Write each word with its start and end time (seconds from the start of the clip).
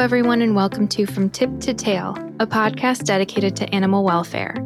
everyone, 0.00 0.40
and 0.40 0.56
welcome 0.56 0.88
to 0.88 1.04
From 1.04 1.28
Tip 1.28 1.60
to 1.60 1.74
Tail, 1.74 2.16
a 2.40 2.46
podcast 2.46 3.04
dedicated 3.04 3.54
to 3.56 3.68
animal 3.74 4.02
welfare. 4.02 4.56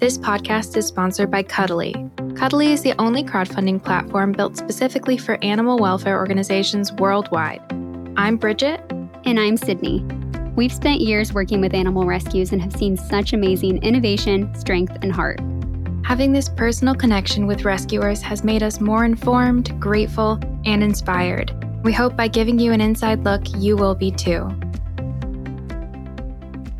This 0.00 0.18
podcast 0.18 0.76
is 0.76 0.84
sponsored 0.84 1.30
by 1.30 1.44
Cuddly. 1.44 1.94
Cuddly 2.34 2.72
is 2.72 2.82
the 2.82 2.92
only 3.00 3.22
crowdfunding 3.22 3.80
platform 3.84 4.32
built 4.32 4.56
specifically 4.56 5.16
for 5.16 5.38
animal 5.44 5.78
welfare 5.78 6.18
organizations 6.18 6.92
worldwide. 6.94 7.62
I'm 8.16 8.36
Bridget. 8.36 8.80
And 9.24 9.38
I'm 9.38 9.56
Sydney. 9.56 10.04
We've 10.56 10.72
spent 10.72 11.00
years 11.00 11.32
working 11.32 11.60
with 11.60 11.72
animal 11.72 12.04
rescues 12.04 12.50
and 12.50 12.60
have 12.60 12.74
seen 12.74 12.96
such 12.96 13.32
amazing 13.32 13.80
innovation, 13.84 14.52
strength, 14.56 14.98
and 15.02 15.12
heart. 15.12 15.38
Having 16.04 16.32
this 16.32 16.48
personal 16.48 16.96
connection 16.96 17.46
with 17.46 17.64
rescuers 17.64 18.20
has 18.22 18.42
made 18.42 18.64
us 18.64 18.80
more 18.80 19.04
informed, 19.04 19.80
grateful, 19.80 20.40
and 20.64 20.82
inspired. 20.82 21.63
We 21.84 21.92
hope 21.92 22.16
by 22.16 22.28
giving 22.28 22.58
you 22.58 22.72
an 22.72 22.80
inside 22.80 23.24
look, 23.24 23.42
you 23.58 23.76
will 23.76 23.94
be 23.94 24.10
too. 24.10 24.48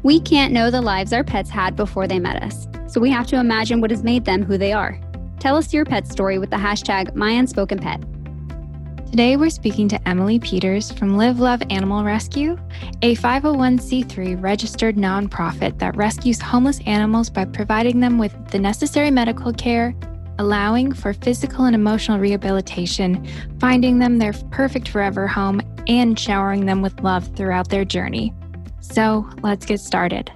We 0.03 0.19
can't 0.19 0.55
know 0.55 0.71
the 0.71 0.81
lives 0.81 1.13
our 1.13 1.23
pets 1.23 1.51
had 1.51 1.77
before 1.77 2.07
they 2.07 2.19
met 2.19 2.43
us, 2.43 2.67
so 2.87 3.03
we 3.03 3.11
have 3.11 3.27
to 3.27 3.37
imagine 3.37 3.83
what 3.83 3.91
has 3.91 4.03
made 4.03 4.25
them 4.25 4.43
who 4.43 4.57
they 4.57 4.73
are. 4.73 4.99
Tell 5.41 5.57
us 5.57 5.75
your 5.75 5.85
pet 5.85 6.07
story 6.07 6.39
with 6.39 6.49
the 6.49 6.57
hashtag 6.57 7.13
MyUnspokenPet. 7.13 9.11
Today, 9.11 9.37
we're 9.37 9.51
speaking 9.51 9.89
to 9.91 10.09
Emily 10.09 10.39
Peters 10.39 10.91
from 10.91 11.19
Live 11.19 11.39
Love 11.39 11.63
Animal 11.69 12.03
Rescue, 12.03 12.57
a 13.03 13.15
501c3 13.17 14.43
registered 14.43 14.97
nonprofit 14.97 15.79
that 15.81 15.95
rescues 15.97 16.41
homeless 16.41 16.81
animals 16.87 17.29
by 17.29 17.45
providing 17.45 18.01
them 18.01 18.17
with 18.17 18.35
the 18.49 18.59
necessary 18.59 19.11
medical 19.11 19.53
care 19.53 19.95
allowing 20.39 20.93
for 20.93 21.13
physical 21.13 21.65
and 21.65 21.75
emotional 21.75 22.19
rehabilitation, 22.19 23.27
finding 23.61 23.99
them 23.99 24.19
their 24.19 24.33
perfect 24.51 24.89
forever 24.89 25.27
home, 25.27 25.61
and 25.87 26.19
showering 26.19 26.67
them 26.67 26.83
with 26.83 27.01
love 27.01 27.35
throughout 27.37 27.69
their 27.69 27.85
journey. 27.85 28.33
So 28.81 29.29
let's 29.43 29.67
get 29.67 29.81
started. 29.81 30.31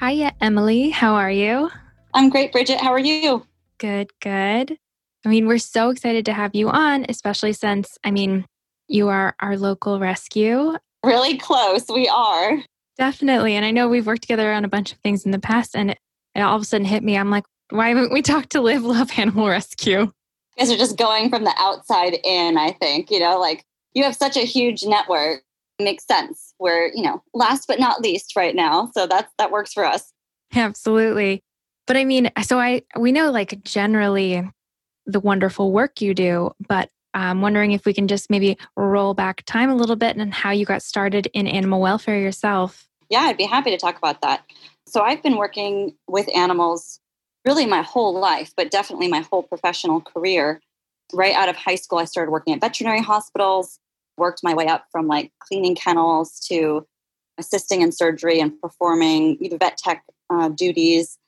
Hiya, 0.00 0.32
Emily. 0.40 0.90
How 0.90 1.14
are 1.14 1.30
you? 1.30 1.70
I'm 2.14 2.28
great, 2.28 2.52
Bridget. 2.52 2.80
How 2.80 2.92
are 2.92 2.98
you? 2.98 3.46
Good, 3.78 4.10
good. 4.20 4.78
I 5.24 5.28
mean, 5.28 5.46
we're 5.46 5.58
so 5.58 5.90
excited 5.90 6.26
to 6.26 6.32
have 6.32 6.54
you 6.54 6.68
on, 6.68 7.06
especially 7.08 7.52
since, 7.54 7.96
I 8.04 8.10
mean, 8.10 8.44
you 8.88 9.08
are 9.08 9.34
our 9.40 9.56
local 9.56 9.98
rescue. 9.98 10.76
Really 11.04 11.38
close. 11.38 11.86
We 11.88 12.08
are. 12.08 12.62
Definitely. 12.98 13.54
And 13.54 13.64
I 13.64 13.70
know 13.70 13.88
we've 13.88 14.06
worked 14.06 14.22
together 14.22 14.52
on 14.52 14.64
a 14.64 14.68
bunch 14.68 14.92
of 14.92 14.98
things 14.98 15.24
in 15.24 15.30
the 15.30 15.38
past, 15.38 15.74
and 15.74 15.92
it, 15.92 15.98
it 16.34 16.40
all 16.40 16.56
of 16.56 16.62
a 16.62 16.64
sudden 16.64 16.84
hit 16.84 17.02
me. 17.02 17.16
I'm 17.16 17.30
like, 17.30 17.44
why 17.70 17.88
haven't 17.88 18.12
we 18.12 18.22
talked 18.22 18.50
to 18.50 18.60
Live 18.60 18.84
Love 18.84 19.10
Animal 19.16 19.48
Rescue? 19.48 20.12
Guys 20.58 20.70
are 20.70 20.76
just 20.76 20.96
going 20.96 21.30
from 21.30 21.44
the 21.44 21.54
outside 21.58 22.18
in, 22.24 22.56
I 22.56 22.72
think. 22.72 23.10
You 23.10 23.20
know, 23.20 23.38
like 23.38 23.64
you 23.94 24.04
have 24.04 24.16
such 24.16 24.36
a 24.36 24.44
huge 24.44 24.84
network. 24.84 25.42
It 25.78 25.84
makes 25.84 26.06
sense. 26.06 26.54
We're, 26.60 26.92
you 26.94 27.02
know, 27.02 27.22
last 27.32 27.66
but 27.66 27.80
not 27.80 28.00
least 28.00 28.36
right 28.36 28.54
now. 28.54 28.90
So 28.94 29.06
that's 29.06 29.32
that 29.38 29.50
works 29.50 29.72
for 29.72 29.84
us. 29.84 30.12
Absolutely. 30.54 31.42
But 31.86 31.96
I 31.96 32.04
mean, 32.04 32.30
so 32.42 32.60
I 32.60 32.82
we 32.96 33.12
know 33.12 33.30
like 33.30 33.62
generally 33.64 34.48
the 35.06 35.20
wonderful 35.20 35.72
work 35.72 36.00
you 36.00 36.14
do, 36.14 36.52
but 36.68 36.90
I'm 37.12 37.40
wondering 37.40 37.72
if 37.72 37.86
we 37.86 37.94
can 37.94 38.08
just 38.08 38.30
maybe 38.30 38.58
roll 38.76 39.14
back 39.14 39.44
time 39.44 39.70
a 39.70 39.76
little 39.76 39.96
bit 39.96 40.16
and 40.16 40.32
how 40.34 40.50
you 40.50 40.64
got 40.64 40.82
started 40.82 41.28
in 41.32 41.46
animal 41.46 41.80
welfare 41.80 42.18
yourself. 42.18 42.88
Yeah, 43.08 43.20
I'd 43.20 43.36
be 43.36 43.44
happy 43.44 43.70
to 43.70 43.76
talk 43.76 43.96
about 43.96 44.20
that. 44.22 44.44
So 44.86 45.02
I've 45.02 45.22
been 45.22 45.36
working 45.36 45.94
with 46.08 46.28
animals 46.34 47.00
really 47.44 47.66
my 47.66 47.82
whole 47.82 48.18
life, 48.18 48.52
but 48.56 48.70
definitely 48.70 49.08
my 49.08 49.20
whole 49.20 49.42
professional 49.42 50.00
career. 50.00 50.60
Right 51.12 51.34
out 51.34 51.48
of 51.48 51.56
high 51.56 51.74
school, 51.74 51.98
I 51.98 52.06
started 52.06 52.30
working 52.30 52.54
at 52.54 52.60
veterinary 52.60 53.02
hospitals, 53.02 53.78
worked 54.16 54.40
my 54.42 54.54
way 54.54 54.66
up 54.66 54.86
from 54.90 55.06
like 55.06 55.32
cleaning 55.40 55.74
kennels 55.74 56.40
to 56.48 56.86
assisting 57.38 57.82
in 57.82 57.92
surgery 57.92 58.40
and 58.40 58.58
performing 58.60 59.38
vet 59.58 59.76
tech 59.76 60.04
uh, 60.30 60.48
duties. 60.48 61.18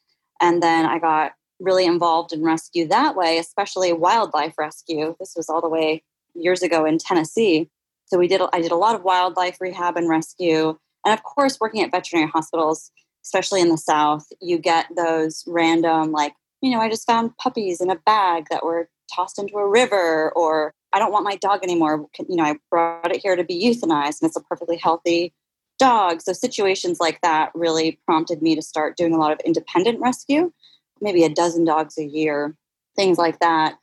And 0.40 0.62
then 0.62 0.86
I 0.86 0.98
got 0.98 1.32
really 1.60 1.84
involved 1.84 2.32
in 2.32 2.42
rescue 2.42 2.86
that 2.88 3.16
way, 3.16 3.38
especially 3.38 3.92
wildlife 3.92 4.54
rescue. 4.58 5.16
This 5.18 5.34
was 5.36 5.48
all 5.48 5.60
the 5.60 5.68
way 5.68 6.02
years 6.34 6.62
ago 6.62 6.84
in 6.84 6.98
Tennessee. 6.98 7.68
So 8.06 8.18
we 8.18 8.28
did 8.28 8.40
I 8.52 8.60
did 8.60 8.72
a 8.72 8.76
lot 8.76 8.94
of 8.94 9.02
wildlife 9.02 9.60
rehab 9.60 9.96
and 9.96 10.08
rescue. 10.08 10.78
And 11.04 11.14
of 11.14 11.22
course, 11.22 11.58
working 11.60 11.82
at 11.82 11.90
veterinary 11.90 12.30
hospitals, 12.30 12.90
especially 13.26 13.60
in 13.60 13.68
the 13.68 13.76
South, 13.76 14.24
you 14.40 14.56
get 14.56 14.86
those 14.96 15.42
random, 15.48 16.12
like, 16.12 16.32
you 16.62 16.70
know, 16.70 16.80
I 16.80 16.88
just 16.88 17.06
found 17.06 17.36
puppies 17.38 17.80
in 17.80 17.90
a 17.90 17.96
bag 18.06 18.46
that 18.50 18.64
were 18.64 18.88
tossed 19.12 19.38
into 19.38 19.56
a 19.56 19.68
river, 19.68 20.32
or 20.36 20.72
I 20.92 21.00
don't 21.00 21.10
want 21.10 21.24
my 21.24 21.34
dog 21.36 21.64
anymore. 21.64 22.06
You 22.28 22.36
know, 22.36 22.44
I 22.44 22.54
brought 22.70 23.12
it 23.12 23.20
here 23.20 23.34
to 23.34 23.42
be 23.42 23.60
euthanized 23.60 24.22
and 24.22 24.28
it's 24.28 24.36
a 24.36 24.42
perfectly 24.42 24.76
healthy 24.76 25.34
dog. 25.78 26.22
So 26.22 26.32
situations 26.32 27.00
like 27.00 27.20
that 27.22 27.50
really 27.54 27.98
prompted 28.06 28.42
me 28.42 28.54
to 28.54 28.62
start 28.62 28.96
doing 28.96 29.12
a 29.12 29.18
lot 29.18 29.32
of 29.32 29.40
independent 29.44 30.00
rescue, 30.00 30.52
maybe 31.00 31.24
a 31.24 31.28
dozen 31.28 31.64
dogs 31.64 31.98
a 31.98 32.04
year, 32.04 32.54
things 32.94 33.18
like 33.18 33.40
that. 33.40 33.74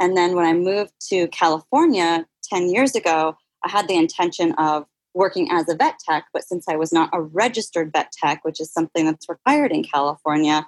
And 0.00 0.16
then 0.16 0.34
when 0.34 0.44
I 0.44 0.52
moved 0.54 0.92
to 1.08 1.28
California 1.28 2.26
10 2.52 2.68
years 2.68 2.96
ago, 2.96 3.36
I 3.64 3.70
had 3.70 3.88
the 3.88 3.96
intention 3.96 4.52
of 4.58 4.86
working 5.14 5.48
as 5.50 5.68
a 5.68 5.74
vet 5.74 5.98
tech, 5.98 6.26
but 6.32 6.44
since 6.44 6.68
I 6.68 6.76
was 6.76 6.92
not 6.92 7.10
a 7.12 7.20
registered 7.20 7.92
vet 7.92 8.12
tech, 8.12 8.44
which 8.44 8.60
is 8.60 8.72
something 8.72 9.06
that's 9.06 9.28
required 9.28 9.72
in 9.72 9.82
California, 9.82 10.66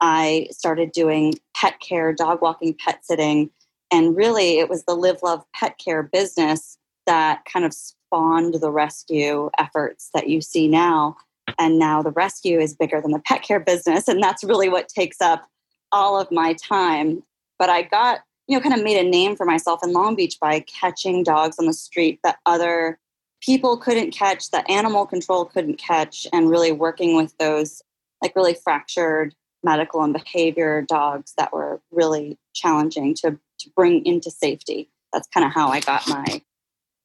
I 0.00 0.48
started 0.50 0.92
doing 0.92 1.34
pet 1.54 1.80
care, 1.80 2.12
dog 2.12 2.40
walking, 2.40 2.74
pet 2.74 3.04
sitting. 3.04 3.50
And 3.92 4.16
really, 4.16 4.58
it 4.58 4.68
was 4.68 4.84
the 4.84 4.94
Live 4.94 5.18
Love 5.22 5.44
Pet 5.54 5.78
Care 5.78 6.02
business 6.02 6.78
that 7.06 7.44
kind 7.44 7.64
of 7.64 7.74
spawned 7.74 8.54
the 8.54 8.70
rescue 8.70 9.50
efforts 9.58 10.10
that 10.14 10.28
you 10.28 10.40
see 10.40 10.68
now. 10.68 11.16
And 11.58 11.78
now 11.78 12.02
the 12.02 12.12
rescue 12.12 12.60
is 12.60 12.74
bigger 12.74 13.00
than 13.00 13.10
the 13.10 13.20
pet 13.20 13.42
care 13.42 13.60
business. 13.60 14.08
And 14.08 14.22
that's 14.22 14.44
really 14.44 14.68
what 14.68 14.88
takes 14.88 15.20
up 15.20 15.46
all 15.92 16.18
of 16.18 16.30
my 16.30 16.54
time. 16.54 17.22
But 17.58 17.68
I 17.68 17.82
got, 17.82 18.20
you 18.46 18.56
know, 18.56 18.62
kind 18.62 18.74
of 18.74 18.84
made 18.84 19.04
a 19.04 19.08
name 19.08 19.36
for 19.36 19.44
myself 19.44 19.80
in 19.82 19.92
Long 19.92 20.14
Beach 20.14 20.36
by 20.40 20.60
catching 20.60 21.22
dogs 21.22 21.56
on 21.58 21.66
the 21.66 21.72
street 21.72 22.20
that 22.22 22.38
other 22.46 22.98
people 23.40 23.76
couldn't 23.76 24.12
catch, 24.12 24.50
that 24.50 24.68
animal 24.68 25.06
control 25.06 25.44
couldn't 25.44 25.78
catch, 25.78 26.26
and 26.32 26.50
really 26.50 26.72
working 26.72 27.16
with 27.16 27.36
those 27.38 27.82
like 28.22 28.36
really 28.36 28.54
fractured 28.54 29.34
medical 29.62 30.02
and 30.02 30.12
behavior 30.12 30.82
dogs 30.82 31.34
that 31.36 31.52
were 31.52 31.80
really 31.90 32.38
challenging 32.54 33.14
to, 33.14 33.38
to 33.58 33.70
bring 33.76 34.04
into 34.06 34.30
safety. 34.30 34.88
That's 35.12 35.28
kind 35.28 35.44
of 35.44 35.52
how 35.52 35.68
I 35.68 35.80
got 35.80 36.08
my 36.08 36.42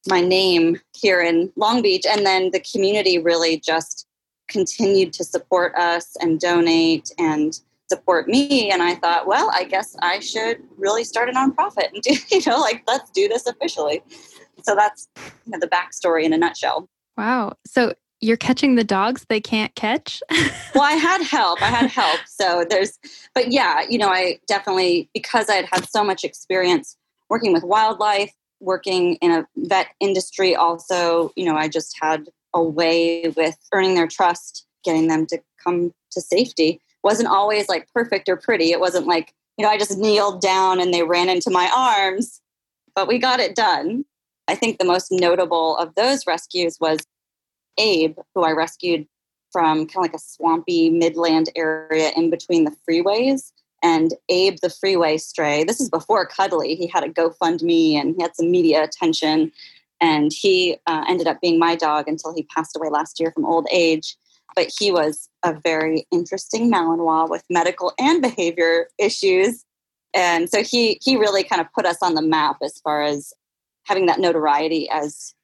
my 0.08 0.20
name 0.20 0.80
here 0.94 1.20
in 1.20 1.52
Long 1.56 1.82
Beach. 1.82 2.06
And 2.08 2.24
then 2.24 2.50
the 2.52 2.60
community 2.60 3.18
really 3.18 3.58
just 3.58 4.06
continued 4.48 5.12
to 5.14 5.24
support 5.24 5.74
us 5.74 6.16
and 6.20 6.38
donate 6.38 7.10
and 7.18 7.58
support 7.88 8.28
me. 8.28 8.70
And 8.70 8.82
I 8.82 8.94
thought, 8.94 9.26
well, 9.26 9.50
I 9.52 9.64
guess 9.64 9.96
I 10.02 10.20
should 10.20 10.62
really 10.76 11.02
start 11.02 11.28
a 11.28 11.32
nonprofit 11.32 11.92
and 11.92 12.02
do, 12.02 12.14
you 12.30 12.40
know, 12.46 12.60
like 12.60 12.82
let's 12.86 13.10
do 13.10 13.26
this 13.28 13.46
officially 13.46 14.02
so 14.62 14.74
that's 14.74 15.08
you 15.16 15.52
know, 15.52 15.58
the 15.58 15.68
backstory 15.68 16.24
in 16.24 16.32
a 16.32 16.38
nutshell. 16.38 16.88
Wow. 17.16 17.54
So 17.66 17.94
you're 18.20 18.36
catching 18.36 18.76
the 18.76 18.84
dogs 18.84 19.26
they 19.28 19.40
can't 19.40 19.74
catch? 19.74 20.22
well, 20.74 20.84
I 20.84 20.92
had 20.92 21.22
help. 21.30 21.62
I 21.62 21.66
had 21.66 21.90
help. 21.90 22.20
So 22.26 22.64
there's, 22.68 22.98
but 23.34 23.52
yeah, 23.52 23.82
you 23.88 23.98
know, 23.98 24.08
I 24.08 24.40
definitely, 24.46 25.08
because 25.12 25.48
I 25.48 25.54
had 25.56 25.66
had 25.66 25.88
so 25.88 26.02
much 26.02 26.24
experience 26.24 26.96
working 27.28 27.52
with 27.52 27.62
wildlife, 27.62 28.32
working 28.60 29.16
in 29.16 29.30
a 29.30 29.46
vet 29.56 29.88
industry, 30.00 30.54
also, 30.54 31.32
you 31.36 31.44
know, 31.44 31.56
I 31.56 31.68
just 31.68 31.96
had 32.00 32.28
a 32.54 32.62
way 32.62 33.32
with 33.36 33.56
earning 33.72 33.94
their 33.94 34.06
trust, 34.06 34.66
getting 34.84 35.08
them 35.08 35.26
to 35.26 35.38
come 35.62 35.92
to 36.12 36.20
safety. 36.20 36.80
Wasn't 37.02 37.28
always 37.28 37.68
like 37.68 37.88
perfect 37.92 38.28
or 38.28 38.36
pretty. 38.36 38.72
It 38.72 38.80
wasn't 38.80 39.06
like, 39.06 39.34
you 39.58 39.64
know, 39.64 39.70
I 39.70 39.78
just 39.78 39.98
kneeled 39.98 40.40
down 40.40 40.80
and 40.80 40.92
they 40.92 41.02
ran 41.02 41.28
into 41.28 41.50
my 41.50 41.70
arms, 41.76 42.40
but 42.94 43.08
we 43.08 43.18
got 43.18 43.40
it 43.40 43.54
done. 43.54 44.04
I 44.48 44.54
think 44.54 44.78
the 44.78 44.84
most 44.84 45.08
notable 45.10 45.76
of 45.76 45.94
those 45.94 46.26
rescues 46.26 46.78
was 46.80 47.00
Abe, 47.78 48.16
who 48.34 48.42
I 48.42 48.52
rescued 48.52 49.06
from 49.52 49.86
kind 49.86 49.96
of 49.96 50.02
like 50.02 50.14
a 50.14 50.18
swampy 50.18 50.90
midland 50.90 51.50
area 51.56 52.10
in 52.16 52.30
between 52.30 52.64
the 52.64 52.76
freeways. 52.88 53.52
And 53.82 54.14
Abe, 54.28 54.56
the 54.62 54.70
freeway 54.70 55.18
stray, 55.18 55.64
this 55.64 55.80
is 55.80 55.90
before 55.90 56.26
Cuddly. 56.26 56.74
He 56.74 56.86
had 56.86 57.04
a 57.04 57.08
GoFundMe 57.08 57.94
and 57.94 58.14
he 58.16 58.22
had 58.22 58.34
some 58.34 58.50
media 58.50 58.82
attention. 58.84 59.52
And 60.00 60.32
he 60.32 60.76
uh, 60.86 61.04
ended 61.08 61.26
up 61.26 61.40
being 61.40 61.58
my 61.58 61.74
dog 61.74 62.08
until 62.08 62.34
he 62.34 62.42
passed 62.44 62.76
away 62.76 62.88
last 62.90 63.18
year 63.18 63.30
from 63.32 63.46
old 63.46 63.66
age. 63.70 64.16
But 64.54 64.70
he 64.78 64.90
was 64.90 65.28
a 65.42 65.52
very 65.52 66.06
interesting 66.10 66.70
Malinois 66.70 67.28
with 67.28 67.44
medical 67.50 67.92
and 67.98 68.22
behavior 68.22 68.88
issues. 68.98 69.64
And 70.14 70.48
so 70.48 70.62
he 70.62 70.98
he 71.02 71.16
really 71.16 71.44
kind 71.44 71.60
of 71.60 71.72
put 71.74 71.84
us 71.84 71.98
on 72.02 72.14
the 72.14 72.22
map 72.22 72.56
as 72.62 72.78
far 72.78 73.02
as 73.02 73.32
having 73.86 74.06
that 74.06 74.20
notoriety 74.20 74.88
as 74.90 75.34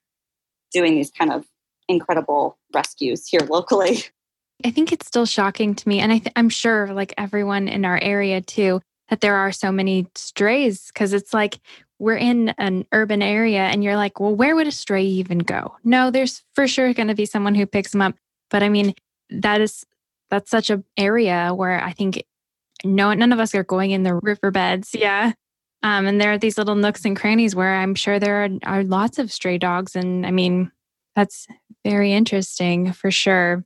doing 0.73 0.95
these 0.95 1.11
kind 1.11 1.33
of 1.33 1.47
incredible 1.89 2.59
rescues 2.75 3.27
here 3.27 3.41
locally. 3.49 4.05
I 4.65 4.71
think 4.71 4.93
it's 4.93 5.07
still 5.07 5.27
shocking 5.27 5.75
to 5.75 5.89
me, 5.89 5.99
and 5.99 6.13
I 6.13 6.19
th- 6.19 6.33
I'm 6.37 6.49
sure, 6.49 6.93
like 6.93 7.15
everyone 7.19 7.67
in 7.67 7.85
our 7.85 7.99
area 8.01 8.41
too, 8.41 8.81
that 9.09 9.21
there 9.21 9.35
are 9.35 9.51
so 9.51 9.73
many 9.73 10.07
strays 10.15 10.87
because 10.87 11.13
it's 11.13 11.35
like 11.35 11.59
we're 11.99 12.17
in 12.17 12.51
an 12.59 12.87
urban 12.93 13.23
area 13.23 13.61
and 13.61 13.85
you're 13.85 13.97
like, 13.97 14.19
well, 14.21 14.35
where 14.35 14.55
would 14.57 14.67
a 14.67 14.73
stray 14.73 15.05
even 15.05 15.39
go? 15.39 15.77
No, 15.85 16.11
there's 16.11 16.43
for 16.55 16.67
sure 16.67 16.93
going 16.95 17.09
to 17.09 17.15
be 17.15 17.27
someone 17.27 17.55
who 17.55 17.67
picks 17.67 17.93
them 17.93 18.03
up. 18.03 18.15
But 18.51 18.63
I 18.63 18.69
mean, 18.69 18.95
that 19.31 19.61
is 19.61 19.85
that's 20.31 20.51
such 20.51 20.71
an 20.71 20.85
area 20.97 21.53
where 21.55 21.83
I 21.83 21.93
think 21.93 22.25
no 22.85 23.13
none 23.13 23.33
of 23.33 23.39
us 23.39 23.55
are 23.55 23.65
going 23.65 23.91
in 23.91 24.03
the 24.03 24.15
riverbeds. 24.15 24.95
Yeah. 24.95 25.33
Um, 25.83 26.07
and 26.07 26.21
there 26.21 26.33
are 26.33 26.39
these 26.39 26.59
little 26.59 26.75
nooks 26.75 27.05
and 27.05 27.17
crannies 27.17 27.55
where 27.55 27.75
I'm 27.75 27.95
sure 27.95 28.19
there 28.19 28.45
are, 28.45 28.49
are 28.65 28.85
lots 28.85 29.19
of 29.19 29.33
stray 29.33 29.59
dogs. 29.59 29.97
And 29.97 30.25
I 30.27 30.31
mean, 30.31 30.71
that's 31.17 31.47
very 31.85 32.13
interesting 32.13 32.93
for 32.93 33.11
sure. 33.11 33.65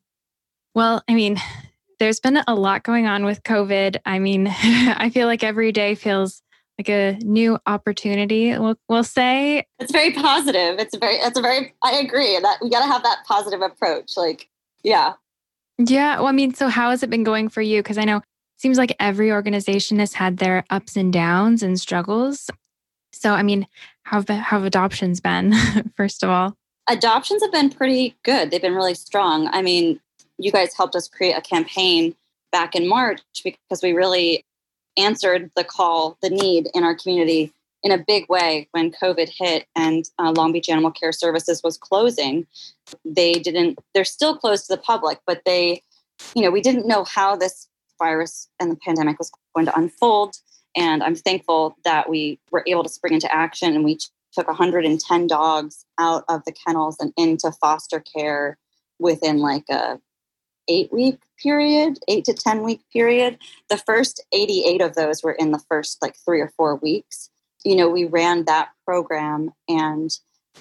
Well, 0.74 1.02
I 1.08 1.14
mean, 1.14 1.40
there's 1.98 2.20
been 2.20 2.42
a 2.46 2.54
lot 2.54 2.82
going 2.82 3.06
on 3.06 3.24
with 3.24 3.42
COVID. 3.42 3.96
I 4.04 4.18
mean, 4.18 4.46
I 4.50 5.10
feel 5.10 5.26
like 5.26 5.44
every 5.44 5.72
day 5.72 5.94
feels 5.94 6.42
like 6.78 6.88
a 6.90 7.18
new 7.22 7.58
opportunity. 7.66 8.50
We'll, 8.58 8.76
we'll 8.88 9.04
say 9.04 9.66
it's 9.78 9.92
very 9.92 10.12
positive. 10.12 10.78
It's 10.78 10.96
very, 10.96 11.16
it's 11.16 11.38
a 11.38 11.42
very, 11.42 11.74
I 11.82 11.96
agree 11.96 12.38
that 12.38 12.58
we 12.62 12.68
got 12.68 12.80
to 12.80 12.92
have 12.92 13.02
that 13.02 13.24
positive 13.26 13.62
approach. 13.62 14.12
Like, 14.16 14.48
yeah. 14.82 15.14
Yeah. 15.78 16.18
Well, 16.18 16.26
I 16.26 16.32
mean, 16.32 16.54
so 16.54 16.68
how 16.68 16.90
has 16.90 17.02
it 17.02 17.10
been 17.10 17.24
going 17.24 17.48
for 17.48 17.62
you? 17.62 17.82
Because 17.82 17.98
I 17.98 18.04
know 18.04 18.22
seems 18.56 18.78
like 18.78 18.94
every 18.98 19.30
organization 19.32 19.98
has 19.98 20.14
had 20.14 20.38
their 20.38 20.64
ups 20.70 20.96
and 20.96 21.12
downs 21.12 21.62
and 21.62 21.78
struggles. 21.78 22.50
So, 23.12 23.32
I 23.32 23.42
mean, 23.42 23.66
how 24.04 24.18
have, 24.18 24.28
how 24.28 24.58
have 24.58 24.64
adoptions 24.64 25.20
been, 25.20 25.54
first 25.96 26.22
of 26.22 26.30
all? 26.30 26.54
Adoptions 26.88 27.42
have 27.42 27.52
been 27.52 27.70
pretty 27.70 28.16
good. 28.22 28.50
They've 28.50 28.62
been 28.62 28.74
really 28.74 28.94
strong. 28.94 29.48
I 29.48 29.62
mean, 29.62 30.00
you 30.38 30.52
guys 30.52 30.74
helped 30.76 30.94
us 30.94 31.08
create 31.08 31.32
a 31.32 31.40
campaign 31.40 32.14
back 32.52 32.74
in 32.74 32.88
March 32.88 33.20
because 33.42 33.82
we 33.82 33.92
really 33.92 34.44
answered 34.96 35.50
the 35.56 35.64
call, 35.64 36.16
the 36.22 36.30
need 36.30 36.68
in 36.74 36.84
our 36.84 36.94
community 36.94 37.52
in 37.82 37.92
a 37.92 37.98
big 37.98 38.28
way 38.28 38.68
when 38.72 38.90
COVID 38.90 39.28
hit 39.28 39.66
and 39.76 40.08
uh, 40.18 40.32
Long 40.32 40.52
Beach 40.52 40.68
Animal 40.68 40.90
Care 40.90 41.12
Services 41.12 41.62
was 41.62 41.76
closing. 41.76 42.46
They 43.04 43.34
didn't, 43.34 43.78
they're 43.94 44.04
still 44.04 44.36
closed 44.36 44.66
to 44.66 44.74
the 44.74 44.82
public, 44.82 45.20
but 45.26 45.42
they, 45.44 45.82
you 46.34 46.42
know, 46.42 46.50
we 46.50 46.62
didn't 46.62 46.86
know 46.86 47.04
how 47.04 47.36
this 47.36 47.68
virus 47.98 48.48
and 48.60 48.70
the 48.70 48.76
pandemic 48.76 49.18
was 49.18 49.30
going 49.54 49.66
to 49.66 49.78
unfold. 49.78 50.36
And 50.76 51.02
I'm 51.02 51.14
thankful 51.14 51.76
that 51.84 52.08
we 52.08 52.38
were 52.50 52.64
able 52.66 52.82
to 52.82 52.88
spring 52.88 53.14
into 53.14 53.32
action 53.32 53.74
and 53.74 53.84
we 53.84 53.98
took 54.32 54.46
110 54.46 55.26
dogs 55.26 55.84
out 55.98 56.24
of 56.28 56.44
the 56.44 56.52
kennels 56.52 56.96
and 57.00 57.12
into 57.16 57.50
foster 57.52 58.00
care 58.00 58.58
within 58.98 59.38
like 59.38 59.64
a 59.70 59.98
eight 60.68 60.92
week 60.92 61.18
period, 61.42 61.98
eight 62.08 62.24
to 62.24 62.34
10 62.34 62.62
week 62.62 62.80
period. 62.92 63.38
The 63.70 63.78
first 63.78 64.24
88 64.32 64.80
of 64.82 64.94
those 64.94 65.22
were 65.22 65.32
in 65.32 65.52
the 65.52 65.62
first 65.70 66.02
like 66.02 66.16
three 66.24 66.40
or 66.40 66.52
four 66.56 66.76
weeks. 66.76 67.30
You 67.64 67.76
know, 67.76 67.88
we 67.88 68.04
ran 68.04 68.44
that 68.44 68.70
program 68.84 69.50
and 69.68 70.10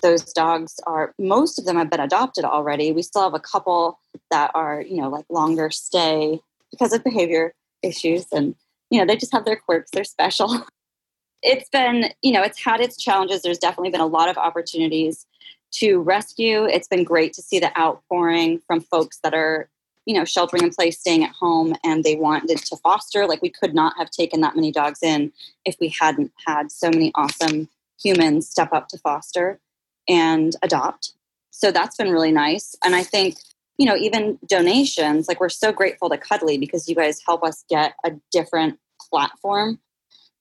those 0.02 0.34
dogs 0.34 0.76
are, 0.86 1.14
most 1.18 1.58
of 1.58 1.66
them 1.66 1.78
have 1.78 1.90
been 1.90 2.00
adopted 2.00 2.44
already. 2.44 2.92
We 2.92 3.02
still 3.02 3.24
have 3.24 3.34
a 3.34 3.40
couple 3.40 4.00
that 4.31 4.52
are, 4.54 4.81
you 4.81 5.02
know, 5.02 5.10
like 5.10 5.26
longer 5.30 5.70
stay 5.72 6.42
because 6.72 6.94
of 6.94 7.04
behavior 7.04 7.54
issues 7.82 8.26
and, 8.32 8.56
you 8.90 9.00
know, 9.00 9.06
they 9.06 9.16
just 9.16 9.32
have 9.32 9.46
their 9.46 9.56
quirks, 9.56 9.92
they're 9.92 10.04
special. 10.04 10.66
it's 11.42 11.70
been, 11.70 12.10
you 12.22 12.32
know, 12.32 12.42
it's 12.42 12.64
had 12.64 12.82
its 12.82 12.98
challenges. 12.98 13.42
There's 13.42 13.58
definitely 13.58 13.92
been 13.92 14.02
a 14.02 14.08
lot 14.08 14.30
of 14.30 14.38
opportunities 14.38 15.26
to 15.74 16.00
rescue. 16.00 16.66
It's 16.66 16.88
been 16.88 17.04
great 17.04 17.34
to 17.34 17.42
see 17.42 17.60
the 17.60 17.78
outpouring 17.78 18.62
from 18.68 18.82
folks 18.82 19.20
that 19.24 19.34
are 19.34 19.70
you 20.06 20.14
know, 20.14 20.26
sheltering 20.26 20.64
in 20.64 20.70
place, 20.70 21.00
staying 21.00 21.24
at 21.24 21.32
home, 21.32 21.76
and 21.84 22.04
they 22.04 22.16
wanted 22.16 22.58
to 22.58 22.78
foster. 22.78 23.26
Like 23.26 23.42
we 23.42 23.50
could 23.50 23.74
not 23.74 23.98
have 23.98 24.12
taken 24.12 24.42
that 24.42 24.56
many 24.56 24.72
dogs 24.72 25.00
in 25.02 25.34
if 25.66 25.76
we 25.80 25.90
hadn't 26.00 26.32
had 26.46 26.72
so 26.72 26.90
many 26.90 27.12
awesome 27.16 27.70
humans 28.02 28.48
step 28.48 28.72
up 28.72 28.88
to 28.90 29.00
foster 29.00 29.60
and 30.08 30.56
adopt. 30.62 31.14
So 31.50 31.72
that's 31.72 31.96
been 31.96 32.12
really 32.12 32.32
nice. 32.32 32.76
And 32.84 32.96
I 32.96 33.04
think, 33.04 33.38
you 33.77 33.86
know, 33.86 33.95
even 33.95 34.39
donations, 34.48 35.27
like 35.27 35.39
we're 35.39 35.50
so 35.50 35.72
grateful 35.72 36.10
to 36.10 36.18
Cuddly 36.18 36.57
because 36.57 36.88
you 36.88 36.95
guys 36.95 37.22
help 37.25 37.44
us 37.44 37.66
get 37.69 37.94
a 38.06 38.12
different 38.31 38.80
platform 39.10 39.80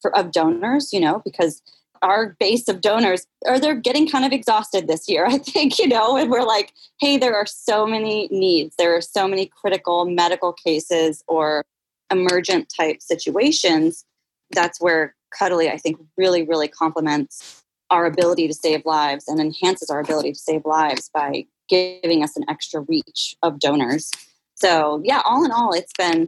for 0.00 0.16
of 0.16 0.30
donors, 0.30 0.92
you 0.92 1.00
know, 1.00 1.22
because 1.24 1.62
our 2.02 2.36
base 2.38 2.68
of 2.68 2.80
donors 2.80 3.26
are 3.46 3.58
they're 3.58 3.74
getting 3.74 4.08
kind 4.08 4.24
of 4.24 4.32
exhausted 4.32 4.86
this 4.86 5.08
year 5.08 5.24
i 5.28 5.38
think 5.38 5.78
you 5.78 5.88
know 5.88 6.18
and 6.18 6.30
we're 6.30 6.44
like 6.44 6.72
hey 7.00 7.16
there 7.16 7.34
are 7.34 7.46
so 7.46 7.86
many 7.86 8.28
needs. 8.30 8.76
There 8.76 8.94
are 8.94 9.00
so 9.00 9.26
many 9.26 9.46
critical 9.46 10.04
medical 10.04 10.52
cases 10.52 11.24
or 11.26 11.64
emergent 12.10 12.72
type 12.74 13.00
situations. 13.00 14.04
That's 14.50 14.80
where 14.80 15.14
cuddly 15.36 15.68
i 15.68 15.76
think 15.76 15.98
really 16.16 16.42
really 16.44 16.68
complements 16.68 17.62
our 17.90 18.06
ability 18.06 18.46
to 18.48 18.54
save 18.54 18.84
lives 18.84 19.28
and 19.28 19.40
enhances 19.40 19.90
our 19.90 20.00
ability 20.00 20.32
to 20.32 20.38
save 20.38 20.64
lives 20.64 21.10
by 21.12 21.46
giving 21.68 22.22
us 22.22 22.36
an 22.36 22.44
extra 22.48 22.80
reach 22.82 23.36
of 23.42 23.58
donors 23.58 24.10
so 24.54 25.00
yeah 25.04 25.20
all 25.24 25.44
in 25.44 25.50
all 25.50 25.72
it's 25.72 25.92
been 25.98 26.26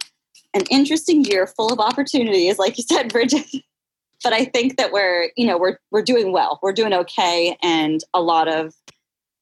an 0.54 0.62
interesting 0.70 1.24
year 1.24 1.46
full 1.46 1.72
of 1.72 1.78
opportunities 1.78 2.58
like 2.58 2.76
you 2.78 2.84
said 2.84 3.12
bridget 3.12 3.46
but 4.22 4.32
I 4.32 4.44
think 4.44 4.76
that 4.76 4.92
we're, 4.92 5.30
you 5.36 5.46
know, 5.46 5.58
we're 5.58 5.78
we're 5.90 6.02
doing 6.02 6.32
well. 6.32 6.58
We're 6.62 6.72
doing 6.72 6.92
okay, 6.92 7.56
and 7.62 8.02
a 8.14 8.20
lot 8.20 8.48
of 8.48 8.74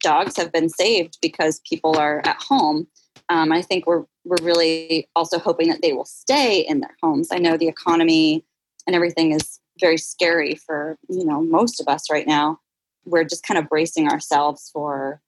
dogs 0.03 0.37
have 0.37 0.53
been 0.53 0.69
saved 0.69 1.19
because 1.23 1.61
people 1.69 1.97
are 1.99 2.21
at 2.25 2.37
home. 2.37 2.87
Um, 3.29 3.53
I 3.53 3.63
think 3.63 3.87
we're 3.87 4.05
we're 4.25 4.43
really 4.43 5.09
also 5.15 5.39
hoping 5.39 5.69
that 5.69 5.83
they 5.83 5.93
will 5.93 6.05
stay 6.05 6.61
in 6.61 6.81
their 6.81 6.97
homes. 7.03 7.29
I 7.31 7.39
know 7.39 7.57
the 7.57 7.69
economy 7.69 8.45
and 8.87 8.95
everything 8.95 9.33
is 9.33 9.61
very 9.81 9.97
scary 9.97 10.55
for 10.55 10.99
you 11.09 11.25
know 11.25 11.43
most 11.43 11.81
of 11.81 11.89
us 11.89 12.11
right 12.11 12.27
now. 12.27 12.61
We're 13.07 13.25
just 13.25 13.47
kind 13.47 13.59
of 13.59 13.69
bracing 13.69 14.09
ourselves 14.09 14.71
for 14.73 15.21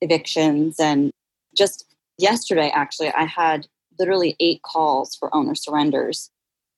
evictions 0.00 0.78
and 0.78 1.10
just 1.56 1.86
yesterday 2.18 2.70
actually 2.74 3.10
I 3.10 3.24
had 3.24 3.66
literally 3.98 4.36
eight 4.40 4.62
calls 4.62 5.14
for 5.14 5.34
owner 5.34 5.54
surrenders 5.54 6.30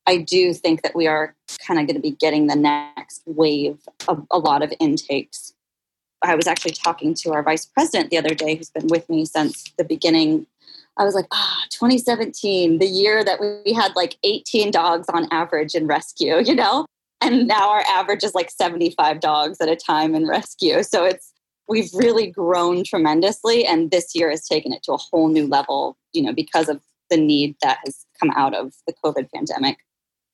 I 0.07 0.19
do 0.19 0.53
think 0.53 0.83
that 0.83 0.95
we 0.95 1.07
are 1.07 1.35
kind 1.67 1.79
of 1.79 1.87
going 1.87 1.97
to 1.97 2.03
be 2.03 2.11
getting 2.11 2.47
the 2.47 2.57
next 2.57 3.23
wave 3.27 3.79
of 4.09 4.27
a 4.31 4.39
lot 4.39 4.63
of 4.63 4.73
intakes. 4.81 5.55
I 6.23 6.35
was 6.35 6.47
actually 6.47 6.73
talking 6.73 7.15
to 7.15 7.33
our 7.33 7.43
vice 7.43 7.67
president 7.67 8.11
the 8.11 8.19
other 8.19 8.35
day, 8.35 8.55
who's 8.55 8.71
been 8.71 8.89
with 8.89 9.09
me 9.09 9.25
since 9.25 9.65
the 9.77 9.85
beginning. 9.85 10.47
I 10.97 11.05
was 11.05 11.15
like, 11.15 11.27
ah, 11.33 11.61
oh, 11.63 11.67
2017, 11.71 12.79
the 12.79 12.87
year 12.87 13.25
that 13.25 13.41
we 13.41 13.73
had 13.73 13.95
like 13.97 14.17
18 14.23 14.71
dogs 14.71 15.09
on 15.13 15.27
average 15.31 15.75
in 15.75 15.87
rescue, 15.87 16.39
you 16.45 16.55
know? 16.55 16.87
And 17.21 17.47
now 17.47 17.71
our 17.71 17.85
average 17.89 18.25
is 18.25 18.35
like 18.35 18.51
75 18.51 19.21
dogs 19.21 19.61
at 19.61 19.69
a 19.69 19.77
time 19.77 20.15
in 20.15 20.27
rescue. 20.27 20.83
So 20.83 21.05
it's, 21.05 21.32
we've 21.69 21.91
really 21.95 22.31
grown 22.31 22.85
tremendously. 22.85 23.65
And 23.65 23.91
this 23.91 24.15
year 24.15 24.31
has 24.31 24.47
taken 24.47 24.73
it 24.73 24.83
to 24.85 24.93
a 24.93 24.99
whole 24.99 25.29
new 25.29 25.47
level, 25.47 25.97
you 26.13 26.23
know, 26.23 26.33
because 26.33 26.69
of 26.69 26.81
the 27.11 27.17
need 27.17 27.57
that 27.63 27.79
has 27.85 28.07
come 28.19 28.31
out 28.31 28.55
of 28.55 28.73
the 28.87 28.95
COVID 29.05 29.29
pandemic. 29.35 29.79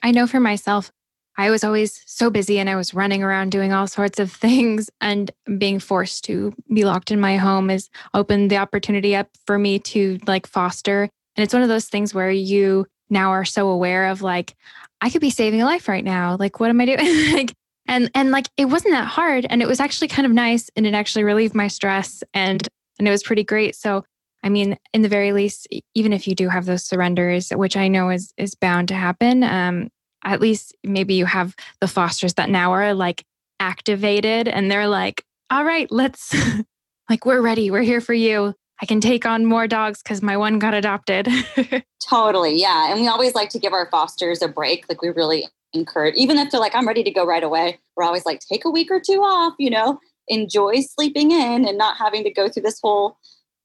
I 0.02 0.12
know 0.12 0.26
for 0.26 0.41
myself, 0.41 0.93
I 1.37 1.50
was 1.50 1.62
always 1.62 2.02
so 2.05 2.31
busy 2.31 2.59
and 2.59 2.69
I 2.69 2.75
was 2.75 2.95
running 2.95 3.23
around 3.23 3.50
doing 3.50 3.73
all 3.73 3.87
sorts 3.87 4.19
of 4.19 4.33
things 4.47 4.91
and 5.00 5.31
being 5.59 5.79
forced 5.79 6.25
to 6.25 6.55
be 6.73 6.85
locked 6.85 7.11
in 7.11 7.21
my 7.21 7.37
home 7.37 7.69
has 7.69 7.88
opened 8.14 8.50
the 8.50 8.59
opportunity 8.59 9.14
up 9.14 9.29
for 9.47 9.59
me 9.59 9.79
to 9.81 10.19
like 10.26 10.47
foster. 10.47 11.02
And 11.37 11.45
it's 11.45 11.55
one 11.55 11.62
of 11.62 11.69
those 11.69 11.87
things 11.87 12.12
where 12.12 12.31
you 12.31 12.87
now 13.11 13.31
are 13.31 13.45
so 13.45 13.69
aware 13.69 14.07
of 14.07 14.23
like, 14.23 14.55
I 15.00 15.11
could 15.11 15.21
be 15.21 15.31
saving 15.31 15.62
a 15.62 15.64
life 15.64 15.88
right 15.88 16.05
now. 16.05 16.37
Like, 16.37 16.59
what 16.59 16.71
am 16.71 16.81
I 16.81 16.87
doing? 16.87 17.33
like, 17.33 17.55
and 17.88 18.11
and 18.14 18.30
like 18.30 18.49
it 18.57 18.66
wasn't 18.66 18.92
that 18.92 19.07
hard 19.07 19.47
and 19.50 19.62
it 19.62 19.68
was 19.68 19.80
actually 19.80 20.09
kind 20.09 20.26
of 20.26 20.33
nice 20.33 20.71
and 20.76 20.87
it 20.87 20.95
actually 20.95 21.25
relieved 21.25 21.54
my 21.54 21.66
stress 21.66 22.23
and 22.35 22.68
and 22.99 23.09
it 23.09 23.11
was 23.11 23.23
pretty 23.23 23.45
great. 23.45 23.75
So 23.75 24.04
I 24.45 24.50
mean, 24.50 24.78
in 24.92 25.02
the 25.02 25.09
very 25.09 25.33
least, 25.33 25.66
even 25.95 26.12
if 26.12 26.28
you 26.28 26.35
do 26.35 26.49
have 26.49 26.66
those 26.66 26.85
surrenders, 26.85 27.50
which 27.50 27.76
I 27.76 27.88
know 27.88 28.11
is 28.11 28.33
is 28.37 28.54
bound 28.54 28.88
to 28.88 28.95
happen, 28.95 29.42
um, 29.42 29.88
at 30.25 30.40
least 30.40 30.76
maybe 30.85 31.14
you 31.14 31.26
have 31.26 31.57
the 31.80 31.88
fosters 31.88 32.35
that 32.35 32.50
now 32.50 32.73
are 32.73 32.95
like 32.95 33.25
activated 33.59 34.47
and 34.47 34.71
they're 34.71 34.88
like, 34.88 35.25
all 35.50 35.64
right, 35.64 35.90
let's 35.90 36.35
like 37.11 37.25
we're 37.25 37.40
ready. 37.40 37.71
We're 37.71 37.83
here 37.83 38.00
for 38.00 38.14
you. 38.14 38.54
I 38.80 38.87
can 38.87 39.00
take 39.00 39.26
on 39.26 39.45
more 39.45 39.66
dogs 39.66 40.02
because 40.02 40.23
my 40.23 40.37
one 40.37 40.61
got 40.61 40.73
adopted. 40.73 41.28
totally. 42.09 42.61
Yeah. 42.61 42.92
And 42.92 43.00
we 43.00 43.09
always 43.09 43.35
like 43.35 43.50
to 43.50 43.59
give 43.59 43.73
our 43.73 43.90
fosters 43.90 44.40
a 44.40 44.47
break. 44.47 44.85
Like 44.88 45.02
we 45.02 45.09
really 45.09 45.49
encourage, 45.73 46.15
even 46.17 46.39
if 46.39 46.51
they're 46.51 46.61
like, 46.61 46.75
I'm 46.75 46.87
ready 46.87 47.03
to 47.03 47.11
go 47.11 47.25
right 47.25 47.43
away, 47.43 47.79
we're 47.97 48.05
always 48.05 48.27
like, 48.27 48.41
take 48.41 48.65
a 48.65 48.71
week 48.71 48.91
or 48.91 49.01
two 49.01 49.21
off, 49.21 49.55
you 49.59 49.71
know, 49.71 49.99
enjoy 50.29 50.81
sleeping 50.81 51.31
in 51.31 51.67
and 51.67 51.79
not 51.79 51.97
having 51.97 52.25
to 52.25 52.31
go 52.31 52.49
through 52.49 52.63
this 52.63 52.81
whole 52.83 53.17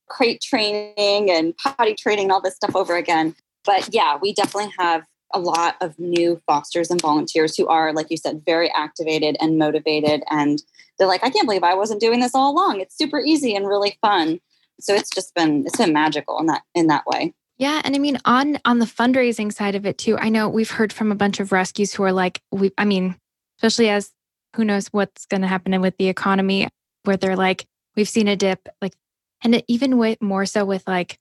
crate 0.10 0.42
training 0.42 1.32
and 1.32 1.56
potty 1.58 1.96
training 1.96 2.26
and 2.26 2.32
all 2.32 2.42
this 2.42 2.56
stuff 2.56 2.76
over 2.76 2.96
again. 2.96 3.36
But 3.66 3.94
yeah, 3.94 4.18
we 4.22 4.34
definitely 4.34 4.72
have 4.78 5.06
a 5.34 5.40
lot 5.40 5.76
of 5.82 5.98
new 5.98 6.42
fosters 6.46 6.92
and 6.92 7.02
volunteers 7.02 7.58
who 7.58 7.68
are, 7.68 7.92
like 7.94 8.12
you 8.12 8.18
said, 8.18 8.44
very 8.46 8.72
activated 8.76 9.36
and 9.40 9.58
motivated. 9.58 10.24
And 10.30 10.62
they're 10.98 11.08
like, 11.08 11.24
I 11.24 11.30
can't 11.30 11.48
believe 11.48 11.64
I 11.64 11.74
wasn't 11.74 12.02
doing 12.02 12.20
this 12.20 12.36
all 12.36 12.52
along. 12.52 12.82
It's 12.82 12.98
super 12.98 13.20
easy 13.20 13.56
and 13.56 13.68
really 13.68 13.98
fun. 14.02 14.40
So 14.80 14.94
it's 14.94 15.10
just 15.10 15.34
been 15.34 15.66
it's 15.66 15.78
been 15.78 15.94
magical 15.94 16.40
in 16.40 16.48
that 16.48 16.64
in 16.76 16.88
that 16.88 17.06
way. 17.06 17.34
Yeah, 17.58 17.82
and 17.84 17.96
I 17.96 18.00
mean 18.00 18.18
on 18.26 18.60
on 18.66 18.80
the 18.80 18.86
fundraising 18.86 19.54
side 19.54 19.76
of 19.76 19.86
it 19.86 19.98
too. 19.98 20.18
I 20.18 20.30
know 20.30 20.50
we've 20.50 20.72
heard 20.72 20.92
from 20.92 21.12
a 21.12 21.16
bunch 21.16 21.40
of 21.40 21.52
rescues 21.52 21.94
who 21.94 22.04
are 22.04 22.12
like, 22.12 22.42
we 22.52 22.72
I 22.78 22.86
mean, 22.86 23.16
especially 23.60 23.90
as 23.90 24.12
who 24.56 24.66
knows 24.66 24.88
what's 24.88 25.26
going 25.26 25.42
to 25.42 25.48
happen 25.48 25.80
with 25.82 25.98
the 25.98 26.08
economy, 26.08 26.68
where 27.04 27.18
they're 27.18 27.36
like, 27.36 27.66
we've 27.96 28.10
seen 28.10 28.28
a 28.28 28.36
dip, 28.36 28.68
like, 28.82 28.94
and 29.44 29.56
it, 29.56 29.66
even 29.68 29.98
with 29.98 30.22
more 30.22 30.46
so 30.46 30.66
with 30.66 30.88
like, 30.88 31.18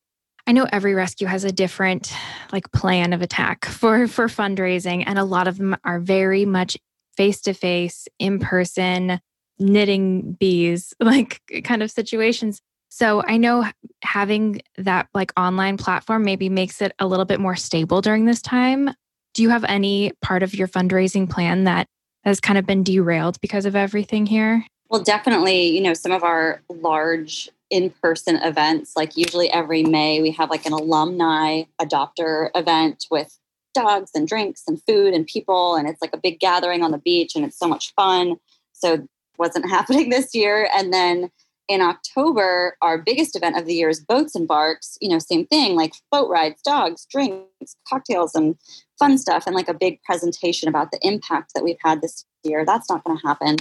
I 0.46 0.52
know 0.52 0.66
every 0.70 0.94
rescue 0.94 1.26
has 1.26 1.44
a 1.44 1.52
different 1.52 2.12
like 2.52 2.70
plan 2.72 3.12
of 3.12 3.22
attack 3.22 3.64
for 3.66 4.06
for 4.08 4.26
fundraising, 4.26 5.04
and 5.06 5.18
a 5.18 5.24
lot 5.24 5.48
of 5.48 5.58
them 5.58 5.76
are 5.84 6.00
very 6.00 6.44
much 6.44 6.76
face 7.16 7.42
to 7.42 7.52
face, 7.52 8.08
in 8.18 8.38
person, 8.38 9.20
knitting 9.58 10.32
bees, 10.32 10.94
like 11.00 11.40
kind 11.64 11.82
of 11.82 11.90
situations. 11.90 12.60
So 12.94 13.22
I 13.26 13.38
know 13.38 13.64
having 14.02 14.60
that 14.76 15.08
like 15.14 15.32
online 15.38 15.78
platform 15.78 16.24
maybe 16.24 16.50
makes 16.50 16.82
it 16.82 16.92
a 16.98 17.06
little 17.06 17.24
bit 17.24 17.40
more 17.40 17.56
stable 17.56 18.02
during 18.02 18.26
this 18.26 18.42
time. 18.42 18.90
Do 19.32 19.42
you 19.42 19.48
have 19.48 19.64
any 19.64 20.12
part 20.20 20.42
of 20.42 20.54
your 20.54 20.68
fundraising 20.68 21.28
plan 21.28 21.64
that 21.64 21.88
has 22.22 22.38
kind 22.38 22.58
of 22.58 22.66
been 22.66 22.82
derailed 22.82 23.40
because 23.40 23.64
of 23.64 23.74
everything 23.74 24.26
here? 24.26 24.66
Well, 24.90 25.02
definitely, 25.02 25.68
you 25.68 25.80
know, 25.80 25.94
some 25.94 26.12
of 26.12 26.22
our 26.22 26.60
large 26.68 27.48
in 27.70 27.88
person 27.88 28.36
events, 28.36 28.94
like 28.94 29.16
usually 29.16 29.50
every 29.50 29.84
May, 29.84 30.20
we 30.20 30.30
have 30.32 30.50
like 30.50 30.66
an 30.66 30.74
alumni 30.74 31.62
adopter 31.80 32.50
event 32.54 33.06
with 33.10 33.38
dogs 33.72 34.10
and 34.14 34.28
drinks 34.28 34.64
and 34.68 34.82
food 34.86 35.14
and 35.14 35.26
people. 35.26 35.76
And 35.76 35.88
it's 35.88 36.02
like 36.02 36.12
a 36.12 36.18
big 36.18 36.40
gathering 36.40 36.82
on 36.82 36.90
the 36.90 36.98
beach 36.98 37.36
and 37.36 37.44
it's 37.46 37.58
so 37.58 37.66
much 37.66 37.94
fun. 37.94 38.36
So, 38.74 39.06
wasn't 39.38 39.70
happening 39.70 40.10
this 40.10 40.34
year. 40.34 40.68
And 40.76 40.92
then 40.92 41.30
in 41.68 41.80
October, 41.80 42.76
our 42.82 42.98
biggest 42.98 43.36
event 43.36 43.56
of 43.56 43.66
the 43.66 43.74
year 43.74 43.88
is 43.88 44.00
Boats 44.00 44.34
and 44.34 44.48
Barks. 44.48 44.96
You 45.00 45.08
know, 45.08 45.18
same 45.18 45.46
thing, 45.46 45.76
like 45.76 45.94
boat 46.10 46.28
rides, 46.28 46.60
dogs, 46.62 47.06
drinks, 47.10 47.76
cocktails, 47.88 48.34
and 48.34 48.56
fun 48.98 49.18
stuff, 49.18 49.46
and 49.46 49.54
like 49.54 49.68
a 49.68 49.74
big 49.74 50.02
presentation 50.02 50.68
about 50.68 50.90
the 50.90 50.98
impact 51.02 51.52
that 51.54 51.64
we've 51.64 51.76
had 51.80 52.00
this 52.00 52.24
year. 52.44 52.64
That's 52.64 52.90
not 52.90 53.04
going 53.04 53.18
to 53.18 53.26
happen. 53.26 53.56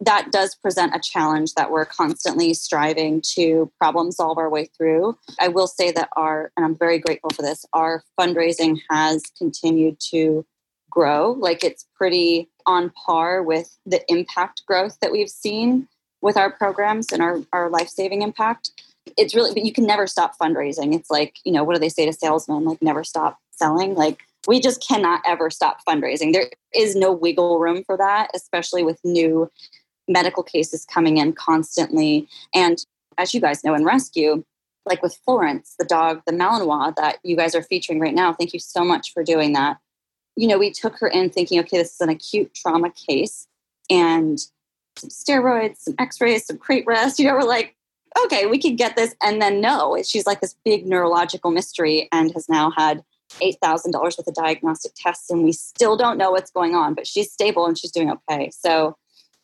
That 0.00 0.32
does 0.32 0.54
present 0.54 0.96
a 0.96 1.00
challenge 1.00 1.54
that 1.54 1.70
we're 1.70 1.84
constantly 1.84 2.54
striving 2.54 3.22
to 3.34 3.70
problem 3.78 4.10
solve 4.10 4.38
our 4.38 4.50
way 4.50 4.66
through. 4.76 5.16
I 5.40 5.48
will 5.48 5.68
say 5.68 5.92
that 5.92 6.08
our, 6.16 6.50
and 6.56 6.66
I'm 6.66 6.76
very 6.76 6.98
grateful 6.98 7.30
for 7.30 7.42
this, 7.42 7.64
our 7.72 8.02
fundraising 8.18 8.80
has 8.90 9.22
continued 9.38 10.00
to 10.10 10.44
grow. 10.90 11.32
Like 11.32 11.64
it's 11.64 11.86
pretty 11.96 12.50
on 12.66 12.90
par 12.90 13.42
with 13.42 13.76
the 13.86 14.02
impact 14.08 14.62
growth 14.66 14.98
that 15.00 15.12
we've 15.12 15.30
seen 15.30 15.88
with 16.22 16.36
our 16.36 16.50
programs 16.50 17.12
and 17.12 17.20
our, 17.20 17.40
our 17.52 17.68
life 17.68 17.88
saving 17.88 18.22
impact. 18.22 18.70
It's 19.18 19.34
really, 19.34 19.52
but 19.52 19.64
you 19.64 19.72
can 19.72 19.84
never 19.84 20.06
stop 20.06 20.38
fundraising. 20.38 20.94
It's 20.94 21.10
like, 21.10 21.36
you 21.44 21.52
know, 21.52 21.64
what 21.64 21.74
do 21.74 21.80
they 21.80 21.88
say 21.88 22.06
to 22.06 22.12
salesmen? 22.12 22.64
Like, 22.64 22.80
never 22.80 23.04
stop 23.04 23.38
selling. 23.50 23.94
Like, 23.94 24.20
we 24.46 24.60
just 24.60 24.86
cannot 24.86 25.20
ever 25.26 25.50
stop 25.50 25.80
fundraising. 25.86 26.32
There 26.32 26.50
is 26.74 26.96
no 26.96 27.12
wiggle 27.12 27.58
room 27.58 27.84
for 27.84 27.96
that, 27.96 28.30
especially 28.34 28.82
with 28.82 28.98
new 29.04 29.50
medical 30.08 30.42
cases 30.42 30.84
coming 30.84 31.18
in 31.18 31.32
constantly. 31.32 32.28
And 32.54 32.84
as 33.18 33.34
you 33.34 33.40
guys 33.40 33.62
know 33.62 33.74
in 33.74 33.84
rescue, 33.84 34.44
like 34.84 35.02
with 35.02 35.18
Florence, 35.24 35.74
the 35.78 35.84
dog, 35.84 36.22
the 36.26 36.32
Malinois 36.32 36.94
that 36.96 37.18
you 37.22 37.36
guys 37.36 37.54
are 37.54 37.62
featuring 37.62 38.00
right 38.00 38.14
now, 38.14 38.32
thank 38.32 38.52
you 38.52 38.58
so 38.58 38.84
much 38.84 39.12
for 39.12 39.22
doing 39.22 39.52
that. 39.52 39.78
You 40.36 40.48
know, 40.48 40.58
we 40.58 40.72
took 40.72 40.98
her 40.98 41.08
in 41.08 41.30
thinking, 41.30 41.60
okay, 41.60 41.78
this 41.78 41.94
is 41.94 42.00
an 42.00 42.08
acute 42.08 42.52
trauma 42.54 42.90
case. 42.90 43.46
And 43.90 44.38
some 44.96 45.10
steroids, 45.10 45.78
some 45.78 45.94
x-rays, 45.98 46.46
some 46.46 46.58
crate 46.58 46.84
rest. 46.86 47.18
You 47.18 47.26
know, 47.26 47.34
we're 47.34 47.42
like, 47.42 47.76
okay, 48.24 48.46
we 48.46 48.58
could 48.58 48.76
get 48.76 48.96
this. 48.96 49.14
And 49.22 49.40
then 49.40 49.60
no, 49.60 50.00
she's 50.04 50.26
like 50.26 50.40
this 50.40 50.56
big 50.64 50.86
neurological 50.86 51.50
mystery 51.50 52.08
and 52.12 52.32
has 52.32 52.48
now 52.48 52.70
had 52.70 53.02
$8,000 53.40 53.94
worth 53.94 54.18
of 54.18 54.34
diagnostic 54.34 54.92
tests 54.94 55.30
and 55.30 55.42
we 55.42 55.52
still 55.52 55.96
don't 55.96 56.18
know 56.18 56.30
what's 56.30 56.50
going 56.50 56.74
on, 56.74 56.94
but 56.94 57.06
she's 57.06 57.32
stable 57.32 57.66
and 57.66 57.78
she's 57.78 57.90
doing 57.90 58.10
okay. 58.10 58.50
So 58.50 58.96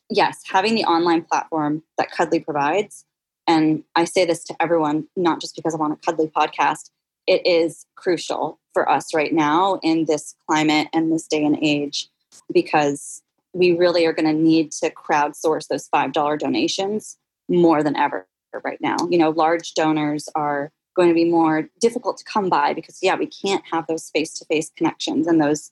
yes, 0.09 0.41
having 0.45 0.75
the 0.75 0.83
online 0.83 1.23
platform 1.23 1.83
that 1.97 2.11
Cuddly 2.11 2.39
provides, 2.39 3.05
and 3.47 3.83
I 3.95 4.05
say 4.05 4.25
this 4.25 4.43
to 4.45 4.55
everyone, 4.59 5.07
not 5.15 5.41
just 5.41 5.55
because 5.55 5.73
I'm 5.73 5.81
on 5.81 5.91
a 5.91 5.97
Cuddly 5.97 6.27
podcast, 6.27 6.91
it 7.25 7.45
is 7.45 7.85
crucial 7.95 8.59
for 8.73 8.89
us 8.89 9.13
right 9.13 9.33
now 9.33 9.79
in 9.81 10.05
this 10.05 10.35
climate 10.47 10.87
and 10.93 11.11
this 11.11 11.27
day 11.27 11.43
and 11.43 11.57
age 11.61 12.09
because 12.53 13.21
we 13.53 13.73
really 13.73 14.05
are 14.05 14.13
going 14.13 14.25
to 14.25 14.41
need 14.41 14.71
to 14.71 14.91
crowdsource 14.91 15.67
those 15.67 15.89
$5 15.89 16.39
donations 16.39 17.17
more 17.47 17.83
than 17.83 17.95
ever 17.95 18.27
right 18.63 18.79
now. 18.81 18.97
You 19.09 19.17
know, 19.17 19.29
large 19.29 19.73
donors 19.73 20.29
are 20.35 20.71
going 20.95 21.09
to 21.09 21.15
be 21.15 21.25
more 21.25 21.69
difficult 21.79 22.17
to 22.17 22.23
come 22.23 22.49
by 22.49 22.73
because, 22.73 22.99
yeah, 23.01 23.15
we 23.15 23.27
can't 23.27 23.63
have 23.71 23.87
those 23.87 24.09
face 24.09 24.33
to 24.39 24.45
face 24.45 24.71
connections 24.75 25.27
and 25.27 25.41
those 25.41 25.71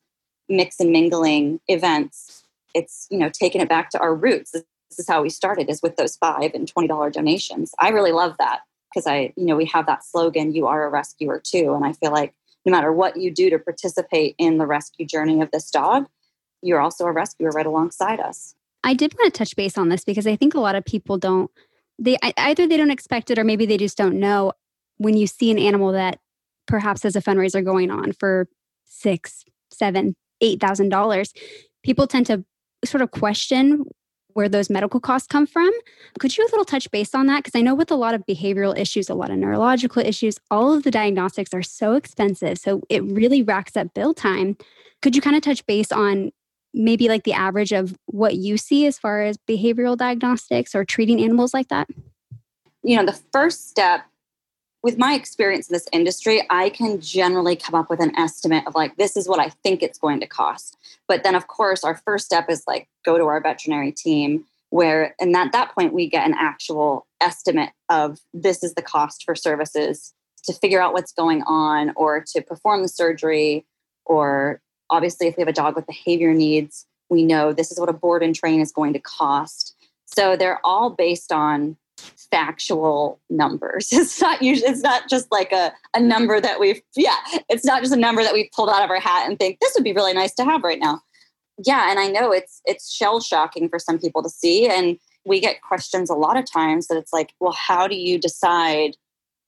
mix 0.49 0.79
and 0.79 0.91
mingling 0.91 1.59
events. 1.67 2.43
It's, 2.73 3.07
you 3.09 3.17
know, 3.17 3.29
taking 3.29 3.61
it 3.61 3.69
back 3.69 3.89
to 3.91 3.99
our 3.99 4.15
roots. 4.15 4.51
This 4.51 4.63
is 4.97 5.07
how 5.07 5.21
we 5.21 5.29
started, 5.29 5.69
is 5.69 5.81
with 5.81 5.97
those 5.97 6.15
five 6.15 6.51
and 6.53 6.71
$20 6.71 7.11
donations. 7.11 7.73
I 7.79 7.89
really 7.89 8.11
love 8.11 8.35
that 8.39 8.61
because 8.93 9.07
I, 9.07 9.33
you 9.35 9.45
know, 9.45 9.55
we 9.55 9.65
have 9.65 9.85
that 9.87 10.03
slogan, 10.03 10.53
you 10.53 10.67
are 10.67 10.85
a 10.85 10.89
rescuer 10.89 11.41
too. 11.43 11.73
And 11.73 11.85
I 11.85 11.93
feel 11.93 12.11
like 12.11 12.33
no 12.65 12.71
matter 12.71 12.91
what 12.91 13.17
you 13.17 13.31
do 13.31 13.49
to 13.49 13.59
participate 13.59 14.35
in 14.37 14.57
the 14.57 14.65
rescue 14.65 15.05
journey 15.05 15.41
of 15.41 15.51
this 15.51 15.69
dog, 15.69 16.07
you're 16.61 16.79
also 16.79 17.05
a 17.05 17.11
rescuer 17.11 17.51
right 17.51 17.65
alongside 17.65 18.19
us. 18.19 18.55
I 18.83 18.93
did 18.93 19.13
want 19.17 19.33
to 19.33 19.37
touch 19.37 19.55
base 19.55 19.77
on 19.77 19.89
this 19.89 20.03
because 20.03 20.27
I 20.27 20.35
think 20.35 20.53
a 20.53 20.59
lot 20.59 20.75
of 20.75 20.85
people 20.85 21.17
don't 21.17 21.51
they 21.99 22.17
either 22.37 22.67
they 22.67 22.77
don't 22.77 22.91
expect 22.91 23.31
it 23.31 23.39
or 23.39 23.43
maybe 23.43 23.65
they 23.65 23.77
just 23.77 23.97
don't 23.97 24.19
know 24.19 24.53
when 24.97 25.17
you 25.17 25.27
see 25.27 25.49
an 25.51 25.57
animal 25.57 25.91
that 25.93 26.19
perhaps 26.67 27.03
has 27.03 27.15
a 27.15 27.21
fundraiser 27.21 27.63
going 27.63 27.89
on 27.89 28.11
for 28.11 28.47
six, 28.85 29.43
seven, 29.71 30.15
eight 30.41 30.59
thousand 30.59 30.89
dollars, 30.89 31.33
people 31.83 32.07
tend 32.07 32.25
to 32.27 32.43
sort 32.85 33.01
of 33.01 33.11
question 33.11 33.85
where 34.33 34.47
those 34.47 34.69
medical 34.69 34.99
costs 34.99 35.27
come 35.27 35.47
from. 35.47 35.71
Could 36.19 36.37
you 36.37 36.43
a 36.43 36.51
little 36.51 36.65
touch 36.65 36.91
base 36.91 37.15
on 37.15 37.25
that? 37.25 37.43
Because 37.43 37.57
I 37.57 37.63
know 37.63 37.73
with 37.73 37.89
a 37.89 37.95
lot 37.95 38.13
of 38.13 38.23
behavioral 38.29 38.77
issues, 38.77 39.09
a 39.09 39.15
lot 39.15 39.31
of 39.31 39.37
neurological 39.37 40.05
issues, 40.05 40.37
all 40.51 40.73
of 40.73 40.83
the 40.83 40.91
diagnostics 40.91 41.55
are 41.55 41.63
so 41.63 41.93
expensive. 41.93 42.59
So 42.59 42.81
it 42.87 43.03
really 43.03 43.41
racks 43.41 43.75
up 43.75 43.95
bill 43.95 44.13
time. 44.13 44.55
Could 45.01 45.15
you 45.15 45.21
kind 45.23 45.35
of 45.35 45.41
touch 45.41 45.65
base 45.65 45.91
on 45.91 46.31
maybe 46.73 47.07
like 47.07 47.23
the 47.23 47.33
average 47.33 47.71
of 47.71 47.97
what 48.05 48.35
you 48.35 48.57
see 48.57 48.85
as 48.85 48.97
far 48.97 49.21
as 49.23 49.37
behavioral 49.37 49.97
diagnostics 49.97 50.75
or 50.75 50.85
treating 50.85 51.21
animals 51.21 51.53
like 51.53 51.69
that? 51.69 51.87
You 52.83 52.97
know, 52.97 53.05
the 53.05 53.19
first 53.31 53.69
step 53.69 54.05
with 54.83 54.97
my 54.97 55.13
experience 55.15 55.69
in 55.69 55.73
this 55.73 55.87
industry, 55.91 56.45
I 56.49 56.69
can 56.69 57.01
generally 57.01 57.55
come 57.55 57.75
up 57.75 57.89
with 57.89 57.99
an 57.99 58.15
estimate 58.15 58.65
of 58.67 58.75
like, 58.75 58.95
this 58.95 59.17
is 59.17 59.27
what 59.27 59.39
I 59.39 59.49
think 59.49 59.81
it's 59.81 59.97
going 59.97 60.19
to 60.19 60.27
cost. 60.27 60.77
But 61.07 61.23
then, 61.23 61.35
of 61.35 61.47
course, 61.47 61.83
our 61.83 61.95
first 61.95 62.25
step 62.25 62.49
is 62.49 62.63
like, 62.67 62.87
go 63.03 63.17
to 63.17 63.25
our 63.25 63.41
veterinary 63.41 63.91
team, 63.91 64.45
where, 64.69 65.15
and 65.19 65.35
at 65.35 65.51
that 65.51 65.73
point, 65.73 65.93
we 65.93 66.07
get 66.07 66.27
an 66.27 66.35
actual 66.37 67.07
estimate 67.19 67.71
of 67.89 68.19
this 68.33 68.63
is 68.63 68.75
the 68.75 68.81
cost 68.81 69.23
for 69.25 69.35
services 69.35 70.13
to 70.43 70.53
figure 70.53 70.81
out 70.81 70.93
what's 70.93 71.11
going 71.11 71.41
on 71.43 71.91
or 71.95 72.23
to 72.33 72.41
perform 72.41 72.81
the 72.81 72.87
surgery 72.87 73.65
or 74.05 74.61
obviously, 74.89 75.27
if 75.27 75.37
we 75.37 75.41
have 75.41 75.47
a 75.47 75.53
dog 75.53 75.75
with 75.75 75.85
behavior 75.85 76.33
needs, 76.33 76.85
we 77.09 77.23
know 77.23 77.53
this 77.53 77.71
is 77.71 77.79
what 77.79 77.89
a 77.89 77.93
board 77.93 78.23
and 78.23 78.35
train 78.35 78.59
is 78.59 78.71
going 78.71 78.93
to 78.93 78.99
cost. 78.99 79.75
So 80.05 80.35
they're 80.35 80.59
all 80.63 80.89
based 80.89 81.31
on 81.31 81.77
factual 82.31 83.19
numbers. 83.29 83.89
It's 83.93 84.21
not 84.21 84.41
usually 84.41 84.69
it's 84.69 84.81
not 84.81 85.09
just 85.09 85.31
like 85.31 85.51
a, 85.51 85.73
a 85.95 85.99
number 85.99 86.39
that 86.39 86.59
we've 86.59 86.81
yeah, 86.95 87.15
it's 87.49 87.65
not 87.65 87.81
just 87.81 87.93
a 87.93 87.99
number 87.99 88.23
that 88.23 88.33
we've 88.33 88.51
pulled 88.55 88.69
out 88.69 88.83
of 88.83 88.89
our 88.89 88.99
hat 88.99 89.27
and 89.27 89.37
think 89.37 89.59
this 89.59 89.73
would 89.75 89.83
be 89.83 89.93
really 89.93 90.13
nice 90.13 90.33
to 90.35 90.45
have 90.45 90.63
right 90.63 90.79
now. 90.79 91.01
Yeah, 91.65 91.89
and 91.89 91.99
I 91.99 92.07
know 92.07 92.31
it's 92.31 92.61
it's 92.65 92.91
shell 92.91 93.19
shocking 93.19 93.69
for 93.69 93.79
some 93.79 93.99
people 93.99 94.21
to 94.23 94.29
see. 94.29 94.67
And 94.69 94.97
we 95.25 95.39
get 95.39 95.61
questions 95.61 96.09
a 96.09 96.15
lot 96.15 96.37
of 96.37 96.49
times 96.49 96.87
that 96.87 96.97
it's 96.97 97.11
like, 97.11 97.33
well, 97.39 97.53
how 97.53 97.87
do 97.87 97.95
you 97.95 98.19
decide 98.19 98.95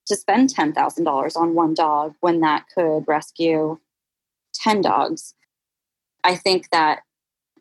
to 0.07 0.15
spend 0.15 0.49
ten 0.49 0.73
thousand 0.73 1.03
dollars 1.03 1.35
on 1.35 1.53
one 1.53 1.73
dog 1.73 2.15
when 2.21 2.41
that 2.41 2.65
could 2.73 3.03
rescue 3.07 3.79
10 4.53 4.81
dogs. 4.81 5.33
I 6.23 6.35
think 6.35 6.69
that 6.71 7.01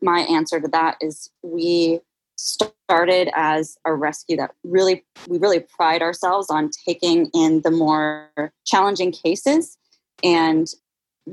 my 0.02 0.20
answer 0.20 0.60
to 0.60 0.68
that 0.68 0.96
is 1.00 1.30
we 1.42 2.00
started 2.36 3.30
as 3.34 3.76
a 3.84 3.92
rescue 3.92 4.36
that 4.36 4.52
really 4.62 5.04
we 5.26 5.38
really 5.38 5.60
pride 5.60 6.02
ourselves 6.02 6.48
on 6.50 6.70
taking 6.86 7.26
in 7.34 7.62
the 7.62 7.70
more 7.70 8.30
challenging 8.64 9.10
cases. 9.10 9.76
And 10.22 10.68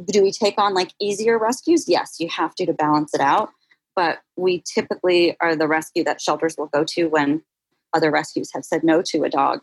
do 0.08 0.24
we 0.24 0.32
take 0.32 0.58
on 0.58 0.74
like 0.74 0.92
easier 1.00 1.38
rescues? 1.38 1.88
Yes 1.88 2.16
you 2.20 2.28
have 2.30 2.56
to 2.56 2.66
to 2.66 2.74
balance 2.74 3.14
it 3.14 3.22
out. 3.22 3.50
But 3.96 4.20
we 4.36 4.64
typically 4.66 5.38
are 5.40 5.56
the 5.56 5.68
rescue 5.68 6.04
that 6.04 6.20
shelters 6.20 6.56
will 6.58 6.68
go 6.68 6.84
to 6.84 7.06
when 7.06 7.44
other 7.94 8.12
rescues 8.12 8.52
have 8.54 8.66
said 8.66 8.84
no 8.84 9.02
to 9.04 9.24
a 9.24 9.30
dog 9.30 9.62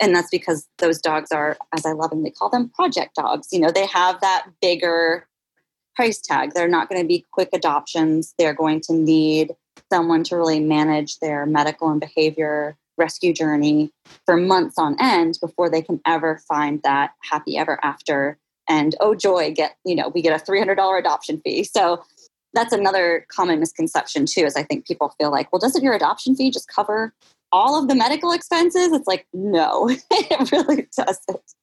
and 0.00 0.14
that's 0.14 0.30
because 0.30 0.68
those 0.78 1.00
dogs 1.00 1.32
are 1.32 1.56
as 1.76 1.84
i 1.84 1.92
lovingly 1.92 2.30
call 2.30 2.48
them 2.48 2.68
project 2.70 3.14
dogs 3.16 3.48
you 3.50 3.58
know 3.58 3.70
they 3.70 3.86
have 3.86 4.20
that 4.20 4.46
bigger 4.60 5.26
price 6.00 6.18
tag. 6.18 6.54
They're 6.54 6.66
not 6.66 6.88
going 6.88 7.02
to 7.02 7.06
be 7.06 7.26
quick 7.30 7.50
adoptions. 7.52 8.34
They're 8.38 8.54
going 8.54 8.80
to 8.82 8.94
need 8.94 9.52
someone 9.92 10.24
to 10.24 10.36
really 10.36 10.60
manage 10.60 11.18
their 11.18 11.44
medical 11.44 11.90
and 11.90 12.00
behavior 12.00 12.76
rescue 12.96 13.34
journey 13.34 13.90
for 14.24 14.38
months 14.38 14.78
on 14.78 14.96
end 14.98 15.38
before 15.42 15.68
they 15.68 15.82
can 15.82 16.00
ever 16.06 16.38
find 16.48 16.82
that 16.84 17.12
happy 17.22 17.58
ever 17.58 17.78
after 17.82 18.38
and 18.68 18.94
oh 19.00 19.14
joy 19.14 19.52
get 19.54 19.76
you 19.86 19.94
know 19.94 20.10
we 20.14 20.20
get 20.20 20.38
a 20.38 20.44
$300 20.44 20.98
adoption 20.98 21.40
fee 21.40 21.64
so 21.64 22.02
that's 22.52 22.74
another 22.74 23.24
common 23.28 23.58
misconception 23.58 24.26
too 24.26 24.42
is 24.42 24.54
i 24.54 24.62
think 24.62 24.86
people 24.86 25.14
feel 25.18 25.30
like 25.30 25.50
well 25.50 25.58
doesn't 25.58 25.82
your 25.82 25.94
adoption 25.94 26.36
fee 26.36 26.50
just 26.50 26.68
cover 26.68 27.14
all 27.52 27.80
of 27.80 27.88
the 27.88 27.94
medical 27.94 28.32
expenses 28.32 28.92
it's 28.92 29.06
like 29.06 29.26
no 29.32 29.88
it 30.10 30.52
really 30.52 30.86
doesn't. 30.96 31.54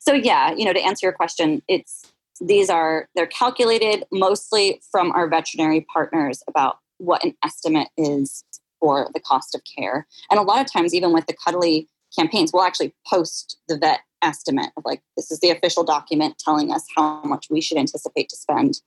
So 0.00 0.12
yeah 0.12 0.52
you 0.54 0.64
know 0.64 0.72
to 0.72 0.80
answer 0.80 1.06
your 1.06 1.12
question 1.12 1.62
it's 1.68 2.12
these 2.40 2.70
are 2.70 3.08
they're 3.14 3.26
calculated 3.26 4.04
mostly 4.10 4.80
from 4.90 5.12
our 5.12 5.28
veterinary 5.28 5.86
partners 5.92 6.42
about 6.48 6.78
what 6.98 7.24
an 7.24 7.34
estimate 7.44 7.88
is 7.96 8.44
for 8.80 9.10
the 9.14 9.20
cost 9.20 9.54
of 9.54 9.60
care. 9.64 10.06
And 10.30 10.40
a 10.40 10.42
lot 10.42 10.60
of 10.60 10.70
times 10.70 10.94
even 10.94 11.12
with 11.12 11.26
the 11.26 11.34
cuddly 11.44 11.88
campaigns 12.16 12.52
we'll 12.52 12.64
actually 12.64 12.94
post 13.10 13.58
the 13.68 13.78
vet 13.78 14.00
estimate 14.22 14.70
of 14.76 14.84
like 14.84 15.02
this 15.16 15.30
is 15.30 15.40
the 15.40 15.50
official 15.50 15.82
document 15.82 16.38
telling 16.38 16.72
us 16.72 16.84
how 16.96 17.22
much 17.22 17.46
we 17.50 17.60
should 17.60 17.78
anticipate 17.78 18.28
to 18.28 18.36
spend. 18.36 18.80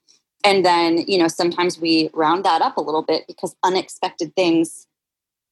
And 0.44 0.64
then 0.64 0.98
you 1.08 1.18
know 1.18 1.28
sometimes 1.28 1.78
we 1.80 2.10
round 2.12 2.44
that 2.44 2.62
up 2.62 2.76
a 2.76 2.82
little 2.82 3.02
bit 3.02 3.24
because 3.26 3.56
unexpected 3.64 4.34
things 4.36 4.86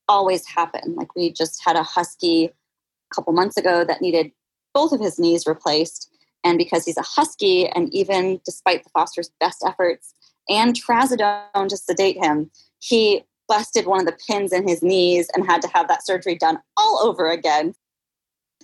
always 0.09 0.47
happen. 0.47 0.95
Like 0.95 1.15
we 1.15 1.33
just 1.33 1.63
had 1.65 1.77
a 1.77 1.83
husky 1.83 2.47
a 2.47 3.15
couple 3.15 3.33
months 3.33 3.57
ago 3.57 3.85
that 3.85 4.01
needed 4.01 4.33
both 4.73 4.93
of 4.93 5.01
his 5.01 5.19
knees 5.19 5.47
replaced. 5.47 6.11
And 6.43 6.59
because 6.59 6.85
he's 6.85 6.99
a 6.99 7.03
husky 7.03 7.69
and 7.69 7.93
even 7.95 8.41
despite 8.45 8.85
the 8.85 8.91
foster's 8.91 9.31
best 9.41 9.65
efforts 9.67 10.15
and 10.49 10.75
trazodone 10.75 11.69
to 11.69 11.77
sedate 11.77 12.23
him 12.23 12.51
he 12.81 13.25
busted 13.49 13.87
one 13.87 14.01
of 14.01 14.07
the 14.07 14.19
pins 14.27 14.53
in 14.53 14.67
his 14.67 14.83
knees 14.83 15.29
and 15.35 15.47
had 15.47 15.63
to 15.63 15.69
have 15.69 15.89
that 15.89 16.05
surgery 16.05 16.35
done 16.35 16.59
all 16.77 17.01
over 17.03 17.31
again. 17.31 17.75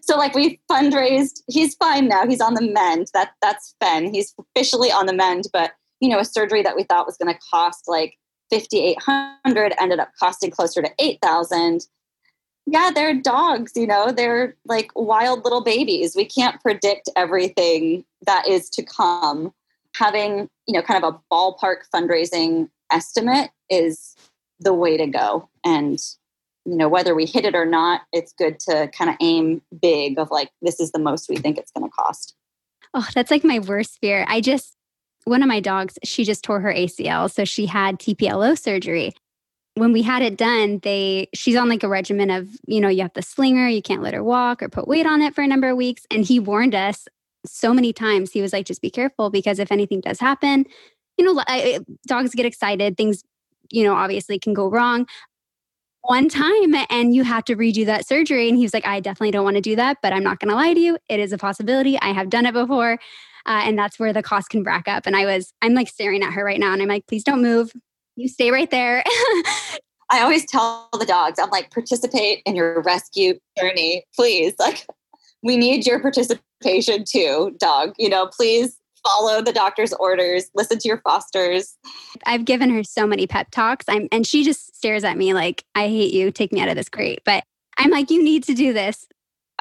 So 0.02 0.16
like 0.16 0.34
we 0.34 0.60
fundraised. 0.70 1.42
He's 1.46 1.74
fine 1.74 2.08
now. 2.08 2.26
He's 2.26 2.40
on 2.40 2.54
the 2.54 2.62
mend. 2.62 3.08
That 3.14 3.30
that's 3.40 3.74
fen 3.80 4.12
he's 4.12 4.34
officially 4.38 4.90
on 4.90 5.06
the 5.06 5.12
mend 5.12 5.44
but 5.52 5.72
you 6.00 6.08
know 6.08 6.18
a 6.18 6.24
surgery 6.24 6.62
that 6.62 6.76
we 6.76 6.84
thought 6.84 7.06
was 7.06 7.16
going 7.16 7.32
to 7.32 7.40
cost 7.50 7.84
like 7.86 8.16
5800 8.50 9.74
ended 9.80 10.00
up 10.00 10.10
costing 10.18 10.50
closer 10.50 10.82
to 10.82 10.90
8000 10.98 11.86
yeah 12.66 12.90
they're 12.94 13.14
dogs 13.14 13.72
you 13.74 13.86
know 13.86 14.12
they're 14.12 14.54
like 14.66 14.90
wild 14.94 15.44
little 15.44 15.62
babies. 15.62 16.14
We 16.14 16.24
can't 16.24 16.60
predict 16.60 17.08
everything 17.16 18.04
that 18.26 18.46
is 18.46 18.70
to 18.70 18.82
come. 18.82 19.52
Having 19.96 20.48
you 20.66 20.74
know 20.74 20.82
kind 20.82 21.02
of 21.02 21.14
a 21.14 21.34
ballpark 21.34 21.78
fundraising 21.92 22.70
estimate 22.92 23.50
is 23.68 24.16
the 24.60 24.74
way 24.74 24.96
to 24.96 25.06
go. 25.06 25.48
And 25.64 25.98
you 26.64 26.76
know 26.76 26.88
whether 26.88 27.14
we 27.14 27.26
hit 27.26 27.44
it 27.44 27.54
or 27.54 27.66
not 27.66 28.02
it's 28.12 28.32
good 28.32 28.60
to 28.60 28.88
kind 28.96 29.10
of 29.10 29.16
aim 29.20 29.62
big 29.80 30.18
of 30.18 30.30
like 30.30 30.50
this 30.62 30.78
is 30.78 30.92
the 30.92 30.98
most 30.98 31.28
we 31.28 31.36
think 31.36 31.58
it's 31.58 31.72
going 31.72 31.88
to 31.88 31.92
cost. 31.92 32.34
Oh 32.94 33.06
that's 33.14 33.30
like 33.30 33.44
my 33.44 33.58
worst 33.58 33.98
fear. 34.00 34.24
I 34.28 34.40
just 34.40 34.76
one 35.24 35.42
of 35.42 35.48
my 35.48 35.60
dogs 35.60 35.98
she 36.04 36.24
just 36.24 36.42
tore 36.42 36.60
her 36.60 36.72
acl 36.72 37.30
so 37.30 37.44
she 37.44 37.66
had 37.66 37.98
tplo 37.98 38.58
surgery 38.58 39.12
when 39.74 39.92
we 39.92 40.02
had 40.02 40.22
it 40.22 40.36
done 40.36 40.78
they 40.82 41.28
she's 41.34 41.56
on 41.56 41.68
like 41.68 41.82
a 41.82 41.88
regimen 41.88 42.30
of 42.30 42.48
you 42.66 42.80
know 42.80 42.88
you 42.88 43.02
have 43.02 43.12
to 43.12 43.22
sling 43.22 43.56
her 43.56 43.68
you 43.68 43.82
can't 43.82 44.02
let 44.02 44.14
her 44.14 44.24
walk 44.24 44.62
or 44.62 44.68
put 44.68 44.88
weight 44.88 45.06
on 45.06 45.22
it 45.22 45.34
for 45.34 45.42
a 45.42 45.46
number 45.46 45.70
of 45.70 45.76
weeks 45.76 46.06
and 46.10 46.24
he 46.24 46.38
warned 46.38 46.74
us 46.74 47.06
so 47.46 47.72
many 47.72 47.92
times 47.92 48.32
he 48.32 48.42
was 48.42 48.52
like 48.52 48.66
just 48.66 48.82
be 48.82 48.90
careful 48.90 49.30
because 49.30 49.58
if 49.58 49.72
anything 49.72 50.00
does 50.00 50.20
happen 50.20 50.64
you 51.16 51.24
know 51.24 51.42
I, 51.46 51.80
dogs 52.06 52.34
get 52.34 52.46
excited 52.46 52.96
things 52.96 53.22
you 53.70 53.84
know 53.84 53.94
obviously 53.94 54.38
can 54.38 54.54
go 54.54 54.68
wrong 54.68 55.06
one 56.02 56.28
time 56.28 56.74
and 56.88 57.14
you 57.14 57.24
have 57.24 57.44
to 57.44 57.56
redo 57.56 57.84
that 57.86 58.06
surgery. 58.06 58.48
And 58.48 58.56
he 58.56 58.64
was 58.64 58.74
like, 58.74 58.86
I 58.86 59.00
definitely 59.00 59.32
don't 59.32 59.44
want 59.44 59.56
to 59.56 59.60
do 59.60 59.76
that, 59.76 59.98
but 60.02 60.12
I'm 60.12 60.22
not 60.22 60.40
going 60.40 60.48
to 60.48 60.54
lie 60.54 60.74
to 60.74 60.80
you. 60.80 60.98
It 61.08 61.20
is 61.20 61.32
a 61.32 61.38
possibility. 61.38 61.98
I 62.00 62.12
have 62.12 62.30
done 62.30 62.46
it 62.46 62.52
before. 62.54 62.98
Uh, 63.46 63.62
and 63.64 63.78
that's 63.78 63.98
where 63.98 64.12
the 64.12 64.22
cost 64.22 64.50
can 64.50 64.62
rack 64.62 64.88
up. 64.88 65.06
And 65.06 65.16
I 65.16 65.24
was, 65.24 65.52
I'm 65.62 65.74
like 65.74 65.88
staring 65.88 66.22
at 66.22 66.32
her 66.32 66.44
right 66.44 66.60
now 66.60 66.72
and 66.72 66.82
I'm 66.82 66.88
like, 66.88 67.06
please 67.06 67.24
don't 67.24 67.42
move. 67.42 67.72
You 68.16 68.28
stay 68.28 68.50
right 68.50 68.70
there. 68.70 69.02
I 70.12 70.22
always 70.22 70.44
tell 70.44 70.88
the 70.98 71.06
dogs, 71.06 71.38
I'm 71.38 71.50
like, 71.50 71.70
participate 71.70 72.42
in 72.44 72.56
your 72.56 72.82
rescue 72.82 73.38
journey, 73.58 74.04
please. 74.14 74.54
Like, 74.60 74.86
we 75.42 75.56
need 75.56 75.86
your 75.86 76.00
participation 76.00 77.04
too, 77.04 77.56
dog. 77.58 77.94
You 77.98 78.10
know, 78.10 78.26
please 78.26 78.78
follow 79.02 79.40
the 79.42 79.52
doctor's 79.52 79.92
orders, 79.94 80.50
listen 80.54 80.78
to 80.78 80.88
your 80.88 80.98
fosters. 80.98 81.76
I've 82.26 82.44
given 82.44 82.70
her 82.70 82.84
so 82.84 83.06
many 83.06 83.26
pep 83.26 83.50
talks. 83.50 83.86
I'm 83.88 84.08
and 84.12 84.26
she 84.26 84.44
just 84.44 84.76
stares 84.76 85.04
at 85.04 85.16
me 85.16 85.34
like, 85.34 85.64
I 85.74 85.88
hate 85.88 86.12
you, 86.12 86.30
take 86.30 86.52
me 86.52 86.60
out 86.60 86.68
of 86.68 86.76
this 86.76 86.88
crate. 86.88 87.22
But 87.24 87.44
I'm 87.78 87.90
like, 87.90 88.10
you 88.10 88.22
need 88.22 88.44
to 88.44 88.54
do 88.54 88.72
this. 88.72 89.06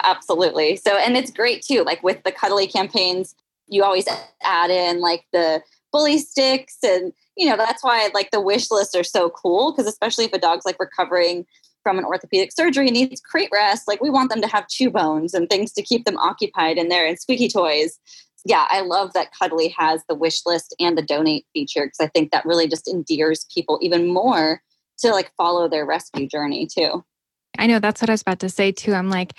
Absolutely. 0.04 0.76
So 0.76 0.98
and 0.98 1.16
it's 1.16 1.32
great 1.32 1.62
too. 1.62 1.84
Like 1.84 2.04
with 2.04 2.24
the 2.24 2.32
cuddly 2.32 2.68
campaigns, 2.68 3.36
you 3.70 3.84
always 3.84 4.08
add 4.42 4.70
in 4.70 5.00
like 5.00 5.26
the 5.32 5.62
bully 5.92 6.18
sticks 6.18 6.78
and 6.84 7.14
you 7.36 7.50
know, 7.50 7.56
that's 7.56 7.84
why 7.84 8.10
like 8.14 8.32
the 8.32 8.42
wish 8.42 8.70
lists 8.70 8.96
are 8.96 9.04
so 9.04 9.30
cool 9.30 9.72
because 9.72 9.88
especially 9.88 10.26
if 10.26 10.34
a 10.34 10.40
dog's 10.40 10.66
like 10.66 10.80
recovering 10.80 11.46
from 11.84 11.98
an 11.98 12.04
orthopedic 12.04 12.52
surgery 12.52 12.88
and 12.88 12.96
needs 12.96 13.22
crate 13.22 13.50
rest, 13.54 13.88
like 13.88 14.02
we 14.02 14.10
want 14.10 14.30
them 14.30 14.42
to 14.42 14.48
have 14.48 14.68
chew 14.68 14.90
bones 14.90 15.34
and 15.34 15.50
things 15.50 15.72
to 15.72 15.82
keep 15.82 16.04
them 16.04 16.18
occupied 16.18 16.78
in 16.78 16.90
there 16.90 17.08
and 17.08 17.18
squeaky 17.18 17.48
toys 17.48 17.98
yeah, 18.46 18.68
I 18.70 18.82
love 18.82 19.14
that 19.14 19.34
Cuddly 19.38 19.70
has 19.78 20.04
the 20.08 20.16
wish 20.16 20.46
list 20.46 20.76
and 20.80 20.98
the 20.98 21.02
donate 21.02 21.46
feature 21.54 21.86
because 21.86 22.00
I 22.00 22.08
think 22.08 22.32
that 22.32 22.46
really 22.46 22.68
just 22.68 22.88
endears 22.88 23.46
people 23.54 23.80
even 23.82 24.08
more 24.08 24.62
to 25.00 25.12
like 25.12 25.32
follow 25.36 25.68
their 25.68 25.86
rescue 25.86 26.28
journey 26.28 26.68
too. 26.68 27.04
I 27.58 27.68
know 27.68 27.80
that's 27.80 28.02
what 28.02 28.10
I 28.10 28.14
was 28.14 28.22
about 28.22 28.40
to 28.40 28.50
say 28.50 28.72
too. 28.72 28.94
I'm 28.94 29.10
like, 29.10 29.34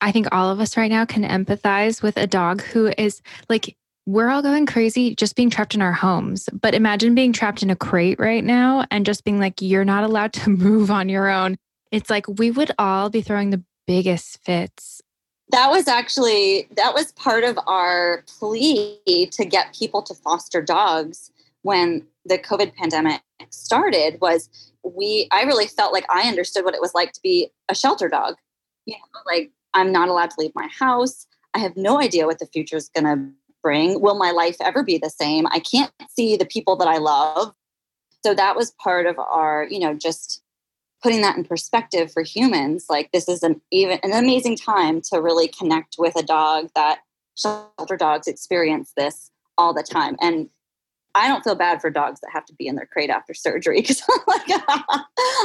I 0.00 0.12
think 0.12 0.28
all 0.32 0.50
of 0.50 0.60
us 0.60 0.76
right 0.76 0.90
now 0.90 1.04
can 1.04 1.24
empathize 1.24 2.02
with 2.02 2.16
a 2.16 2.26
dog 2.26 2.62
who 2.62 2.92
is 2.98 3.20
like, 3.48 3.76
we're 4.06 4.30
all 4.30 4.42
going 4.42 4.64
crazy 4.64 5.14
just 5.14 5.36
being 5.36 5.50
trapped 5.50 5.74
in 5.74 5.82
our 5.82 5.92
homes. 5.92 6.48
But 6.52 6.74
imagine 6.74 7.14
being 7.14 7.32
trapped 7.32 7.62
in 7.62 7.70
a 7.70 7.76
crate 7.76 8.18
right 8.18 8.44
now 8.44 8.86
and 8.90 9.04
just 9.04 9.24
being 9.24 9.38
like, 9.38 9.60
you're 9.60 9.84
not 9.84 10.04
allowed 10.04 10.32
to 10.34 10.50
move 10.50 10.90
on 10.90 11.08
your 11.08 11.28
own. 11.28 11.56
It's 11.90 12.10
like 12.10 12.26
we 12.28 12.50
would 12.50 12.70
all 12.78 13.10
be 13.10 13.22
throwing 13.22 13.50
the 13.50 13.62
biggest 13.86 14.42
fits 14.44 15.02
that 15.50 15.70
was 15.70 15.88
actually 15.88 16.68
that 16.76 16.94
was 16.94 17.12
part 17.12 17.44
of 17.44 17.58
our 17.66 18.22
plea 18.26 19.28
to 19.32 19.44
get 19.44 19.74
people 19.74 20.02
to 20.02 20.14
foster 20.14 20.62
dogs 20.62 21.30
when 21.62 22.06
the 22.24 22.38
covid 22.38 22.74
pandemic 22.74 23.22
started 23.50 24.20
was 24.20 24.48
we 24.82 25.28
i 25.30 25.42
really 25.42 25.66
felt 25.66 25.92
like 25.92 26.04
i 26.10 26.28
understood 26.28 26.64
what 26.64 26.74
it 26.74 26.80
was 26.80 26.94
like 26.94 27.12
to 27.12 27.20
be 27.22 27.50
a 27.68 27.74
shelter 27.74 28.08
dog 28.08 28.34
you 28.86 28.94
know 28.94 29.20
like 29.26 29.50
i'm 29.74 29.92
not 29.92 30.08
allowed 30.08 30.30
to 30.30 30.40
leave 30.40 30.52
my 30.54 30.68
house. 30.78 31.26
I 31.54 31.60
have 31.60 31.76
no 31.76 32.00
idea 32.00 32.26
what 32.26 32.38
the 32.38 32.46
future 32.46 32.76
is 32.76 32.90
going 32.90 33.04
to 33.04 33.32
bring. 33.62 34.00
Will 34.00 34.16
my 34.16 34.30
life 34.30 34.56
ever 34.60 34.82
be 34.82 34.98
the 34.98 35.10
same? 35.10 35.46
I 35.48 35.60
can't 35.60 35.92
see 36.10 36.36
the 36.36 36.46
people 36.46 36.76
that 36.76 36.88
i 36.88 36.98
love. 36.98 37.52
So 38.24 38.34
that 38.34 38.56
was 38.56 38.72
part 38.82 39.06
of 39.06 39.18
our 39.18 39.66
you 39.70 39.78
know 39.78 39.94
just 39.94 40.42
putting 41.02 41.20
that 41.22 41.36
in 41.36 41.44
perspective 41.44 42.10
for 42.12 42.22
humans 42.22 42.86
like 42.90 43.10
this 43.12 43.28
is 43.28 43.42
an 43.44 43.60
even 43.70 43.98
an 44.02 44.12
amazing 44.12 44.56
time 44.56 45.00
to 45.00 45.20
really 45.20 45.48
connect 45.48 45.94
with 45.98 46.16
a 46.16 46.22
dog 46.22 46.68
that 46.74 47.00
shelter 47.36 47.96
dogs 47.96 48.26
experience 48.26 48.92
this 48.96 49.30
all 49.56 49.74
the 49.74 49.82
time. 49.82 50.16
And 50.20 50.48
I 51.18 51.28
don't 51.28 51.42
feel 51.42 51.54
bad 51.54 51.80
for 51.80 51.90
dogs 51.90 52.20
that 52.20 52.30
have 52.32 52.44
to 52.46 52.54
be 52.54 52.66
in 52.66 52.76
their 52.76 52.86
crate 52.86 53.10
after 53.10 53.34
surgery 53.34 53.80
because 53.80 54.02
I'm 54.10 54.20
like, 54.26 54.62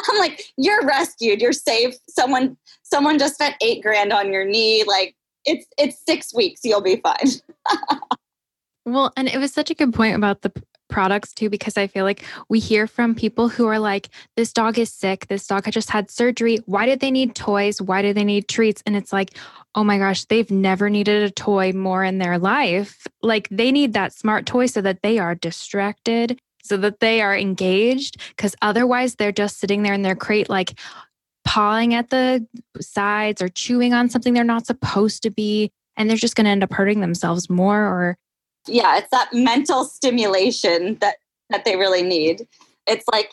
I'm 0.09 0.17
like, 0.19 0.43
you're 0.57 0.85
rescued, 0.85 1.41
you're 1.41 1.51
safe. 1.51 1.95
Someone, 2.07 2.57
someone 2.83 3.17
just 3.17 3.35
spent 3.35 3.55
eight 3.61 3.81
grand 3.81 4.13
on 4.13 4.31
your 4.31 4.45
knee. 4.45 4.83
Like 4.85 5.15
it's 5.45 5.65
it's 5.77 5.97
six 6.05 6.33
weeks, 6.33 6.61
you'll 6.63 6.81
be 6.81 6.97
fine. 6.97 7.27
well, 8.85 9.11
and 9.17 9.27
it 9.27 9.39
was 9.39 9.51
such 9.51 9.69
a 9.69 9.75
good 9.75 9.93
point 9.93 10.15
about 10.15 10.41
the 10.41 10.51
products 10.93 11.33
too, 11.33 11.49
because 11.49 11.75
I 11.75 11.87
feel 11.87 12.05
like 12.05 12.23
we 12.49 12.59
hear 12.59 12.85
from 12.85 13.15
people 13.15 13.49
who 13.49 13.65
are 13.65 13.79
like, 13.79 14.09
this 14.37 14.53
dog 14.53 14.77
is 14.77 14.93
sick. 14.93 15.25
This 15.27 15.47
dog 15.47 15.65
had 15.65 15.73
just 15.73 15.89
had 15.89 16.11
surgery. 16.11 16.59
Why 16.67 16.85
did 16.85 16.99
they 16.99 17.09
need 17.09 17.33
toys? 17.33 17.81
Why 17.81 18.03
do 18.03 18.13
they 18.13 18.23
need 18.23 18.47
treats? 18.47 18.83
And 18.85 18.95
it's 18.95 19.11
like, 19.11 19.31
oh 19.73 19.83
my 19.83 19.97
gosh, 19.97 20.25
they've 20.25 20.51
never 20.51 20.91
needed 20.91 21.23
a 21.23 21.31
toy 21.31 21.71
more 21.71 22.03
in 22.03 22.19
their 22.19 22.37
life. 22.37 23.07
Like 23.23 23.47
they 23.49 23.71
need 23.71 23.93
that 23.93 24.13
smart 24.13 24.45
toy 24.45 24.67
so 24.67 24.81
that 24.81 25.01
they 25.01 25.17
are 25.17 25.33
distracted, 25.33 26.39
so 26.63 26.77
that 26.77 26.99
they 26.99 27.21
are 27.21 27.35
engaged, 27.35 28.21
because 28.29 28.55
otherwise 28.61 29.15
they're 29.15 29.31
just 29.31 29.59
sitting 29.59 29.81
there 29.81 29.95
in 29.95 30.03
their 30.03 30.15
crate, 30.15 30.47
like 30.47 30.79
pawing 31.43 31.95
at 31.95 32.11
the 32.11 32.45
sides 32.79 33.41
or 33.41 33.49
chewing 33.49 33.93
on 33.93 34.09
something 34.09 34.33
they're 34.33 34.43
not 34.43 34.67
supposed 34.67 35.23
to 35.23 35.31
be. 35.31 35.71
And 35.97 36.09
they're 36.09 36.17
just 36.17 36.35
going 36.35 36.45
to 36.45 36.51
end 36.51 36.63
up 36.63 36.73
hurting 36.73 37.01
themselves 37.01 37.49
more 37.49 37.81
or 37.81 38.17
yeah 38.67 38.97
it's 38.97 39.09
that 39.09 39.29
mental 39.33 39.83
stimulation 39.85 40.97
that 41.01 41.15
that 41.49 41.65
they 41.65 41.77
really 41.77 42.01
need. 42.01 42.47
It's 42.87 43.05
like 43.11 43.31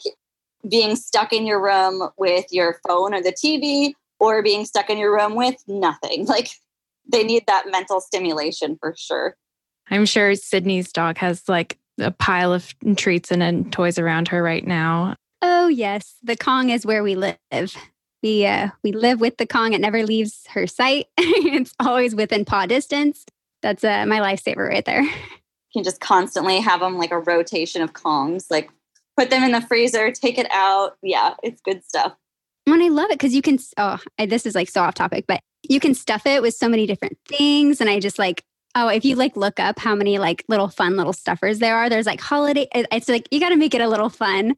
being 0.69 0.95
stuck 0.95 1.33
in 1.33 1.47
your 1.47 1.61
room 1.61 2.11
with 2.19 2.47
your 2.51 2.79
phone 2.87 3.15
or 3.15 3.23
the 3.23 3.33
tv 3.33 3.95
or 4.21 4.43
being 4.43 4.65
stuck 4.65 4.91
in 4.91 4.99
your 4.99 5.13
room 5.13 5.35
with 5.35 5.57
nothing. 5.67 6.27
Like 6.31 6.51
they 7.11 7.25
need 7.25 7.45
that 7.49 7.65
mental 7.73 8.01
stimulation 8.01 8.77
for 8.79 8.95
sure. 8.97 9.37
I'm 9.91 10.07
sure 10.07 10.37
sydney's 10.37 10.93
dog 10.93 11.19
has 11.19 11.49
like 11.49 11.77
a 11.99 12.13
pile 12.13 12.53
of 12.53 12.73
treats 12.97 13.33
and 13.33 13.73
toys 13.73 13.99
around 13.99 14.29
her 14.29 14.43
right 14.43 14.65
now. 14.65 15.17
Oh 15.43 15.67
yes. 15.67 16.15
The 16.23 16.37
kong 16.37 16.71
is 16.71 16.87
where 16.87 17.03
we 17.03 17.17
live. 17.17 17.37
We 18.23 18.47
uh, 18.47 18.69
we 18.85 18.93
live 18.93 19.19
with 19.21 19.39
the 19.39 19.47
kong. 19.47 19.73
It 19.73 19.81
never 19.81 20.05
leaves 20.05 20.47
her 20.51 20.67
sight. 20.67 21.07
It's 21.19 21.75
always 21.81 22.15
within 22.15 22.45
paw 22.45 22.67
distance 22.67 23.25
that's 23.63 23.85
uh, 23.85 24.07
my 24.07 24.21
lifesaver 24.21 24.69
right 24.69 24.85
there. 24.85 25.03
You 25.03 25.11
can 25.73 25.85
just 25.85 26.01
constantly 26.01 26.61
have 26.61 26.81
them 26.81 26.99
like 26.99 27.11
a 27.11 27.19
rotation 27.19 27.83
of 27.83 27.93
Kongs, 27.93 28.47
like 28.51 28.71
put 29.17 29.31
them 29.31 29.43
in 29.43 29.53
the 29.53 29.61
freezer, 29.61 30.11
take 30.11 30.39
it 30.39 30.51
out. 30.51 30.97
Yeah, 31.03 31.35
it's 31.43 31.61
good 31.61 31.85
stuff. 31.85 32.15
When 32.65 32.83
I 32.83 32.89
love 32.89 33.11
it 33.11 33.19
because 33.19 33.35
you 33.35 33.43
can, 33.43 33.59
oh, 33.77 33.99
I, 34.19 34.27
this 34.27 34.47
is 34.47 34.55
like 34.55 34.69
so 34.69 34.83
off 34.83 34.95
topic, 34.95 35.25
but 35.27 35.41
you 35.69 35.81
can 35.81 35.95
stuff 35.95 36.27
it 36.27 36.43
with 36.43 36.55
so 36.55 36.69
many 36.69 36.87
different 36.87 37.19
things. 37.27 37.81
And 37.81 37.91
I 37.91 38.01
just 38.01 38.19
like, 38.19 38.45
oh, 38.75 38.89
if 38.89 39.05
you 39.05 39.17
like 39.17 39.37
look 39.37 39.59
up 39.59 39.79
how 39.79 39.95
many 39.95 40.19
like 40.19 40.45
little 40.49 40.69
fun 40.69 40.97
little 40.97 41.13
stuffers 41.13 41.59
there 41.59 41.77
are, 41.77 41.89
there's 41.89 42.07
like 42.07 42.21
holiday, 42.21 42.69
it's 42.73 43.09
like 43.09 43.29
you 43.31 43.41
got 43.41 43.51
to 43.51 43.57
make 43.57 43.75
it 43.75 43.81
a 43.81 43.89
little 43.89 44.09
fun. 44.09 44.55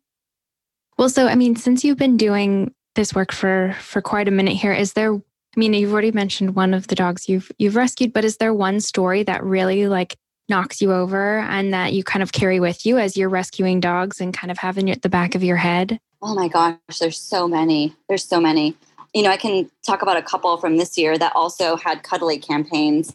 Well, 0.98 1.08
so 1.08 1.26
I 1.26 1.34
mean, 1.34 1.56
since 1.56 1.84
you've 1.84 1.98
been 1.98 2.16
doing 2.16 2.74
this 2.94 3.14
work 3.14 3.32
for 3.32 3.74
for 3.80 4.02
quite 4.02 4.28
a 4.28 4.32
minute 4.32 4.56
here, 4.56 4.72
is 4.72 4.92
there 4.92 5.20
I 5.54 5.60
mean, 5.60 5.74
you've 5.74 5.92
already 5.92 6.12
mentioned 6.12 6.54
one 6.54 6.72
of 6.72 6.86
the 6.86 6.94
dogs 6.94 7.28
you've 7.28 7.52
you've 7.58 7.76
rescued, 7.76 8.12
but 8.12 8.24
is 8.24 8.38
there 8.38 8.54
one 8.54 8.80
story 8.80 9.22
that 9.24 9.44
really 9.44 9.86
like 9.86 10.16
knocks 10.48 10.80
you 10.80 10.92
over 10.92 11.38
and 11.38 11.72
that 11.72 11.92
you 11.92 12.02
kind 12.02 12.22
of 12.22 12.32
carry 12.32 12.58
with 12.58 12.84
you 12.86 12.98
as 12.98 13.16
you're 13.16 13.28
rescuing 13.28 13.80
dogs 13.80 14.20
and 14.20 14.34
kind 14.34 14.50
of 14.50 14.58
having 14.58 14.88
it 14.88 14.96
at 14.96 15.02
the 15.02 15.08
back 15.08 15.34
of 15.34 15.44
your 15.44 15.56
head? 15.56 16.00
Oh 16.22 16.34
my 16.34 16.48
gosh, 16.48 16.76
there's 17.00 17.18
so 17.18 17.46
many. 17.46 17.94
There's 18.08 18.24
so 18.24 18.40
many. 18.40 18.76
You 19.14 19.22
know, 19.22 19.30
I 19.30 19.36
can 19.36 19.70
talk 19.86 20.02
about 20.02 20.16
a 20.16 20.22
couple 20.22 20.56
from 20.56 20.78
this 20.78 20.96
year 20.96 21.18
that 21.18 21.32
also 21.34 21.76
had 21.76 22.02
cuddly 22.02 22.38
campaigns. 22.38 23.14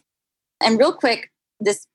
And 0.60 0.78
real 0.78 0.92
quick, 0.92 1.30
this 1.60 1.86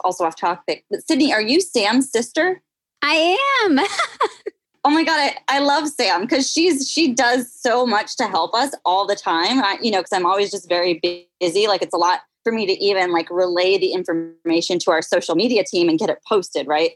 also 0.00 0.24
off 0.24 0.36
topic, 0.36 0.84
but 0.90 1.06
Sydney, 1.06 1.32
are 1.32 1.42
you 1.42 1.60
Sam's 1.60 2.10
sister? 2.10 2.60
I 3.02 3.36
am. 3.64 3.78
oh 4.84 4.90
my 4.90 5.04
god, 5.04 5.18
I, 5.18 5.56
I 5.56 5.58
love 5.60 5.88
Sam 5.88 6.22
because 6.22 6.50
she's 6.50 6.90
she 6.90 7.12
does 7.12 7.52
so 7.52 7.86
much 7.86 8.16
to 8.16 8.26
help 8.26 8.54
us 8.54 8.74
all 8.84 9.06
the 9.06 9.16
time. 9.16 9.62
I, 9.62 9.78
you 9.82 9.90
know, 9.90 9.98
because 9.98 10.12
I'm 10.12 10.26
always 10.26 10.50
just 10.50 10.68
very 10.68 11.28
busy. 11.40 11.66
Like 11.66 11.82
it's 11.82 11.94
a 11.94 11.98
lot 11.98 12.20
for 12.44 12.52
me 12.52 12.66
to 12.66 12.72
even 12.82 13.12
like 13.12 13.28
relay 13.30 13.78
the 13.78 13.92
information 13.92 14.78
to 14.80 14.90
our 14.90 15.02
social 15.02 15.34
media 15.34 15.62
team 15.64 15.88
and 15.88 15.98
get 15.98 16.08
it 16.08 16.18
posted, 16.26 16.66
right? 16.66 16.92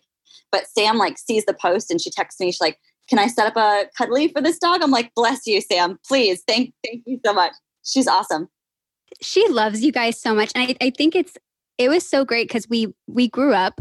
But 0.50 0.66
Sam 0.68 0.96
like 0.96 1.18
sees 1.18 1.44
the 1.44 1.54
post 1.54 1.90
and 1.90 2.00
she 2.00 2.10
texts 2.10 2.40
me. 2.40 2.50
She's 2.50 2.60
like, 2.60 2.78
"Can 3.08 3.18
I 3.18 3.26
set 3.26 3.46
up 3.46 3.56
a 3.56 3.88
cuddly 3.96 4.28
for 4.28 4.40
this 4.40 4.58
dog?" 4.58 4.82
I'm 4.82 4.90
like, 4.90 5.12
"Bless 5.14 5.46
you, 5.46 5.60
Sam. 5.60 5.98
Please, 6.06 6.42
thank 6.46 6.72
thank 6.84 7.02
you 7.06 7.20
so 7.24 7.32
much. 7.32 7.52
She's 7.84 8.06
awesome." 8.06 8.48
She 9.20 9.46
loves 9.48 9.82
you 9.82 9.92
guys 9.92 10.20
so 10.20 10.34
much, 10.34 10.50
and 10.54 10.68
I, 10.68 10.86
I 10.86 10.90
think 10.90 11.14
it's 11.14 11.36
it 11.76 11.88
was 11.88 12.08
so 12.08 12.24
great 12.24 12.48
because 12.48 12.68
we 12.68 12.94
we 13.06 13.28
grew 13.28 13.52
up 13.52 13.80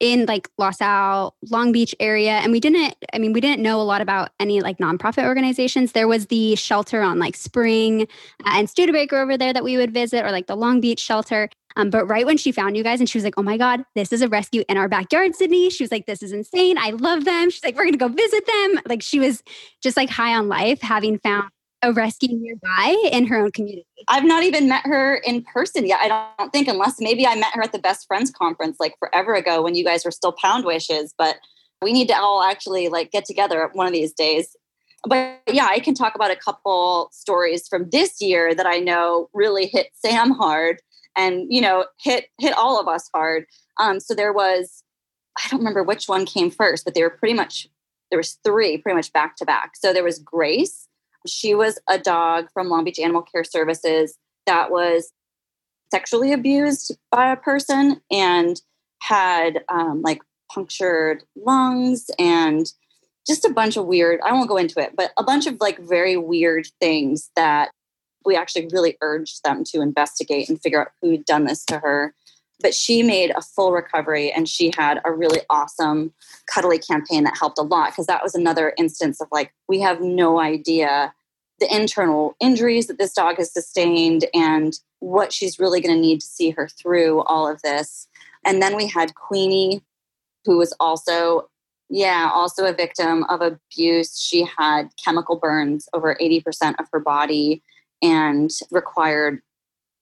in 0.00 0.26
like 0.26 0.48
Los 0.58 0.80
Al, 0.80 1.34
Long 1.50 1.72
Beach 1.72 1.94
area. 1.98 2.32
And 2.32 2.52
we 2.52 2.60
didn't, 2.60 2.94
I 3.12 3.18
mean, 3.18 3.32
we 3.32 3.40
didn't 3.40 3.62
know 3.62 3.80
a 3.80 3.82
lot 3.82 4.00
about 4.00 4.30
any 4.38 4.60
like 4.60 4.78
nonprofit 4.78 5.24
organizations. 5.24 5.92
There 5.92 6.08
was 6.08 6.26
the 6.26 6.54
shelter 6.56 7.02
on 7.02 7.18
like 7.18 7.36
Spring 7.36 8.02
uh, 8.44 8.50
and 8.54 8.70
Studebaker 8.70 9.18
over 9.18 9.36
there 9.36 9.52
that 9.52 9.64
we 9.64 9.76
would 9.76 9.92
visit, 9.92 10.24
or 10.24 10.30
like 10.30 10.46
the 10.46 10.56
Long 10.56 10.80
Beach 10.80 11.00
shelter. 11.00 11.48
Um, 11.76 11.90
but 11.90 12.06
right 12.06 12.26
when 12.26 12.36
she 12.36 12.50
found 12.50 12.76
you 12.76 12.82
guys 12.82 12.98
and 12.98 13.08
she 13.08 13.18
was 13.18 13.24
like, 13.24 13.34
oh 13.36 13.42
my 13.42 13.56
God, 13.56 13.84
this 13.94 14.12
is 14.12 14.20
a 14.20 14.28
rescue 14.28 14.64
in 14.68 14.76
our 14.76 14.88
backyard, 14.88 15.34
Sydney. 15.34 15.70
She 15.70 15.84
was 15.84 15.92
like, 15.92 16.06
this 16.06 16.22
is 16.22 16.32
insane. 16.32 16.76
I 16.76 16.90
love 16.90 17.24
them. 17.24 17.50
She's 17.50 17.62
like, 17.62 17.76
we're 17.76 17.84
going 17.84 17.92
to 17.92 17.98
go 17.98 18.08
visit 18.08 18.46
them. 18.46 18.80
Like 18.86 19.02
she 19.02 19.20
was 19.20 19.42
just 19.80 19.96
like 19.96 20.10
high 20.10 20.34
on 20.34 20.48
life, 20.48 20.80
having 20.80 21.18
found 21.18 21.50
a 21.82 21.92
rescue 21.92 22.36
nearby 22.36 22.96
in 23.12 23.26
her 23.26 23.38
own 23.38 23.52
community. 23.52 23.86
I've 24.08 24.24
not 24.24 24.42
even 24.42 24.68
met 24.68 24.84
her 24.84 25.16
in 25.16 25.44
person 25.44 25.86
yet. 25.86 26.00
I 26.00 26.32
don't 26.38 26.52
think, 26.52 26.68
unless 26.68 27.00
maybe 27.00 27.26
I 27.26 27.34
met 27.36 27.54
her 27.54 27.62
at 27.62 27.72
the 27.72 27.78
Best 27.78 28.06
Friends 28.06 28.30
Conference 28.30 28.78
like 28.80 28.94
forever 28.98 29.34
ago 29.34 29.62
when 29.62 29.74
you 29.74 29.84
guys 29.84 30.04
were 30.04 30.10
still 30.10 30.32
Pound 30.32 30.64
Wishes. 30.64 31.14
But 31.16 31.36
we 31.80 31.92
need 31.92 32.08
to 32.08 32.18
all 32.18 32.42
actually 32.42 32.88
like 32.88 33.12
get 33.12 33.24
together 33.24 33.68
one 33.72 33.86
of 33.86 33.92
these 33.92 34.12
days. 34.12 34.56
But 35.06 35.40
yeah, 35.46 35.68
I 35.70 35.78
can 35.78 35.94
talk 35.94 36.16
about 36.16 36.32
a 36.32 36.36
couple 36.36 37.08
stories 37.12 37.68
from 37.68 37.88
this 37.90 38.20
year 38.20 38.54
that 38.54 38.66
I 38.66 38.78
know 38.78 39.28
really 39.32 39.66
hit 39.66 39.90
Sam 39.94 40.32
hard 40.32 40.80
and 41.16 41.46
you 41.48 41.60
know 41.60 41.86
hit 42.00 42.26
hit 42.40 42.56
all 42.56 42.80
of 42.80 42.88
us 42.88 43.08
hard. 43.14 43.46
Um, 43.78 44.00
so 44.00 44.14
there 44.14 44.32
was, 44.32 44.82
I 45.38 45.48
don't 45.48 45.60
remember 45.60 45.84
which 45.84 46.08
one 46.08 46.26
came 46.26 46.50
first, 46.50 46.84
but 46.84 46.94
they 46.94 47.02
were 47.02 47.10
pretty 47.10 47.34
much 47.34 47.68
there 48.10 48.18
was 48.18 48.38
three 48.42 48.78
pretty 48.78 48.96
much 48.96 49.12
back 49.12 49.36
to 49.36 49.44
back. 49.44 49.76
So 49.76 49.92
there 49.92 50.02
was 50.02 50.18
Grace 50.18 50.87
she 51.26 51.54
was 51.54 51.78
a 51.88 51.98
dog 51.98 52.48
from 52.52 52.68
Long 52.68 52.84
Beach 52.84 52.98
Animal 52.98 53.22
Care 53.22 53.44
Services 53.44 54.16
that 54.46 54.70
was 54.70 55.12
sexually 55.90 56.32
abused 56.32 56.96
by 57.10 57.32
a 57.32 57.36
person 57.36 58.00
and 58.10 58.60
had 59.00 59.64
um, 59.68 60.02
like 60.02 60.22
punctured 60.52 61.24
lungs 61.36 62.10
and 62.18 62.72
just 63.26 63.44
a 63.44 63.52
bunch 63.52 63.76
of 63.76 63.86
weird, 63.86 64.20
I 64.24 64.32
won't 64.32 64.48
go 64.48 64.56
into 64.56 64.80
it, 64.80 64.94
but 64.96 65.12
a 65.18 65.22
bunch 65.22 65.46
of 65.46 65.60
like 65.60 65.78
very 65.78 66.16
weird 66.16 66.66
things 66.80 67.30
that 67.36 67.70
we 68.24 68.36
actually 68.36 68.68
really 68.72 68.96
urged 69.00 69.42
them 69.44 69.64
to 69.64 69.80
investigate 69.80 70.48
and 70.48 70.60
figure 70.60 70.80
out 70.80 70.92
who'd 71.00 71.24
done 71.24 71.44
this 71.44 71.64
to 71.66 71.78
her. 71.78 72.14
But 72.60 72.74
she 72.74 73.02
made 73.02 73.30
a 73.30 73.40
full 73.40 73.72
recovery 73.72 74.32
and 74.32 74.48
she 74.48 74.72
had 74.76 75.00
a 75.04 75.12
really 75.12 75.40
awesome 75.48 76.12
cuddly 76.52 76.78
campaign 76.78 77.24
that 77.24 77.36
helped 77.38 77.58
a 77.58 77.62
lot 77.62 77.90
because 77.90 78.06
that 78.06 78.22
was 78.22 78.34
another 78.34 78.74
instance 78.76 79.20
of 79.20 79.28
like, 79.30 79.52
we 79.68 79.80
have 79.80 80.00
no 80.00 80.40
idea 80.40 81.12
the 81.60 81.74
internal 81.74 82.36
injuries 82.40 82.86
that 82.86 82.98
this 82.98 83.12
dog 83.12 83.36
has 83.36 83.52
sustained 83.52 84.26
and 84.32 84.78
what 85.00 85.32
she's 85.32 85.58
really 85.58 85.80
going 85.80 85.94
to 85.94 86.00
need 86.00 86.20
to 86.20 86.26
see 86.26 86.50
her 86.50 86.68
through 86.68 87.22
all 87.22 87.48
of 87.48 87.60
this. 87.62 88.08
And 88.44 88.62
then 88.62 88.76
we 88.76 88.86
had 88.86 89.14
Queenie, 89.14 89.82
who 90.44 90.58
was 90.58 90.74
also, 90.78 91.48
yeah, 91.90 92.30
also 92.32 92.64
a 92.64 92.72
victim 92.72 93.24
of 93.24 93.40
abuse. 93.40 94.20
She 94.20 94.46
had 94.56 94.90
chemical 95.02 95.36
burns 95.36 95.88
over 95.92 96.16
80% 96.20 96.74
of 96.78 96.86
her 96.92 97.00
body 97.00 97.62
and 98.02 98.50
required 98.70 99.42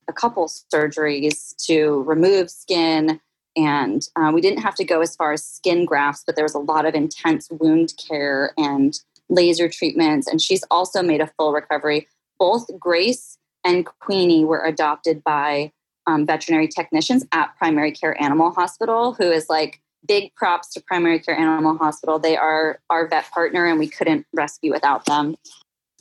a 0.09 0.13
couple 0.13 0.47
surgeries 0.47 1.55
to 1.67 2.03
remove 2.03 2.51
skin. 2.51 3.21
And 3.57 4.07
uh, 4.17 4.31
we 4.35 4.41
didn't 4.41 4.63
have 4.63 4.75
to 4.77 4.85
go 4.85 5.01
as 5.01 5.17
far 5.17 5.33
as 5.33 5.45
skin 5.45 5.85
grafts, 5.87 6.23
but 6.27 6.37
there 6.37 6.45
was 6.45 6.55
a 6.55 6.59
lot 6.59 6.85
of 6.85 6.95
intense 6.95 7.49
wound 7.51 7.95
care 7.97 8.53
and 8.59 8.99
laser 9.29 9.69
treatments, 9.69 10.29
and 10.29 10.41
she's 10.41 10.63
also 10.71 11.03
made 11.03 11.21
a 11.21 11.27
full 11.27 11.53
recovery. 11.53 12.07
Both 12.39 12.67
Grace 12.79 13.39
and 13.65 13.85
Queenie 13.85 14.45
were 14.45 14.65
adopted 14.65 15.25
by 15.25 15.73
um, 16.07 16.27
veterinary 16.27 16.69
technicians 16.69 17.25
at 17.33 17.57
Primary 17.59 17.91
Care 17.91 18.21
Animal 18.23 18.53
Hospital, 18.53 19.15
who 19.15 19.31
is 19.31 19.49
like 19.49 19.81
big 20.07 20.33
props 20.37 20.73
to 20.75 20.81
Primary 20.81 21.19
Care 21.19 21.37
Animal 21.37 21.77
Hospital. 21.79 22.19
They 22.19 22.37
are 22.37 22.79
our 22.91 23.09
vet 23.09 23.29
partner, 23.31 23.67
and 23.67 23.79
we 23.79 23.89
couldn't 23.89 24.27
rescue 24.33 24.71
without 24.71 25.05
them. 25.07 25.37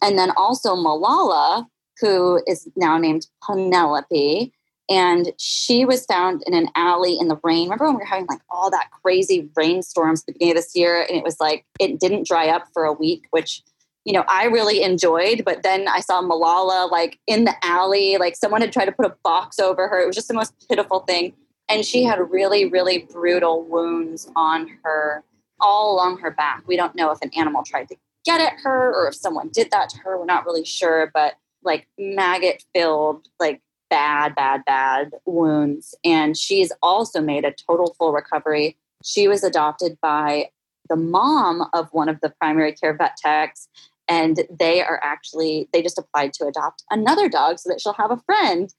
And 0.01 0.19
then 0.19 0.31
also 0.37 0.75
Malala, 0.75 1.65
who 1.99 2.41
is 2.47 2.67
now 2.75 2.97
named 2.97 3.27
Penelope, 3.43 4.53
and 4.89 5.31
she 5.37 5.85
was 5.85 6.05
found 6.05 6.43
in 6.45 6.53
an 6.53 6.69
alley 6.75 7.17
in 7.19 7.27
the 7.27 7.39
rain. 7.43 7.63
Remember 7.63 7.85
when 7.85 7.95
we 7.95 7.99
were 7.99 8.05
having 8.05 8.27
like 8.27 8.41
all 8.49 8.69
that 8.69 8.89
crazy 9.03 9.49
rainstorms 9.55 10.21
at 10.21 10.27
the 10.27 10.33
beginning 10.33 10.57
of 10.57 10.63
this 10.63 10.75
year, 10.75 11.01
and 11.01 11.17
it 11.17 11.23
was 11.23 11.39
like 11.39 11.65
it 11.79 11.99
didn't 11.99 12.27
dry 12.27 12.49
up 12.49 12.67
for 12.73 12.85
a 12.85 12.93
week, 12.93 13.25
which 13.31 13.63
you 14.03 14.13
know 14.13 14.23
I 14.27 14.45
really 14.45 14.83
enjoyed. 14.83 15.43
But 15.43 15.63
then 15.63 15.87
I 15.87 16.01
saw 16.01 16.21
Malala 16.21 16.91
like 16.91 17.19
in 17.27 17.45
the 17.45 17.55
alley, 17.63 18.17
like 18.17 18.35
someone 18.35 18.61
had 18.61 18.71
tried 18.71 18.85
to 18.85 18.91
put 18.91 19.05
a 19.05 19.15
box 19.23 19.59
over 19.59 19.87
her. 19.87 20.01
It 20.01 20.07
was 20.07 20.15
just 20.15 20.27
the 20.27 20.33
most 20.33 20.53
pitiful 20.69 20.99
thing, 21.01 21.33
and 21.67 21.83
she 21.83 22.03
had 22.03 22.19
really, 22.29 22.65
really 22.65 23.07
brutal 23.11 23.63
wounds 23.63 24.29
on 24.35 24.77
her 24.83 25.23
all 25.59 25.95
along 25.95 26.19
her 26.19 26.31
back. 26.31 26.63
We 26.67 26.75
don't 26.75 26.95
know 26.95 27.11
if 27.11 27.21
an 27.21 27.31
animal 27.35 27.63
tried 27.63 27.87
to 27.89 27.95
get 28.25 28.41
at 28.41 28.53
her 28.63 28.93
or 28.93 29.07
if 29.07 29.15
someone 29.15 29.49
did 29.49 29.71
that 29.71 29.89
to 29.89 29.97
her. 29.99 30.17
We're 30.17 30.25
not 30.25 30.45
really 30.45 30.65
sure, 30.65 31.11
but 31.13 31.35
like 31.65 31.87
maggot 31.97 32.63
filled, 32.73 33.27
like 33.39 33.61
bad, 33.89 34.35
bad, 34.35 34.63
bad 34.65 35.11
wounds. 35.25 35.95
And 36.03 36.37
she's 36.37 36.71
also 36.81 37.21
made 37.21 37.45
a 37.45 37.53
total 37.67 37.95
full 37.97 38.11
recovery. 38.11 38.77
She 39.03 39.27
was 39.27 39.43
adopted 39.43 39.97
by 40.01 40.49
the 40.89 40.95
mom 40.95 41.67
of 41.73 41.89
one 41.91 42.09
of 42.09 42.19
the 42.21 42.29
primary 42.29 42.73
care 42.73 42.95
vet 42.95 43.17
techs. 43.17 43.67
And 44.07 44.41
they 44.49 44.81
are 44.81 44.99
actually, 45.03 45.67
they 45.73 45.81
just 45.81 45.97
applied 45.97 46.33
to 46.33 46.45
adopt 46.45 46.83
another 46.91 47.27
dog 47.27 47.59
so 47.59 47.69
that 47.69 47.81
she'll 47.81 47.93
have 47.93 48.11
a 48.11 48.21
friend. 48.25 48.71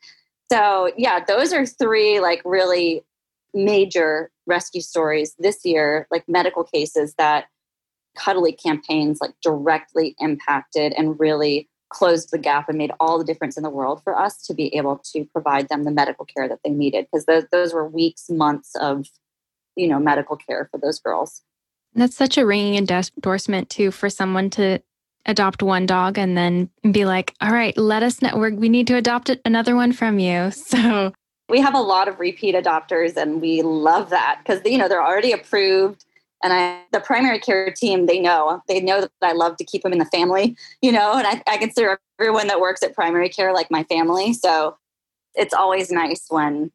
So, 0.51 0.92
yeah, 0.96 1.25
those 1.25 1.53
are 1.53 1.66
three 1.66 2.20
like 2.20 2.42
really 2.44 3.05
major 3.53 4.31
rescue 4.46 4.81
stories 4.81 5.35
this 5.38 5.64
year, 5.64 6.07
like 6.11 6.29
medical 6.29 6.62
cases 6.62 7.14
that 7.18 7.46
cuddly 8.16 8.53
campaigns 8.53 9.18
like 9.20 9.35
directly 9.42 10.14
impacted 10.20 10.92
and 10.92 11.18
really 11.18 11.68
closed 11.88 12.31
the 12.31 12.38
gap 12.38 12.68
and 12.68 12.79
made 12.79 12.92
all 12.99 13.18
the 13.18 13.25
difference 13.25 13.57
in 13.57 13.62
the 13.62 13.70
world 13.70 14.03
for 14.03 14.18
us 14.18 14.42
to 14.46 14.55
be 14.55 14.75
able 14.75 14.99
to 14.99 15.25
provide 15.27 15.68
them 15.68 15.85
the 15.85 15.90
medical 15.90 16.25
care 16.25 16.49
that 16.49 16.59
they 16.64 16.70
needed 16.70 17.07
because 17.11 17.27
those, 17.27 17.44
those 17.53 17.72
were 17.72 17.87
weeks 17.88 18.29
months 18.29 18.75
of 18.77 19.07
you 19.77 19.87
know 19.87 19.99
medical 19.99 20.37
care 20.37 20.68
for 20.70 20.79
those 20.79 20.99
girls. 20.99 21.42
That's 21.94 22.16
such 22.16 22.37
a 22.37 22.44
ringing 22.44 22.77
endorsement 22.77 23.70
too 23.70 23.90
for 23.90 24.11
someone 24.11 24.51
to 24.51 24.81
adopt 25.27 25.62
one 25.62 25.87
dog 25.87 26.18
and 26.18 26.37
then 26.37 26.70
be 26.92 27.05
like 27.05 27.35
all 27.40 27.51
right 27.51 27.77
let 27.77 28.03
us 28.05 28.22
know 28.22 28.31
We're, 28.37 28.55
we 28.55 28.68
need 28.68 28.87
to 28.87 28.96
adopt 28.96 29.31
another 29.44 29.77
one 29.77 29.92
from 29.92 30.18
you. 30.18 30.51
So 30.53 31.12
we 31.49 31.61
have 31.61 31.75
a 31.75 31.81
lot 31.81 32.09
of 32.09 32.18
repeat 32.18 32.57
adopters 32.57 33.16
and 33.16 33.40
we 33.40 33.62
love 33.62 34.11
that 34.11 34.40
because 34.42 34.61
you 34.64 34.79
know 34.79 34.88
they're 34.88 35.05
already 35.05 35.33
approved 35.33 36.05
and 36.42 36.53
I, 36.53 36.83
the 36.92 37.01
primary 37.01 37.38
care 37.38 37.72
team, 37.72 38.07
they 38.07 38.20
know, 38.20 38.62
they 38.68 38.81
know 38.81 39.01
that 39.01 39.11
I 39.22 39.33
love 39.33 39.57
to 39.57 39.64
keep 39.64 39.83
them 39.83 39.92
in 39.92 39.99
the 39.99 40.05
family, 40.07 40.57
you 40.83 40.92
know, 40.92 41.14
and 41.14 41.27
I, 41.27 41.42
I 41.46 41.57
consider 41.57 41.99
everyone 42.20 42.46
that 42.49 42.61
works 42.61 42.83
at 42.83 42.94
primary 42.94 43.29
care 43.29 43.53
like 43.53 43.70
my 43.70 43.85
family. 43.85 44.33
So 44.33 44.77
it's 45.35 45.55
always 45.55 45.90
nice 45.90 46.27
when 46.29 46.70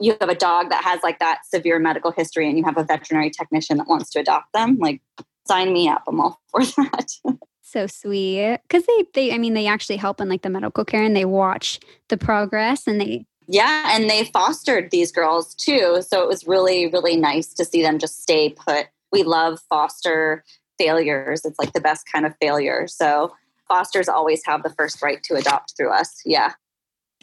you 0.00 0.16
have 0.20 0.30
a 0.30 0.34
dog 0.34 0.70
that 0.70 0.82
has 0.84 1.00
like 1.02 1.18
that 1.18 1.40
severe 1.44 1.78
medical 1.78 2.10
history 2.10 2.48
and 2.48 2.56
you 2.56 2.64
have 2.64 2.78
a 2.78 2.84
veterinary 2.84 3.30
technician 3.30 3.76
that 3.78 3.88
wants 3.88 4.10
to 4.10 4.20
adopt 4.20 4.52
them, 4.52 4.78
like 4.78 5.02
sign 5.46 5.72
me 5.72 5.88
up. 5.88 6.04
I'm 6.06 6.20
all 6.20 6.40
for 6.50 6.64
that. 6.64 7.10
so 7.62 7.86
sweet. 7.86 8.58
Cause 8.68 8.84
they, 8.86 9.04
they, 9.14 9.34
I 9.34 9.38
mean, 9.38 9.54
they 9.54 9.66
actually 9.66 9.96
help 9.96 10.20
in 10.20 10.28
like 10.28 10.42
the 10.42 10.50
medical 10.50 10.84
care 10.84 11.02
and 11.02 11.16
they 11.16 11.24
watch 11.24 11.80
the 12.08 12.16
progress 12.16 12.86
and 12.86 13.00
they, 13.00 13.26
yeah, 13.52 13.96
and 13.96 14.08
they 14.08 14.24
fostered 14.26 14.92
these 14.92 15.10
girls 15.10 15.56
too. 15.56 16.02
So 16.08 16.22
it 16.22 16.28
was 16.28 16.46
really, 16.46 16.86
really 16.86 17.16
nice 17.16 17.52
to 17.54 17.64
see 17.64 17.82
them 17.82 17.98
just 17.98 18.22
stay 18.22 18.50
put. 18.50 18.86
We 19.12 19.22
love 19.22 19.58
foster 19.68 20.44
failures. 20.78 21.42
It's 21.44 21.58
like 21.58 21.72
the 21.72 21.80
best 21.80 22.06
kind 22.12 22.26
of 22.26 22.34
failure. 22.40 22.86
So 22.88 23.34
fosters 23.68 24.08
always 24.08 24.42
have 24.46 24.62
the 24.62 24.70
first 24.70 25.02
right 25.02 25.22
to 25.24 25.34
adopt 25.34 25.74
through 25.76 25.90
us. 25.90 26.20
Yeah. 26.24 26.52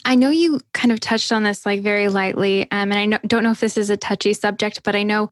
I 0.05 0.15
know 0.15 0.29
you 0.29 0.59
kind 0.73 0.91
of 0.91 0.99
touched 0.99 1.31
on 1.31 1.43
this 1.43 1.65
like 1.65 1.81
very 1.81 2.07
lightly, 2.07 2.63
um, 2.71 2.91
and 2.91 2.93
I 2.93 3.05
know, 3.05 3.17
don't 3.25 3.43
know 3.43 3.51
if 3.51 3.59
this 3.59 3.77
is 3.77 3.89
a 3.89 3.97
touchy 3.97 4.33
subject, 4.33 4.83
but 4.83 4.95
I 4.95 5.03
know 5.03 5.31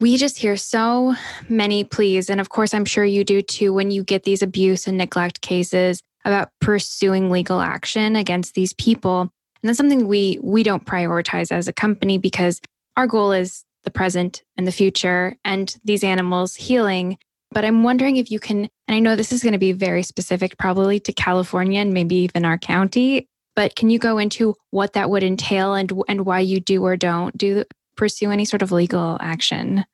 we 0.00 0.16
just 0.16 0.38
hear 0.38 0.56
so 0.56 1.14
many 1.48 1.84
pleas, 1.84 2.28
and 2.28 2.40
of 2.40 2.48
course, 2.48 2.74
I'm 2.74 2.84
sure 2.84 3.04
you 3.04 3.22
do 3.22 3.40
too 3.40 3.72
when 3.72 3.92
you 3.92 4.02
get 4.02 4.24
these 4.24 4.42
abuse 4.42 4.88
and 4.88 4.98
neglect 4.98 5.40
cases 5.40 6.02
about 6.24 6.50
pursuing 6.60 7.30
legal 7.30 7.60
action 7.60 8.16
against 8.16 8.54
these 8.54 8.72
people. 8.74 9.20
And 9.20 9.68
that's 9.68 9.78
something 9.78 10.08
we 10.08 10.40
we 10.42 10.64
don't 10.64 10.84
prioritize 10.84 11.52
as 11.52 11.68
a 11.68 11.72
company 11.72 12.18
because 12.18 12.60
our 12.96 13.06
goal 13.06 13.30
is 13.30 13.64
the 13.84 13.90
present 13.90 14.42
and 14.56 14.66
the 14.66 14.72
future 14.72 15.36
and 15.44 15.76
these 15.84 16.04
animals 16.04 16.54
healing. 16.54 17.18
But 17.50 17.64
I'm 17.64 17.82
wondering 17.82 18.16
if 18.16 18.30
you 18.30 18.40
can, 18.40 18.68
and 18.88 18.96
I 18.96 18.98
know 18.98 19.14
this 19.14 19.32
is 19.32 19.42
going 19.42 19.52
to 19.52 19.58
be 19.58 19.72
very 19.72 20.02
specific 20.02 20.56
probably 20.58 21.00
to 21.00 21.12
California 21.12 21.80
and 21.80 21.92
maybe 21.92 22.16
even 22.16 22.44
our 22.44 22.58
county, 22.58 23.28
but 23.54 23.76
can 23.76 23.90
you 23.90 23.98
go 23.98 24.18
into 24.18 24.54
what 24.70 24.94
that 24.94 25.10
would 25.10 25.22
entail 25.22 25.74
and 25.74 25.92
and 26.08 26.24
why 26.24 26.40
you 26.40 26.60
do 26.60 26.82
or 26.84 26.96
don't 26.96 27.36
do 27.36 27.64
pursue 27.96 28.30
any 28.30 28.44
sort 28.44 28.62
of 28.62 28.72
legal 28.72 29.18
action? 29.20 29.84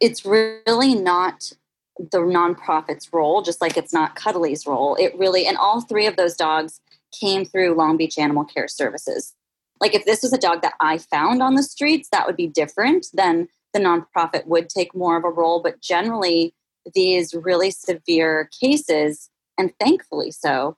It's 0.00 0.24
really 0.24 0.94
not 0.94 1.52
the 1.98 2.18
nonprofit's 2.18 3.12
role, 3.12 3.42
just 3.42 3.60
like 3.60 3.76
it's 3.76 3.92
not 3.92 4.14
Cuddly's 4.14 4.66
role. 4.66 4.94
It 4.96 5.16
really, 5.18 5.46
and 5.46 5.56
all 5.56 5.80
three 5.80 6.06
of 6.06 6.16
those 6.16 6.36
dogs 6.36 6.80
came 7.18 7.44
through 7.44 7.74
Long 7.74 7.96
Beach 7.96 8.18
Animal 8.18 8.44
Care 8.44 8.68
Services. 8.68 9.34
Like 9.80 9.94
if 9.94 10.04
this 10.04 10.22
was 10.22 10.32
a 10.32 10.38
dog 10.38 10.62
that 10.62 10.74
I 10.80 10.98
found 10.98 11.42
on 11.42 11.54
the 11.54 11.62
streets, 11.62 12.08
that 12.10 12.26
would 12.26 12.36
be 12.36 12.46
different. 12.46 13.06
Then 13.12 13.48
the 13.72 13.80
nonprofit 13.80 14.46
would 14.46 14.68
take 14.68 14.94
more 14.94 15.16
of 15.16 15.24
a 15.24 15.30
role. 15.30 15.60
But 15.62 15.80
generally, 15.80 16.54
these 16.94 17.34
really 17.34 17.70
severe 17.70 18.48
cases, 18.60 19.30
and 19.58 19.72
thankfully 19.78 20.30
so, 20.30 20.76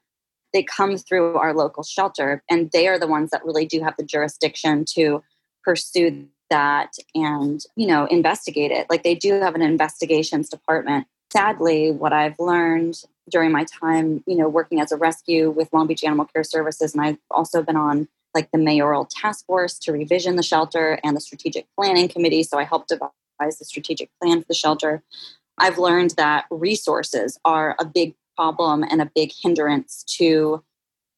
they 0.53 0.63
come 0.63 0.97
through 0.97 1.37
our 1.37 1.55
local 1.55 1.83
shelter 1.83 2.43
and 2.51 2.71
they 2.73 2.89
are 2.89 2.99
the 2.99 3.07
ones 3.07 3.31
that 3.31 3.45
really 3.45 3.67
do 3.67 3.81
have 3.83 3.95
the 3.97 4.05
jurisdiction 4.05 4.85
to 4.95 5.23
pursue 5.65 6.27
that 6.51 6.95
and 7.15 7.63
you 7.77 7.87
know 7.87 8.07
investigate 8.07 8.73
it 8.73 8.87
like 8.91 9.05
they 9.05 9.15
do 9.15 9.35
have 9.35 9.55
an 9.55 9.63
investigations 9.63 10.49
department 10.49 11.07
sadly 11.33 11.93
what 11.93 12.13
i've 12.13 12.35
learned 12.41 13.03
during 13.31 13.53
my 13.53 13.65
time 13.65 14.25
you 14.27 14.37
know 14.37 14.49
working 14.49 14.81
as 14.81 14.91
a 14.91 14.97
rescue 14.97 15.51
with 15.51 15.73
long 15.73 15.87
beach 15.87 16.03
animal 16.03 16.25
care 16.25 16.43
services 16.43 16.93
and 16.93 17.05
i've 17.05 17.19
also 17.31 17.63
been 17.63 17.77
on 17.77 18.09
like 18.35 18.51
the 18.53 18.59
mayoral 18.59 19.05
task 19.05 19.47
force 19.47 19.79
to 19.79 19.93
revision 19.93 20.37
the 20.37 20.43
shelter 20.43 20.99
and 21.05 21.17
the 21.17 21.21
strategic 21.21 21.67
planning 21.77 22.09
committee 22.09 22.43
so 22.43 22.59
i 22.59 22.65
helped 22.65 22.89
devise 22.89 23.59
the 23.59 23.65
strategic 23.65 24.11
plan 24.21 24.41
for 24.41 24.47
the 24.49 24.55
shelter 24.55 25.03
i've 25.59 25.79
learned 25.79 26.11
that 26.17 26.45
resources 26.51 27.39
are 27.45 27.77
a 27.79 27.85
big 27.85 28.15
problem 28.37 28.85
and 28.85 29.03
a 29.03 29.11
big 29.15 29.33
hindrance 29.43 30.03
to 30.05 30.63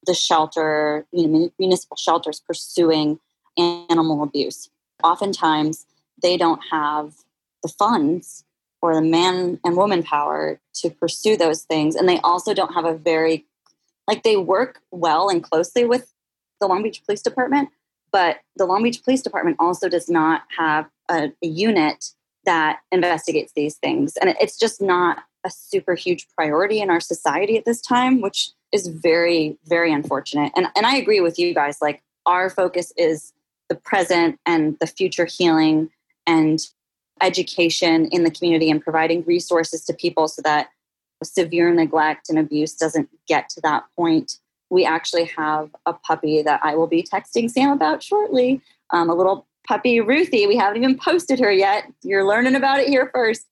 the 0.06 0.14
shelter, 0.14 1.06
you 1.12 1.28
know, 1.28 1.50
municipal 1.58 1.96
shelters 1.96 2.40
pursuing 2.40 3.18
animal 3.56 4.22
abuse. 4.22 4.68
Oftentimes, 5.04 5.86
they 6.22 6.36
don't 6.36 6.60
have 6.70 7.14
the 7.62 7.68
funds 7.68 8.44
or 8.80 8.94
the 8.94 9.02
man 9.02 9.60
and 9.64 9.76
woman 9.76 10.02
power 10.02 10.60
to 10.74 10.90
pursue 10.90 11.36
those 11.36 11.62
things. 11.62 11.94
And 11.94 12.08
they 12.08 12.18
also 12.20 12.54
don't 12.54 12.74
have 12.74 12.84
a 12.84 12.94
very, 12.94 13.46
like, 14.08 14.24
they 14.24 14.36
work 14.36 14.80
well 14.90 15.28
and 15.28 15.42
closely 15.42 15.84
with 15.84 16.11
the 16.62 16.68
Long 16.68 16.82
Beach 16.82 17.04
Police 17.04 17.22
Department, 17.22 17.68
but 18.12 18.38
the 18.56 18.66
Long 18.66 18.82
Beach 18.82 19.02
Police 19.02 19.22
Department 19.22 19.56
also 19.58 19.88
does 19.88 20.08
not 20.08 20.42
have 20.56 20.88
a, 21.10 21.32
a 21.42 21.46
unit 21.46 22.06
that 22.44 22.80
investigates 22.90 23.52
these 23.54 23.76
things. 23.76 24.16
And 24.16 24.34
it's 24.40 24.58
just 24.58 24.80
not 24.80 25.18
a 25.44 25.50
super 25.50 25.94
huge 25.94 26.26
priority 26.36 26.80
in 26.80 26.90
our 26.90 27.00
society 27.00 27.56
at 27.56 27.64
this 27.64 27.80
time, 27.80 28.20
which 28.20 28.50
is 28.70 28.86
very, 28.86 29.58
very 29.66 29.92
unfortunate. 29.92 30.52
And 30.56 30.68
and 30.76 30.86
I 30.86 30.96
agree 30.96 31.20
with 31.20 31.38
you 31.38 31.52
guys. 31.52 31.78
Like 31.82 32.02
our 32.26 32.48
focus 32.48 32.92
is 32.96 33.32
the 33.68 33.74
present 33.74 34.38
and 34.46 34.76
the 34.80 34.86
future 34.86 35.24
healing 35.24 35.90
and 36.26 36.60
education 37.20 38.06
in 38.06 38.24
the 38.24 38.30
community 38.30 38.70
and 38.70 38.82
providing 38.82 39.24
resources 39.24 39.84
to 39.84 39.92
people 39.92 40.28
so 40.28 40.42
that 40.42 40.68
severe 41.22 41.72
neglect 41.72 42.28
and 42.28 42.38
abuse 42.38 42.74
doesn't 42.74 43.08
get 43.28 43.48
to 43.50 43.60
that 43.62 43.84
point. 43.96 44.38
We 44.72 44.84
actually 44.84 45.26
have 45.36 45.70
a 45.86 45.92
puppy 45.92 46.42
that 46.42 46.60
I 46.64 46.74
will 46.74 46.86
be 46.88 47.02
texting 47.02 47.50
Sam 47.50 47.70
about 47.70 48.02
shortly. 48.02 48.60
Um, 48.90 49.08
a 49.10 49.14
little 49.14 49.46
puppy, 49.68 50.00
Ruthie. 50.00 50.46
We 50.46 50.56
haven't 50.56 50.82
even 50.82 50.98
posted 50.98 51.38
her 51.38 51.52
yet. 51.52 51.84
You're 52.02 52.26
learning 52.26 52.56
about 52.56 52.80
it 52.80 52.88
here 52.88 53.10
first 53.12 53.46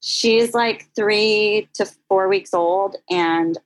she's 0.00 0.54
like 0.54 0.86
three 0.94 1.68
to 1.74 1.86
four 2.08 2.28
weeks 2.28 2.54
old 2.54 2.96
and 3.10 3.58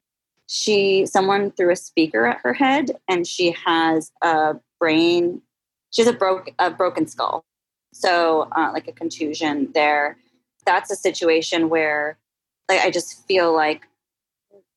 she 0.47 1.07
someone 1.07 1.51
threw 1.53 1.71
a 1.71 1.77
speaker 1.77 2.27
at 2.27 2.39
her 2.43 2.53
head 2.55 2.91
and 3.09 3.27
she 3.27 3.51
has 3.53 4.11
a 4.23 4.55
brain 4.81 5.41
she 5.91 6.03
has 6.03 6.09
a 6.09 6.17
broke 6.17 6.51
a 6.59 6.71
broken 6.71 7.07
skull 7.07 7.45
so 7.93 8.49
uh, 8.57 8.71
like 8.73 8.89
a 8.89 8.93
contusion 8.93 9.71
there 9.75 10.17
that's 10.65 10.91
a 10.91 10.97
situation 10.97 11.69
where 11.69 12.19
like 12.69 12.81
i 12.81 12.91
just 12.91 13.27
feel 13.27 13.55
like 13.55 13.87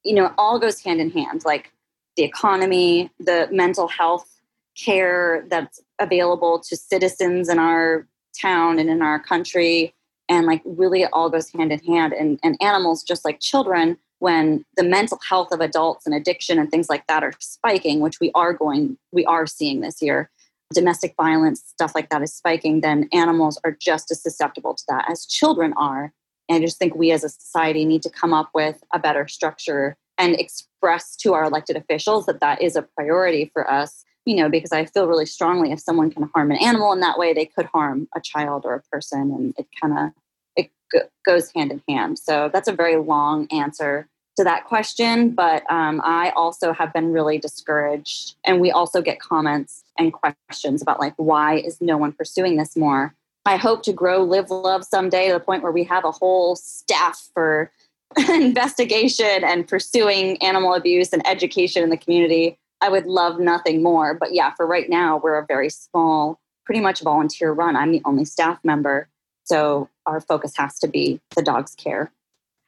you 0.03 0.13
know 0.13 0.33
all 0.37 0.59
goes 0.59 0.81
hand 0.81 0.99
in 0.99 1.09
hand 1.09 1.43
like 1.45 1.71
the 2.15 2.23
economy 2.23 3.09
the 3.19 3.47
mental 3.51 3.87
health 3.87 4.35
care 4.75 5.45
that's 5.49 5.81
available 5.99 6.59
to 6.59 6.75
citizens 6.75 7.49
in 7.49 7.59
our 7.59 8.07
town 8.39 8.79
and 8.79 8.89
in 8.89 9.01
our 9.01 9.19
country. 9.19 9.93
And 10.27 10.45
like 10.45 10.61
really 10.65 11.03
it 11.03 11.09
all 11.13 11.29
goes 11.29 11.49
hand 11.51 11.71
in 11.71 11.79
hand. 11.79 12.13
And, 12.13 12.39
and 12.43 12.57
animals 12.61 13.03
just 13.03 13.25
like 13.25 13.39
children 13.39 13.97
when 14.19 14.65
the 14.75 14.83
mental 14.83 15.19
health 15.27 15.51
of 15.51 15.59
adults 15.59 16.05
and 16.05 16.15
addiction 16.15 16.57
and 16.57 16.71
things 16.71 16.89
like 16.89 17.05
that 17.07 17.23
are 17.23 17.33
spiking 17.39 17.99
which 17.99 18.21
we 18.21 18.31
are 18.33 18.53
going 18.53 18.97
we 19.11 19.25
are 19.25 19.45
seeing 19.45 19.81
this 19.81 20.01
year 20.01 20.31
domestic 20.73 21.13
violence 21.17 21.61
stuff 21.67 21.91
like 21.93 22.09
that 22.09 22.21
is 22.21 22.33
spiking 22.33 22.79
then 22.79 23.09
animals 23.11 23.59
are 23.65 23.75
just 23.79 24.09
as 24.11 24.23
susceptible 24.23 24.73
to 24.73 24.83
that 24.87 25.05
as 25.09 25.25
children 25.25 25.73
are. 25.77 26.13
And 26.47 26.63
i 26.63 26.65
just 26.65 26.79
think 26.79 26.95
we 26.95 27.11
as 27.11 27.23
a 27.23 27.29
society 27.29 27.85
need 27.85 28.03
to 28.03 28.09
come 28.09 28.33
up 28.33 28.49
with 28.53 28.81
a 28.93 28.99
better 28.99 29.27
structure 29.27 29.97
and 30.17 30.35
express 30.39 31.15
to 31.17 31.33
our 31.33 31.43
elected 31.45 31.75
officials 31.75 32.25
that 32.25 32.39
that 32.39 32.61
is 32.61 32.75
a 32.75 32.81
priority 32.81 33.49
for 33.53 33.69
us 33.69 34.05
you 34.25 34.35
know, 34.35 34.49
because 34.49 34.71
I 34.71 34.85
feel 34.85 35.07
really 35.07 35.25
strongly 35.25 35.71
if 35.71 35.79
someone 35.79 36.11
can 36.11 36.29
harm 36.33 36.51
an 36.51 36.57
animal 36.57 36.91
in 36.93 36.99
that 37.01 37.17
way, 37.17 37.33
they 37.33 37.45
could 37.45 37.67
harm 37.67 38.07
a 38.15 38.19
child 38.19 38.63
or 38.65 38.73
a 38.73 38.81
person, 38.81 39.31
and 39.31 39.53
it 39.57 39.67
kind 39.79 39.97
of 39.97 40.09
it 40.55 40.71
go- 40.91 41.07
goes 41.25 41.51
hand 41.55 41.71
in 41.71 41.81
hand. 41.87 42.17
So 42.17 42.49
that's 42.51 42.67
a 42.67 42.73
very 42.73 42.97
long 42.97 43.47
answer 43.51 44.09
to 44.37 44.43
that 44.43 44.65
question, 44.65 45.29
but 45.29 45.63
um, 45.71 46.01
I 46.03 46.31
also 46.35 46.73
have 46.73 46.91
been 46.91 47.13
really 47.13 47.37
discouraged, 47.37 48.35
and 48.43 48.59
we 48.59 48.71
also 48.71 49.01
get 49.01 49.19
comments 49.19 49.83
and 49.97 50.11
questions 50.11 50.81
about 50.81 50.99
like 50.99 51.13
why 51.17 51.57
is 51.57 51.79
no 51.79 51.95
one 51.95 52.11
pursuing 52.11 52.57
this 52.57 52.75
more. 52.75 53.15
I 53.45 53.57
hope 53.57 53.83
to 53.83 53.93
grow 53.93 54.23
Live 54.23 54.49
Love 54.49 54.83
someday 54.83 55.27
to 55.27 55.33
the 55.33 55.39
point 55.39 55.61
where 55.61 55.71
we 55.71 55.83
have 55.83 56.03
a 56.03 56.11
whole 56.11 56.55
staff 56.55 57.29
for 57.33 57.71
investigation 58.29 59.43
and 59.43 59.67
pursuing 59.67 60.41
animal 60.41 60.73
abuse 60.73 61.11
and 61.11 61.25
education 61.27 61.83
in 61.83 61.89
the 61.89 61.97
community 61.97 62.57
I 62.81 62.89
would 62.89 63.05
love 63.05 63.39
nothing 63.39 63.81
more. 63.81 64.13
But 64.13 64.33
yeah, 64.33 64.53
for 64.53 64.67
right 64.67 64.89
now, 64.89 65.17
we're 65.17 65.39
a 65.39 65.45
very 65.45 65.69
small, 65.69 66.39
pretty 66.65 66.81
much 66.81 67.01
volunteer 67.01 67.51
run. 67.51 67.75
I'm 67.75 67.91
the 67.91 68.01
only 68.05 68.25
staff 68.25 68.59
member. 68.63 69.07
So 69.43 69.89
our 70.05 70.21
focus 70.21 70.55
has 70.57 70.79
to 70.79 70.87
be 70.87 71.19
the 71.35 71.41
dog's 71.41 71.75
care. 71.75 72.11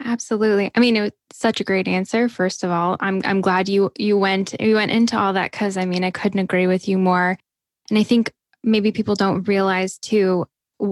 Absolutely. 0.04 0.72
I 0.76 0.80
mean, 0.80 0.96
it 0.96 1.02
was 1.02 1.12
such 1.32 1.60
a 1.60 1.64
great 1.64 1.88
answer. 1.88 2.30
First 2.30 2.64
of 2.64 2.70
all, 2.70 2.98
I'm 3.00 3.22
I'm 3.26 3.42
glad 3.42 3.68
you 3.68 3.92
you 3.98 4.18
went 4.18 4.60
you 4.60 4.76
went 4.76 4.92
into 4.92 5.18
all 5.18 5.34
that 5.34 5.52
because 5.52 5.76
I 5.76 5.86
mean 5.86 6.04
I 6.04 6.12
couldn't 6.12 6.40
agree 6.40 6.68
with 6.68 6.88
you 6.88 7.00
more. 7.00 7.38
And 7.90 7.98
I 7.98 8.04
think 8.04 8.32
maybe 8.64 8.92
people 8.92 9.16
don't 9.16 9.48
realize 9.48 9.98
too 9.98 10.46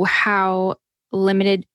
how 0.07 0.77
limited 1.11 1.67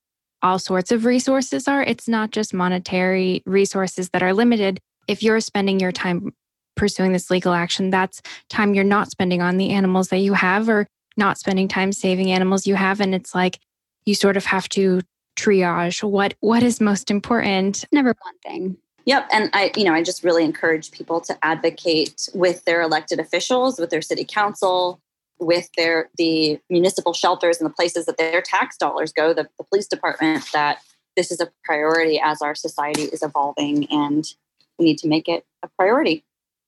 all 0.42 0.58
sorts 0.58 0.92
of 0.92 1.04
resources 1.04 1.68
are. 1.68 1.82
It's 1.82 2.08
not 2.08 2.30
just 2.30 2.54
monetary 2.54 3.42
resources 3.46 4.10
that 4.10 4.22
are 4.22 4.34
limited. 4.34 4.80
If 5.08 5.22
you're 5.22 5.40
spending 5.40 5.80
your 5.80 5.92
time 5.92 6.32
pursuing 6.76 7.12
this 7.12 7.30
legal 7.30 7.52
action, 7.52 7.90
that's 7.90 8.22
time 8.48 8.74
you're 8.74 8.84
not 8.84 9.10
spending 9.10 9.42
on 9.42 9.56
the 9.56 9.70
animals 9.70 10.08
that 10.08 10.18
you 10.18 10.34
have 10.34 10.68
or 10.68 10.86
not 11.16 11.38
spending 11.38 11.68
time 11.68 11.92
saving 11.92 12.30
animals 12.30 12.66
you 12.66 12.74
have. 12.74 13.00
And 13.00 13.14
it's 13.14 13.34
like 13.34 13.58
you 14.06 14.14
sort 14.14 14.36
of 14.36 14.44
have 14.46 14.68
to 14.70 15.00
triage 15.36 16.02
what 16.02 16.34
what 16.40 16.62
is 16.62 16.80
most 16.80 17.10
important. 17.10 17.84
Never 17.92 18.14
one 18.22 18.38
thing. 18.44 18.76
Yep. 19.06 19.28
And 19.32 19.50
I, 19.54 19.72
you 19.76 19.84
know, 19.84 19.94
I 19.94 20.02
just 20.02 20.22
really 20.22 20.44
encourage 20.44 20.90
people 20.90 21.20
to 21.22 21.36
advocate 21.42 22.28
with 22.34 22.64
their 22.64 22.82
elected 22.82 23.18
officials, 23.18 23.78
with 23.78 23.90
their 23.90 24.02
city 24.02 24.24
council, 24.24 25.00
with 25.40 25.68
their 25.76 26.10
the 26.16 26.60
municipal 26.68 27.12
shelters 27.12 27.58
and 27.58 27.68
the 27.68 27.74
places 27.74 28.06
that 28.06 28.18
their 28.18 28.42
tax 28.42 28.76
dollars 28.76 29.12
go, 29.12 29.32
the, 29.32 29.48
the 29.58 29.64
police 29.64 29.86
department, 29.86 30.44
that 30.52 30.78
this 31.16 31.30
is 31.30 31.40
a 31.40 31.50
priority 31.64 32.20
as 32.22 32.40
our 32.42 32.54
society 32.54 33.02
is 33.02 33.22
evolving 33.22 33.86
and 33.90 34.34
we 34.78 34.84
need 34.84 34.98
to 34.98 35.08
make 35.08 35.28
it 35.28 35.44
a 35.62 35.68
priority. 35.78 36.24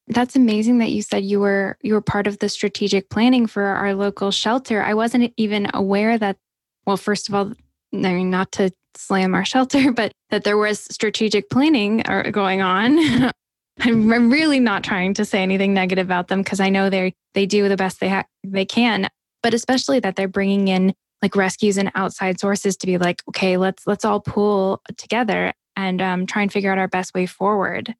That's 0.08 0.34
amazing 0.36 0.78
that 0.78 0.90
you 0.90 1.02
said 1.02 1.24
you 1.24 1.40
were 1.40 1.78
you 1.80 1.94
were 1.94 2.00
part 2.00 2.26
of 2.26 2.38
the 2.38 2.48
strategic 2.48 3.08
planning 3.08 3.46
for 3.46 3.62
our 3.62 3.94
local 3.94 4.30
shelter. 4.30 4.82
I 4.82 4.94
wasn't 4.94 5.32
even 5.36 5.68
aware 5.72 6.18
that 6.18 6.38
well, 6.86 6.96
first 6.96 7.28
of 7.28 7.34
all, 7.34 7.52
I 7.94 8.12
mean 8.12 8.30
not 8.30 8.50
to 8.52 8.72
slam 8.94 9.34
our 9.34 9.44
shelter, 9.44 9.92
but 9.94 10.12
that 10.30 10.44
there 10.44 10.58
was 10.58 10.80
strategic 10.90 11.50
planning 11.50 12.02
uh, 12.06 12.30
going 12.30 12.60
on. 12.62 13.30
I'm 13.80 14.30
really 14.30 14.60
not 14.60 14.84
trying 14.84 15.14
to 15.14 15.24
say 15.24 15.42
anything 15.42 15.74
negative 15.74 16.06
about 16.06 16.28
them 16.28 16.42
because 16.42 16.60
I 16.60 16.68
know 16.68 16.90
they 16.90 17.14
they 17.34 17.46
do 17.46 17.68
the 17.68 17.76
best 17.76 18.00
they 18.00 18.08
ha- 18.08 18.26
they 18.44 18.64
can, 18.64 19.08
but 19.42 19.54
especially 19.54 20.00
that 20.00 20.16
they're 20.16 20.28
bringing 20.28 20.68
in 20.68 20.94
like 21.22 21.36
rescues 21.36 21.78
and 21.78 21.90
outside 21.94 22.40
sources 22.40 22.76
to 22.76 22.86
be 22.86 22.98
like, 22.98 23.22
okay, 23.28 23.56
let's 23.56 23.86
let's 23.86 24.04
all 24.04 24.20
pool 24.20 24.82
together 24.98 25.52
and 25.76 26.02
um, 26.02 26.26
try 26.26 26.42
and 26.42 26.52
figure 26.52 26.70
out 26.70 26.78
our 26.78 26.88
best 26.88 27.14
way 27.14 27.26
forward. 27.26 27.94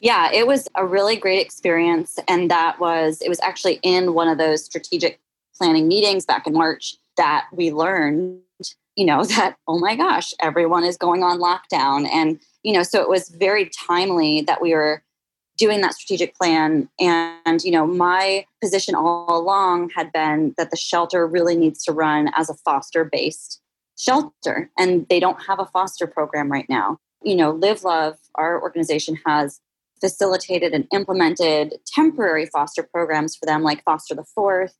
Yeah, 0.00 0.30
it 0.32 0.46
was 0.46 0.68
a 0.74 0.84
really 0.84 1.16
great 1.16 1.40
experience, 1.40 2.18
and 2.26 2.50
that 2.50 2.80
was 2.80 3.20
it 3.22 3.28
was 3.28 3.40
actually 3.40 3.78
in 3.82 4.14
one 4.14 4.28
of 4.28 4.38
those 4.38 4.64
strategic 4.64 5.20
planning 5.56 5.86
meetings 5.86 6.24
back 6.24 6.46
in 6.46 6.52
March 6.52 6.96
that 7.16 7.46
we 7.52 7.70
learned, 7.70 8.40
you 8.96 9.06
know, 9.06 9.24
that 9.36 9.56
oh 9.68 9.78
my 9.78 9.94
gosh, 9.94 10.34
everyone 10.40 10.84
is 10.84 10.96
going 10.96 11.22
on 11.22 11.38
lockdown, 11.38 12.08
and 12.10 12.40
you 12.64 12.72
know, 12.72 12.82
so 12.82 13.00
it 13.00 13.08
was 13.08 13.28
very 13.28 13.70
timely 13.70 14.40
that 14.42 14.60
we 14.60 14.74
were 14.74 15.04
doing 15.56 15.80
that 15.82 15.94
strategic 15.94 16.34
plan. 16.34 16.88
And 16.98 17.62
you 17.62 17.70
know 17.70 17.86
my 17.86 18.46
position 18.60 18.94
all 18.94 19.38
along 19.38 19.90
had 19.94 20.12
been 20.12 20.54
that 20.56 20.70
the 20.70 20.76
shelter 20.76 21.26
really 21.26 21.56
needs 21.56 21.84
to 21.84 21.92
run 21.92 22.30
as 22.36 22.50
a 22.50 22.54
foster 22.54 23.04
based 23.04 23.60
shelter 23.96 24.68
and 24.76 25.06
they 25.08 25.20
don't 25.20 25.40
have 25.46 25.60
a 25.60 25.66
foster 25.66 26.06
program 26.06 26.50
right 26.50 26.68
now. 26.68 26.98
You 27.22 27.36
know 27.36 27.50
live 27.52 27.84
love 27.84 28.16
our 28.34 28.60
organization 28.60 29.18
has 29.26 29.60
facilitated 30.00 30.72
and 30.72 30.86
implemented 30.92 31.74
temporary 31.86 32.46
foster 32.46 32.82
programs 32.82 33.36
for 33.36 33.46
them 33.46 33.62
like 33.62 33.84
foster 33.84 34.14
the 34.14 34.24
fourth 34.24 34.76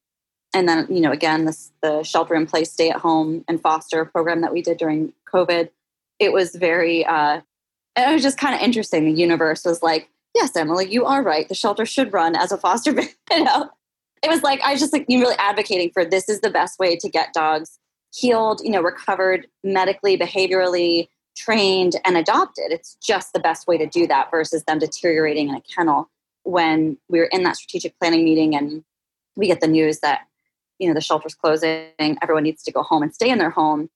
and 0.53 0.68
then 0.68 0.87
you 0.90 1.01
know 1.01 1.12
again 1.12 1.44
this 1.44 1.70
the 1.83 2.03
shelter 2.03 2.35
in 2.35 2.47
place 2.47 2.73
stay 2.73 2.90
at 2.90 2.97
home 2.97 3.44
and 3.49 3.62
foster 3.62 4.05
program 4.05 4.40
that 4.40 4.53
we 4.53 4.61
did 4.61 4.77
during 4.77 5.12
covid. 5.33 5.70
It 6.18 6.33
was 6.33 6.55
very 6.55 7.07
uh 7.07 7.40
it 7.96 8.12
was 8.12 8.22
just 8.22 8.38
kind 8.38 8.54
of 8.54 8.61
interesting 8.61 9.04
the 9.04 9.12
universe 9.12 9.64
was 9.64 9.83
like 9.83 10.09
yes, 10.35 10.57
Emily, 10.57 10.90
you 10.90 11.04
are 11.04 11.22
right. 11.22 11.48
The 11.48 11.54
shelter 11.54 11.87
should 11.87 12.12
run 12.12 12.37
as 12.37 12.52
a 12.52 12.59
foster. 12.59 12.90
you 13.30 13.44
know, 13.44 13.70
it 14.22 14.28
was 14.28 14.42
like 14.42 14.61
I 14.62 14.72
was 14.72 14.80
just 14.80 14.92
like 14.92 15.07
you 15.09 15.20
really 15.20 15.37
advocating 15.38 15.90
for 15.90 16.04
this 16.04 16.28
is 16.28 16.40
the 16.40 16.50
best 16.50 16.78
way 16.78 16.96
to 16.96 17.09
get 17.09 17.33
dogs 17.33 17.78
healed, 18.12 18.61
you 18.62 18.70
know, 18.70 18.83
recovered 18.83 19.46
medically, 19.64 20.16
behaviorally, 20.16 21.09
trained, 21.37 21.96
and 22.04 22.16
adopted. 22.16 22.66
It's 22.70 22.96
just 23.02 23.33
the 23.33 23.40
best 23.40 23.66
way 23.66 23.76
to 23.76 23.87
do 23.87 24.07
that 24.07 24.30
versus 24.30 24.62
them 24.64 24.78
deteriorating 24.78 25.48
in 25.48 25.54
a 25.54 25.61
kennel. 25.62 26.11
When 26.44 26.98
we 27.09 27.18
were 27.18 27.28
in 27.33 27.42
that 27.44 27.57
strategic 27.57 27.98
planning 27.98 28.24
meeting 28.24 28.54
and 28.54 28.85
we 29.37 29.46
get 29.46 29.61
the 29.61 29.66
news 29.66 30.00
that 30.00 30.22
you 30.78 30.88
know 30.88 30.94
the 30.94 31.00
shelter's 31.00 31.35
closing, 31.35 31.88
everyone 31.98 32.42
needs 32.42 32.62
to 32.64 32.72
go 32.72 32.83
home 32.83 33.02
and 33.02 33.14
stay 33.14 33.30
in 33.30 33.38
their 33.38 33.50
home. 33.50 33.88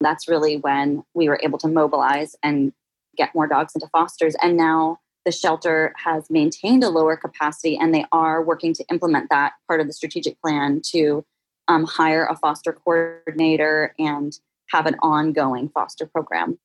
That's 0.00 0.28
really 0.28 0.56
when 0.56 1.04
we 1.14 1.28
were 1.28 1.40
able 1.42 1.58
to 1.58 1.68
mobilize 1.68 2.36
and 2.42 2.72
get 3.18 3.34
more 3.34 3.46
dogs 3.46 3.74
into 3.74 3.88
fosters. 3.88 4.34
And 4.40 4.56
now 4.56 4.98
the 5.24 5.32
shelter 5.32 5.92
has 6.02 6.30
maintained 6.30 6.82
a 6.84 6.88
lower 6.88 7.16
capacity 7.16 7.76
and 7.76 7.92
they 7.92 8.06
are 8.12 8.42
working 8.42 8.72
to 8.72 8.84
implement 8.90 9.28
that 9.28 9.52
part 9.66 9.80
of 9.80 9.86
the 9.86 9.92
strategic 9.92 10.40
plan 10.40 10.80
to 10.92 11.24
um, 11.68 11.84
hire 11.84 12.24
a 12.24 12.36
foster 12.36 12.72
coordinator 12.72 13.94
and 13.98 14.38
have 14.70 14.86
an 14.86 14.96
ongoing 15.02 15.68
foster 15.68 16.06
program. 16.06 16.58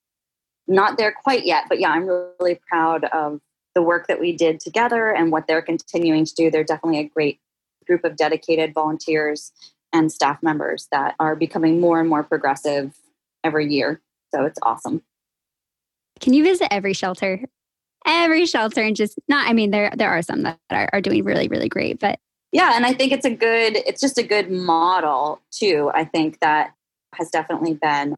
Not 0.66 0.98
there 0.98 1.14
quite 1.24 1.46
yet, 1.46 1.66
but 1.68 1.80
yeah, 1.80 1.90
I'm 1.90 2.08
really 2.08 2.60
proud 2.70 3.04
of 3.06 3.42
the 3.76 3.82
work 3.82 4.08
that 4.08 4.22
we 4.22 4.32
did 4.32 4.60
together 4.60 5.12
and 5.12 5.32
what 5.32 5.48
they're 5.48 5.62
continuing 5.62 6.26
to 6.26 6.34
do. 6.34 6.50
They're 6.50 6.64
definitely 6.64 7.00
a 7.00 7.10
great 7.10 7.40
group 7.86 8.06
of 8.06 8.16
dedicated 8.16 8.74
volunteers 8.74 9.52
and 9.92 10.12
staff 10.12 10.42
members 10.42 10.88
that 10.92 11.16
are 11.20 11.36
becoming 11.36 11.82
more 11.82 12.00
and 12.00 12.08
more 12.08 12.24
progressive 12.24 12.94
every 13.44 13.72
year. 13.72 14.02
So 14.34 14.46
it's 14.46 14.60
awesome. 14.64 15.04
Can 16.24 16.34
you 16.34 16.44
visit 16.44 16.68
every 16.72 16.94
shelter? 16.94 17.42
every 18.06 18.46
shelter 18.46 18.82
and 18.82 18.96
just 18.96 19.18
not 19.28 19.48
i 19.48 19.54
mean 19.54 19.72
there 19.72 19.92
there 19.96 20.10
are 20.10 20.22
some 20.22 20.44
that 20.44 20.60
are, 20.70 20.90
are 20.94 21.02
doing 21.02 21.24
really 21.24 21.48
really 21.48 21.70
great 21.70 22.00
but 22.00 22.20
yeah 22.52 22.74
and 22.76 22.86
i 22.86 22.94
think 22.94 23.12
it's 23.12 23.26
a 23.26 23.34
good 23.34 23.78
it's 23.78 24.02
just 24.02 24.18
a 24.18 24.24
good 24.24 24.52
model 24.52 25.42
too 25.52 25.90
i 25.94 26.04
think 26.04 26.40
that 26.40 26.74
has 27.16 27.30
definitely 27.30 27.74
been 27.76 28.10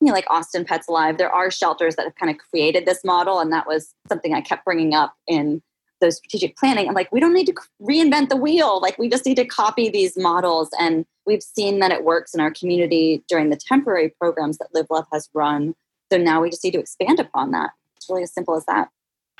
you 0.00 0.06
know 0.06 0.12
like 0.12 0.26
austin 0.28 0.64
pets 0.64 0.88
alive 0.88 1.18
there 1.18 1.32
are 1.32 1.50
shelters 1.50 1.96
that 1.96 2.04
have 2.04 2.14
kind 2.16 2.30
of 2.30 2.38
created 2.38 2.86
this 2.86 3.02
model 3.04 3.40
and 3.40 3.52
that 3.52 3.66
was 3.66 3.94
something 4.08 4.34
i 4.34 4.40
kept 4.40 4.64
bringing 4.64 4.94
up 4.94 5.14
in 5.26 5.62
those 6.00 6.16
strategic 6.16 6.56
planning 6.56 6.88
i'm 6.88 6.94
like 6.94 7.10
we 7.12 7.20
don't 7.20 7.34
need 7.34 7.46
to 7.46 7.54
reinvent 7.80 8.28
the 8.28 8.36
wheel 8.36 8.80
like 8.80 8.98
we 8.98 9.08
just 9.08 9.24
need 9.24 9.36
to 9.36 9.44
copy 9.44 9.88
these 9.88 10.16
models 10.18 10.68
and 10.78 11.06
we've 11.26 11.42
seen 11.42 11.78
that 11.78 11.92
it 11.92 12.04
works 12.04 12.34
in 12.34 12.40
our 12.40 12.50
community 12.50 13.22
during 13.28 13.50
the 13.50 13.56
temporary 13.56 14.12
programs 14.20 14.58
that 14.58 14.68
live 14.74 14.86
love 14.90 15.06
has 15.12 15.28
run 15.34 15.74
so 16.10 16.18
now 16.18 16.40
we 16.40 16.50
just 16.50 16.64
need 16.64 16.72
to 16.72 16.80
expand 16.80 17.20
upon 17.20 17.50
that 17.50 17.70
it's 17.96 18.08
really 18.08 18.22
as 18.22 18.32
simple 18.32 18.56
as 18.56 18.64
that 18.66 18.88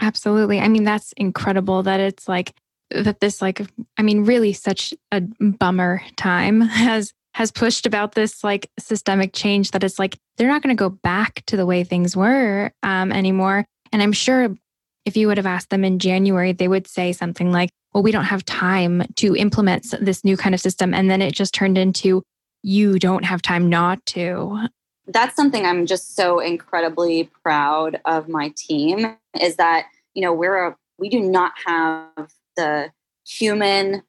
Absolutely. 0.00 0.60
I 0.60 0.68
mean, 0.68 0.84
that's 0.84 1.12
incredible 1.16 1.82
that 1.82 2.00
it's 2.00 2.26
like 2.26 2.54
that 2.90 3.20
this 3.20 3.40
like 3.42 3.60
I 3.98 4.02
mean, 4.02 4.24
really 4.24 4.52
such 4.52 4.94
a 5.12 5.20
bummer 5.20 6.02
time 6.16 6.60
has 6.62 7.12
has 7.34 7.52
pushed 7.52 7.86
about 7.86 8.14
this 8.14 8.42
like 8.42 8.68
systemic 8.78 9.32
change 9.32 9.70
that 9.70 9.84
it's 9.84 9.98
like 9.98 10.18
they're 10.36 10.48
not 10.48 10.62
going 10.62 10.74
to 10.74 10.80
go 10.80 10.88
back 10.88 11.44
to 11.46 11.56
the 11.56 11.66
way 11.66 11.84
things 11.84 12.16
were 12.16 12.72
um, 12.82 13.12
anymore. 13.12 13.64
And 13.92 14.02
I'm 14.02 14.12
sure 14.12 14.56
if 15.04 15.16
you 15.16 15.28
would 15.28 15.36
have 15.36 15.46
asked 15.46 15.70
them 15.70 15.84
in 15.84 15.98
January, 15.98 16.52
they 16.52 16.66
would 16.66 16.88
say 16.88 17.12
something 17.12 17.52
like, 17.52 17.70
well, 17.92 18.02
we 18.02 18.10
don't 18.10 18.24
have 18.24 18.44
time 18.44 19.04
to 19.16 19.36
implement 19.36 19.94
this 20.00 20.24
new 20.24 20.36
kind 20.36 20.54
of 20.54 20.60
system. 20.60 20.92
And 20.92 21.08
then 21.08 21.22
it 21.22 21.34
just 21.34 21.54
turned 21.54 21.78
into, 21.78 22.22
you 22.62 22.98
don't 22.98 23.24
have 23.24 23.42
time 23.42 23.68
not 23.68 24.04
to 24.06 24.68
that's 25.12 25.36
something 25.36 25.64
I'm 25.64 25.86
just 25.86 26.16
so 26.16 26.38
incredibly 26.38 27.30
proud 27.42 28.00
of 28.04 28.28
my 28.28 28.52
team 28.56 29.16
is 29.40 29.56
that, 29.56 29.86
you 30.14 30.22
know, 30.22 30.32
we're 30.32 30.68
a, 30.68 30.76
we 30.98 31.08
do 31.08 31.20
not 31.20 31.52
have 31.66 32.32
the 32.56 32.92
human 33.26 34.02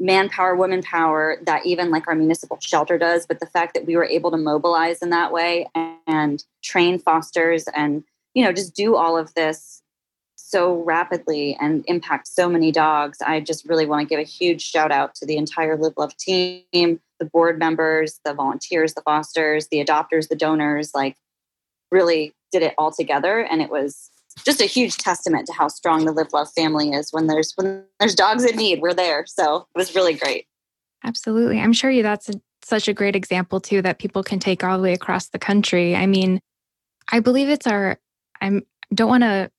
manpower, 0.00 0.54
woman 0.54 0.82
power 0.82 1.38
that 1.44 1.66
even 1.66 1.90
like 1.90 2.06
our 2.06 2.14
municipal 2.14 2.58
shelter 2.60 2.98
does. 2.98 3.26
But 3.26 3.40
the 3.40 3.46
fact 3.46 3.74
that 3.74 3.86
we 3.86 3.96
were 3.96 4.04
able 4.04 4.30
to 4.30 4.36
mobilize 4.36 5.02
in 5.02 5.10
that 5.10 5.32
way 5.32 5.66
and, 5.74 5.96
and 6.06 6.44
train 6.62 6.98
fosters 6.98 7.66
and, 7.74 8.04
you 8.34 8.44
know, 8.44 8.52
just 8.52 8.74
do 8.74 8.96
all 8.96 9.18
of 9.18 9.34
this 9.34 9.82
so 10.36 10.82
rapidly 10.82 11.58
and 11.60 11.84
impact 11.88 12.26
so 12.28 12.48
many 12.48 12.72
dogs. 12.72 13.18
I 13.20 13.40
just 13.40 13.68
really 13.68 13.86
want 13.86 14.08
to 14.08 14.08
give 14.08 14.20
a 14.20 14.28
huge 14.28 14.62
shout 14.62 14.90
out 14.90 15.14
to 15.16 15.26
the 15.26 15.36
entire 15.36 15.76
Live 15.76 15.94
Love 15.96 16.16
team, 16.16 17.00
the 17.18 17.24
board 17.24 17.58
members, 17.58 18.20
the 18.24 18.34
volunteers, 18.34 18.94
the 18.94 19.02
fosters, 19.02 19.68
the 19.68 19.84
adopters, 19.84 20.28
the 20.28 20.36
donors, 20.36 20.92
like 20.94 21.16
really 21.90 22.34
did 22.52 22.62
it 22.62 22.74
all 22.78 22.90
together. 22.92 23.40
And 23.40 23.60
it 23.60 23.70
was 23.70 24.10
just 24.44 24.60
a 24.60 24.66
huge 24.66 24.96
testament 24.96 25.46
to 25.46 25.52
how 25.52 25.68
strong 25.68 26.04
the 26.04 26.12
Live 26.12 26.32
Love 26.32 26.50
family 26.52 26.92
is 26.92 27.10
when 27.12 27.26
there's 27.26 27.52
when 27.56 27.84
there's 27.98 28.14
dogs 28.14 28.44
in 28.44 28.56
need, 28.56 28.80
we're 28.80 28.94
there. 28.94 29.24
So 29.26 29.66
it 29.74 29.78
was 29.78 29.94
really 29.94 30.14
great. 30.14 30.46
Absolutely. 31.04 31.60
I'm 31.60 31.72
sure 31.72 31.90
you 31.90 32.02
that's 32.02 32.28
a, 32.28 32.34
such 32.62 32.88
a 32.88 32.94
great 32.94 33.16
example 33.16 33.60
too 33.60 33.82
that 33.82 33.98
people 33.98 34.22
can 34.22 34.38
take 34.38 34.62
all 34.62 34.76
the 34.76 34.82
way 34.82 34.92
across 34.92 35.28
the 35.28 35.38
country. 35.38 35.96
I 35.96 36.06
mean, 36.06 36.40
I 37.10 37.20
believe 37.20 37.48
it's 37.48 37.66
our 37.66 37.98
I'm 38.40 38.62
don't 38.94 39.08
want 39.08 39.24
to 39.24 39.50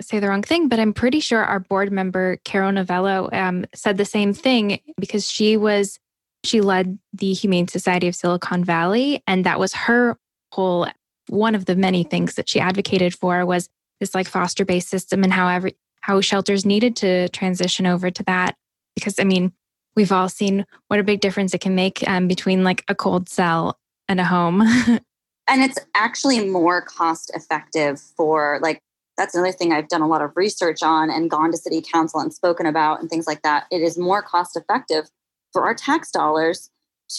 say 0.00 0.18
the 0.18 0.28
wrong 0.28 0.42
thing, 0.42 0.68
but 0.68 0.80
I'm 0.80 0.92
pretty 0.92 1.20
sure 1.20 1.44
our 1.44 1.60
board 1.60 1.92
member, 1.92 2.38
Carol 2.44 2.72
Novello, 2.72 3.28
um, 3.32 3.64
said 3.74 3.96
the 3.96 4.04
same 4.04 4.32
thing 4.32 4.80
because 4.98 5.30
she 5.30 5.56
was, 5.56 5.98
she 6.44 6.60
led 6.60 6.98
the 7.12 7.32
Humane 7.32 7.68
Society 7.68 8.08
of 8.08 8.14
Silicon 8.14 8.64
Valley. 8.64 9.22
And 9.26 9.44
that 9.44 9.58
was 9.58 9.72
her 9.74 10.16
whole, 10.52 10.86
one 11.28 11.54
of 11.54 11.64
the 11.64 11.76
many 11.76 12.04
things 12.04 12.34
that 12.34 12.48
she 12.48 12.60
advocated 12.60 13.14
for 13.14 13.44
was 13.46 13.68
this 14.00 14.14
like 14.14 14.28
foster 14.28 14.64
based 14.64 14.88
system 14.88 15.24
and 15.24 15.32
how 15.32 15.48
every, 15.48 15.76
how 16.00 16.20
shelters 16.20 16.66
needed 16.66 16.96
to 16.96 17.28
transition 17.30 17.86
over 17.86 18.10
to 18.10 18.22
that. 18.24 18.56
Because 18.94 19.18
I 19.18 19.24
mean, 19.24 19.52
we've 19.96 20.12
all 20.12 20.28
seen 20.28 20.66
what 20.88 21.00
a 21.00 21.04
big 21.04 21.20
difference 21.20 21.54
it 21.54 21.60
can 21.60 21.74
make 21.74 22.06
um, 22.08 22.28
between 22.28 22.64
like 22.64 22.84
a 22.88 22.94
cold 22.94 23.28
cell 23.28 23.78
and 24.08 24.20
a 24.20 24.24
home. 24.24 24.60
and 25.48 25.62
it's 25.62 25.78
actually 25.94 26.48
more 26.48 26.82
cost 26.82 27.30
effective 27.34 28.00
for 28.00 28.58
like 28.62 28.80
that's 29.16 29.34
another 29.34 29.52
thing 29.52 29.72
I've 29.72 29.88
done 29.88 30.02
a 30.02 30.08
lot 30.08 30.22
of 30.22 30.32
research 30.36 30.82
on 30.82 31.08
and 31.08 31.30
gone 31.30 31.52
to 31.52 31.56
city 31.56 31.80
council 31.80 32.18
and 32.18 32.34
spoken 32.34 32.66
about 32.66 33.00
and 33.00 33.08
things 33.08 33.28
like 33.28 33.42
that. 33.42 33.66
It 33.70 33.80
is 33.80 33.96
more 33.96 34.22
cost 34.22 34.56
effective 34.56 35.08
for 35.54 35.64
our 35.64 35.74
tax 35.74 36.10
dollars 36.10 36.68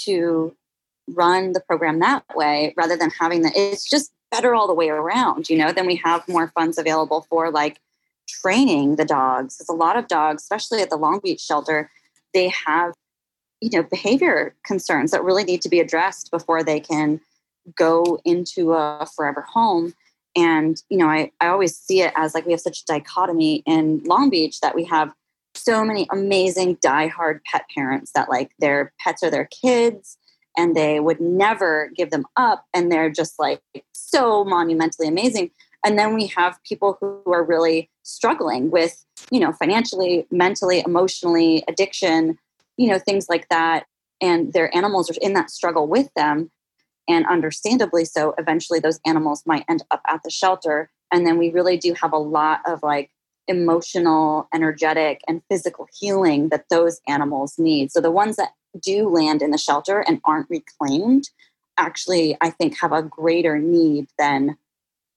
to 0.04 0.56
run 1.08 1.54
the 1.54 1.60
program 1.62 2.00
that 2.00 2.24
way 2.36 2.76
rather 2.78 2.96
than 2.96 3.10
having 3.10 3.42
the 3.42 3.52
it's 3.56 3.90
just 3.90 4.12
better 4.32 4.54
all 4.54 4.68
the 4.68 4.74
way 4.74 4.90
around, 4.90 5.50
you 5.50 5.58
know, 5.58 5.72
then 5.72 5.88
we 5.88 5.96
have 5.96 6.28
more 6.28 6.50
funds 6.50 6.78
available 6.78 7.26
for 7.30 7.50
like 7.50 7.80
training 8.28 8.98
the 8.98 9.06
dogs. 9.06 9.56
Because 9.56 9.70
a 9.70 9.74
lot 9.74 9.98
of 9.98 10.08
dogs, 10.08 10.44
especially 10.44 10.82
at 10.82 10.92
the 10.92 10.98
Long 10.98 11.20
Beach 11.24 11.42
shelter, 11.42 11.90
they 12.34 12.50
have 12.50 12.94
you 13.62 13.70
know, 13.72 13.84
behavior 13.84 14.56
concerns 14.64 15.12
that 15.12 15.24
really 15.24 15.44
need 15.44 15.62
to 15.62 15.70
be 15.70 15.80
addressed 15.80 16.30
before 16.32 16.64
they 16.64 16.80
can 16.80 17.20
go 17.76 18.20
into 18.26 18.74
a 18.74 19.08
forever 19.16 19.42
home. 19.42 19.94
And, 20.36 20.82
you 20.90 20.98
know, 20.98 21.08
I, 21.08 21.32
I 21.40 21.48
always 21.48 21.76
see 21.76 22.02
it 22.02 22.14
as 22.16 22.34
like 22.34 22.46
we 22.46 22.52
have 22.52 22.62
such 22.62 22.82
a 22.82 22.86
dichotomy 22.86 23.64
in 23.66 24.04
Long 24.04 24.30
Beach 24.30 24.60
that 24.60 24.76
we 24.76 24.84
have 24.86 25.14
so 25.56 25.84
many 25.84 26.08
amazing 26.12 26.78
diehard 26.78 27.40
pet 27.46 27.66
parents 27.74 28.12
that 28.14 28.30
like 28.30 28.52
their 28.60 28.94
pets 29.00 29.24
are 29.24 29.32
their 29.32 29.48
kids 29.48 30.18
and 30.58 30.76
they 30.76 31.00
would 31.00 31.20
never 31.20 31.92
give 31.96 32.12
them 32.12 32.26
up 32.38 32.66
and 32.74 32.92
they're 32.92 33.10
just 33.10 33.40
like 33.40 33.62
so 33.94 34.44
monumentally 34.44 35.08
amazing. 35.08 35.52
And 35.86 36.00
then 36.00 36.16
we 36.16 36.28
have 36.28 36.60
people 36.64 36.98
who 37.00 37.22
are 37.32 37.44
really 37.44 37.90
struggling 38.04 38.72
with 38.72 39.06
you 39.32 39.40
know 39.40 39.52
financially 39.54 40.28
mentally 40.30 40.84
emotionally 40.86 41.64
addiction 41.68 42.38
you 42.78 42.88
know 42.88 43.00
things 43.00 43.28
like 43.28 43.50
that 43.50 43.88
and 44.22 44.54
their 44.54 44.76
animals 44.76 45.10
are 45.10 45.16
in 45.22 45.34
that 45.34 45.52
struggle 45.52 45.88
with 45.88 46.10
them. 46.16 46.52
And 47.08 47.26
understandably 47.28 48.06
so 48.06 48.34
eventually 48.38 48.80
those 48.80 49.00
animals 49.06 49.44
might 49.46 49.66
end 49.70 49.84
up 49.92 50.02
at 50.08 50.24
the 50.24 50.32
shelter. 50.32 50.90
And 51.12 51.26
then 51.26 51.38
we 51.38 51.52
really 51.52 51.78
do 51.78 51.94
have 52.02 52.14
a 52.14 52.18
lot 52.18 52.62
of 52.66 52.82
like 52.82 53.12
emotional 53.48 54.48
energetic 54.54 55.22
and 55.28 55.42
physical 55.50 55.88
healing 56.00 56.50
that 56.50 56.66
those 56.70 57.00
animals 57.08 57.58
need. 57.58 57.92
So 57.92 58.02
the 58.02 58.12
ones 58.12 58.36
that 58.38 58.52
do 58.82 59.10
land 59.10 59.42
in 59.42 59.52
the 59.52 59.58
shelter 59.58 60.02
and 60.02 60.22
aren't 60.26 60.50
reclaimed 60.50 61.30
actually 61.78 62.38
i 62.42 62.50
think 62.50 62.78
have 62.80 62.92
a 62.92 63.02
greater 63.02 63.58
need 63.58 64.08
than 64.18 64.58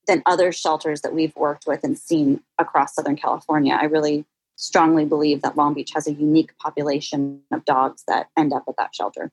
than 0.06 0.22
other 0.26 0.50
shelters 0.52 1.02
that 1.02 1.14
we've 1.14 1.36
worked 1.36 1.66
with 1.66 1.84
and 1.84 1.98
seen 1.98 2.40
across 2.58 2.94
southern 2.94 3.16
california. 3.16 3.78
I 3.80 3.84
really 3.84 4.24
strongly 4.56 5.04
believe 5.04 5.42
that 5.42 5.56
long 5.56 5.74
beach 5.74 5.92
has 5.94 6.08
a 6.08 6.12
unique 6.12 6.56
population 6.58 7.40
of 7.52 7.64
dogs 7.64 8.02
that 8.08 8.28
end 8.36 8.52
up 8.52 8.64
at 8.68 8.74
that 8.78 8.94
shelter. 8.94 9.30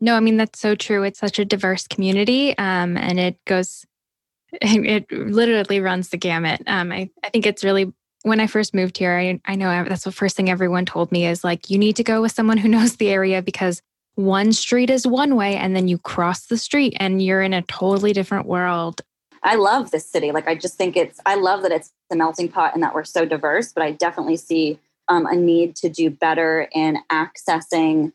No 0.00 0.14
i 0.16 0.20
mean 0.20 0.36
that's 0.36 0.60
so 0.60 0.74
true. 0.74 1.02
It's 1.02 1.18
such 1.18 1.38
a 1.38 1.44
diverse 1.44 1.86
community 1.86 2.56
um, 2.58 2.96
and 2.96 3.18
it 3.18 3.38
goes 3.46 3.86
it 4.52 5.10
literally 5.10 5.80
runs 5.80 6.10
the 6.10 6.18
gamut. 6.18 6.62
Um, 6.66 6.92
I, 6.92 7.10
I 7.24 7.30
think 7.30 7.46
it's 7.46 7.64
really 7.64 7.92
when 8.22 8.40
I 8.40 8.46
first 8.46 8.74
moved 8.74 8.98
here, 8.98 9.16
I, 9.16 9.40
I 9.44 9.56
know 9.56 9.84
that's 9.84 10.04
the 10.04 10.12
first 10.12 10.36
thing 10.36 10.48
everyone 10.48 10.86
told 10.86 11.10
me 11.12 11.26
is 11.26 11.44
like, 11.44 11.70
you 11.70 11.78
need 11.78 11.96
to 11.96 12.04
go 12.04 12.22
with 12.22 12.32
someone 12.32 12.58
who 12.58 12.68
knows 12.74 12.96
the 12.96 13.10
area 13.10 13.42
because 13.42 13.82
one 14.14 14.52
street 14.52 14.90
is 14.90 15.06
one 15.06 15.36
way 15.36 15.56
and 15.56 15.74
then 15.74 15.88
you 15.88 15.98
cross 15.98 16.46
the 16.46 16.58
street 16.58 16.94
and 16.98 17.22
you're 17.22 17.42
in 17.42 17.54
a 17.54 17.62
totally 17.62 18.12
different 18.12 18.46
world. 18.46 19.00
I 19.42 19.56
love 19.56 19.90
this 19.90 20.08
city. 20.08 20.30
Like, 20.30 20.46
I 20.46 20.54
just 20.54 20.76
think 20.76 20.96
it's, 20.96 21.18
I 21.26 21.34
love 21.34 21.62
that 21.62 21.72
it's 21.72 21.90
the 22.10 22.16
melting 22.16 22.48
pot 22.48 22.74
and 22.74 22.82
that 22.82 22.94
we're 22.94 23.04
so 23.04 23.24
diverse, 23.24 23.72
but 23.72 23.82
I 23.82 23.90
definitely 23.90 24.36
see 24.36 24.78
um, 25.08 25.26
a 25.26 25.34
need 25.34 25.74
to 25.76 25.88
do 25.88 26.10
better 26.10 26.68
in 26.72 26.98
accessing 27.10 28.12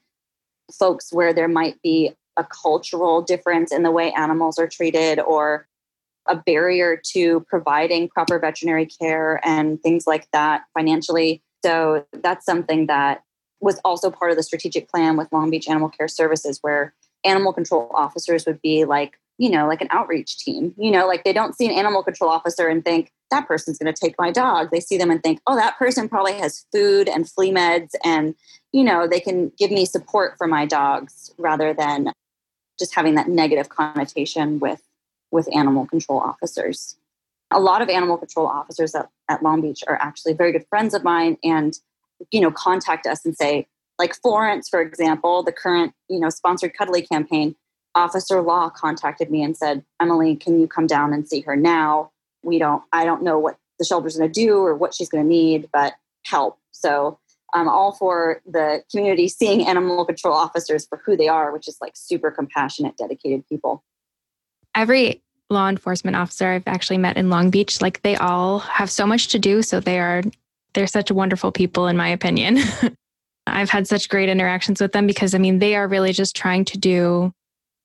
folks 0.71 1.11
where 1.11 1.33
there 1.33 1.47
might 1.47 1.81
be 1.81 2.13
a 2.37 2.45
cultural 2.45 3.21
difference 3.21 3.73
in 3.73 3.83
the 3.83 3.91
way 3.91 4.11
animals 4.13 4.57
are 4.57 4.67
treated 4.67 5.19
or 5.19 5.67
a 6.27 6.35
barrier 6.35 7.01
to 7.13 7.41
providing 7.49 8.09
proper 8.09 8.39
veterinary 8.39 8.85
care 8.85 9.39
and 9.43 9.81
things 9.81 10.05
like 10.07 10.29
that 10.31 10.63
financially. 10.73 11.41
So 11.63 12.05
that's 12.13 12.45
something 12.45 12.87
that 12.87 13.23
was 13.59 13.79
also 13.83 14.11
part 14.11 14.31
of 14.31 14.37
the 14.37 14.43
strategic 14.43 14.89
plan 14.89 15.17
with 15.17 15.31
Long 15.31 15.49
Beach 15.49 15.67
Animal 15.67 15.89
Care 15.89 16.07
Services, 16.07 16.59
where 16.61 16.93
animal 17.23 17.53
control 17.53 17.89
officers 17.93 18.45
would 18.45 18.61
be 18.61 18.85
like, 18.85 19.19
you 19.39 19.49
know, 19.49 19.67
like 19.67 19.81
an 19.81 19.87
outreach 19.91 20.37
team. 20.37 20.73
You 20.77 20.91
know, 20.91 21.07
like 21.07 21.23
they 21.23 21.33
don't 21.33 21.55
see 21.55 21.65
an 21.65 21.71
animal 21.71 22.03
control 22.03 22.29
officer 22.29 22.67
and 22.67 22.83
think, 22.83 23.11
that 23.29 23.45
person's 23.45 23.77
going 23.77 23.93
to 23.93 23.99
take 23.99 24.15
my 24.17 24.31
dog. 24.31 24.69
They 24.71 24.79
see 24.79 24.97
them 24.97 25.11
and 25.11 25.21
think, 25.21 25.41
oh, 25.47 25.57
that 25.57 25.77
person 25.77 26.07
probably 26.07 26.33
has 26.33 26.65
food 26.71 27.09
and 27.09 27.29
flea 27.29 27.51
meds 27.51 27.89
and, 28.01 28.35
you 28.71 28.85
know, 28.85 29.05
they 29.05 29.19
can 29.19 29.51
give 29.57 29.69
me 29.69 29.85
support 29.85 30.37
for 30.37 30.47
my 30.47 30.65
dogs 30.65 31.33
rather 31.37 31.73
than 31.73 32.13
just 32.79 32.95
having 32.95 33.15
that 33.15 33.27
negative 33.27 33.67
connotation 33.67 34.59
with 34.59 34.81
with 35.31 35.47
animal 35.55 35.85
control 35.85 36.19
officers. 36.19 36.97
A 37.51 37.59
lot 37.59 37.81
of 37.81 37.89
animal 37.89 38.17
control 38.17 38.47
officers 38.47 38.93
at, 38.93 39.09
at 39.29 39.41
Long 39.41 39.61
Beach 39.61 39.83
are 39.87 39.95
actually 40.01 40.33
very 40.33 40.51
good 40.51 40.65
friends 40.69 40.93
of 40.93 41.03
mine 41.03 41.37
and, 41.43 41.77
you 42.31 42.41
know, 42.41 42.51
contact 42.51 43.07
us 43.07 43.25
and 43.25 43.35
say, 43.35 43.67
like 43.99 44.15
Florence, 44.15 44.69
for 44.69 44.81
example, 44.81 45.43
the 45.43 45.51
current, 45.51 45.93
you 46.09 46.19
know, 46.19 46.29
sponsored 46.29 46.73
Cuddly 46.77 47.01
campaign, 47.01 47.55
Officer 47.95 48.41
Law 48.41 48.69
contacted 48.69 49.31
me 49.31 49.41
and 49.41 49.57
said, 49.57 49.83
Emily, 49.99 50.35
can 50.35 50.59
you 50.59 50.67
come 50.67 50.87
down 50.87 51.13
and 51.13 51.27
see 51.27 51.41
her 51.41 51.55
now? 51.55 52.11
We 52.43 52.59
don't, 52.59 52.83
I 52.91 53.05
don't 53.05 53.23
know 53.23 53.39
what 53.39 53.57
the 53.79 53.85
shelter's 53.85 54.17
going 54.17 54.31
to 54.31 54.45
do 54.45 54.57
or 54.59 54.75
what 54.75 54.93
she's 54.93 55.09
going 55.09 55.23
to 55.23 55.29
need, 55.29 55.69
but 55.73 55.93
help. 56.25 56.59
So 56.71 57.19
I'm 57.53 57.67
all 57.67 57.93
for 57.93 58.41
the 58.45 58.83
community 58.91 59.27
seeing 59.27 59.65
animal 59.65 60.05
control 60.05 60.35
officers 60.35 60.85
for 60.85 61.01
who 61.05 61.15
they 61.17 61.27
are, 61.27 61.51
which 61.51 61.67
is 61.67 61.77
like 61.81 61.93
super 61.95 62.29
compassionate, 62.29 62.97
dedicated 62.97 63.47
people 63.47 63.83
every 64.77 65.21
law 65.49 65.67
enforcement 65.67 66.15
officer 66.15 66.47
I've 66.47 66.67
actually 66.67 66.99
met 66.99 67.17
in 67.17 67.29
Long 67.29 67.49
Beach, 67.49 67.81
like 67.81 68.01
they 68.03 68.15
all 68.15 68.59
have 68.59 68.89
so 68.89 69.05
much 69.05 69.29
to 69.29 69.39
do. 69.39 69.61
So 69.61 69.79
they 69.79 69.99
are, 69.99 70.21
they're 70.73 70.87
such 70.87 71.11
wonderful 71.11 71.51
people, 71.51 71.87
in 71.87 71.97
my 71.97 72.07
opinion. 72.07 72.59
I've 73.47 73.69
had 73.69 73.87
such 73.87 74.09
great 74.09 74.29
interactions 74.29 74.81
with 74.81 74.91
them 74.91 75.07
because 75.07 75.33
I 75.33 75.37
mean, 75.37 75.59
they 75.59 75.75
are 75.75 75.87
really 75.87 76.13
just 76.13 76.35
trying 76.35 76.65
to 76.65 76.77
do 76.77 77.33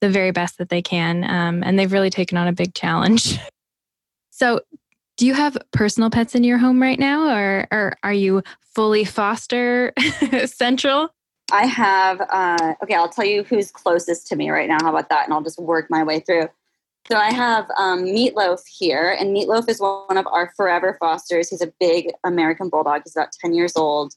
the 0.01 0.11
very 0.11 0.33
best 0.33 0.59
that 0.59 0.69
they 0.69 0.83
can. 0.83 1.25
Um, 1.25 1.63
and 1.63 1.79
they've 1.79 1.93
really 1.93 2.11
taken 2.11 2.37
on 2.37 2.49
a 2.49 2.53
big 2.53 2.75
challenge. 2.75 3.39
so, 4.31 4.61
do 5.19 5.27
you 5.27 5.35
have 5.35 5.57
personal 5.73 6.11
pets 6.11 6.35
in 6.35 6.43
your 6.43 6.57
home 6.59 6.81
right 6.81 6.99
now, 6.99 7.37
or, 7.37 7.69
or 7.71 7.97
are 8.03 8.15
you 8.15 8.43
fully 8.75 9.05
foster 9.05 9.93
central? 10.47 11.11
I 11.53 11.67
have, 11.67 12.21
uh, 12.23 12.75
okay, 12.83 12.95
I'll 12.95 13.11
tell 13.11 13.27
you 13.27 13.45
who's 13.45 13.71
closest 13.71 14.27
to 14.29 14.37
me 14.37 14.51
right 14.51 14.69
now. 14.69 14.79
How 14.81 14.89
about 14.89 15.11
that? 15.11 15.27
And 15.27 15.35
I'll 15.35 15.43
just 15.43 15.59
work 15.59 15.91
my 15.91 16.03
way 16.03 16.21
through. 16.21 16.49
So 17.11 17.17
I 17.17 17.33
have 17.33 17.69
um, 17.77 18.05
Meatloaf 18.05 18.61
here, 18.67 19.17
and 19.19 19.37
Meatloaf 19.37 19.69
is 19.69 19.81
one 19.81 20.17
of 20.17 20.27
our 20.29 20.53
forever 20.57 20.97
fosters. 21.01 21.49
He's 21.49 21.61
a 21.61 21.73
big 21.81 22.13
American 22.25 22.69
bulldog. 22.69 23.03
He's 23.05 23.17
about 23.17 23.33
10 23.33 23.55
years 23.55 23.73
old, 23.77 24.15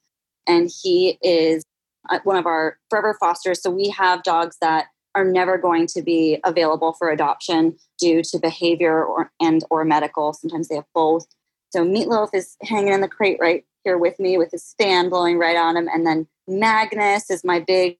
and 0.47 0.69
he 0.83 1.17
is 1.21 1.63
uh, 2.09 2.19
one 2.23 2.37
of 2.37 2.45
our 2.45 2.77
forever 2.89 3.17
fosters. 3.19 3.61
So 3.61 3.71
we 3.71 3.89
have 3.89 4.21
dogs 4.23 4.57
that 4.61 4.87
are 5.15 5.25
never 5.25 5.57
going 5.57 5.87
to 5.87 6.01
be 6.03 6.39
available 6.43 6.93
for 6.93 7.09
adoption 7.09 7.75
due 7.97 8.21
to 8.21 8.37
behavior 8.37 9.03
or 9.03 9.31
and 9.41 9.63
or 9.71 9.83
medical. 9.83 10.33
Sometimes 10.33 10.67
they 10.67 10.75
have 10.75 10.85
both. 10.93 11.25
So 11.71 11.83
Meatloaf 11.83 12.29
is 12.35 12.55
hanging 12.61 12.93
in 12.93 13.01
the 13.01 13.07
crate 13.07 13.39
right 13.41 13.65
here 13.83 13.97
with 13.97 14.19
me 14.19 14.37
with 14.37 14.51
his 14.51 14.75
fan 14.77 15.09
blowing 15.09 15.39
right 15.39 15.57
on 15.57 15.75
him, 15.75 15.89
and 15.91 16.05
then 16.05 16.27
Magnus 16.47 17.31
is 17.31 17.43
my 17.43 17.59
big 17.59 17.97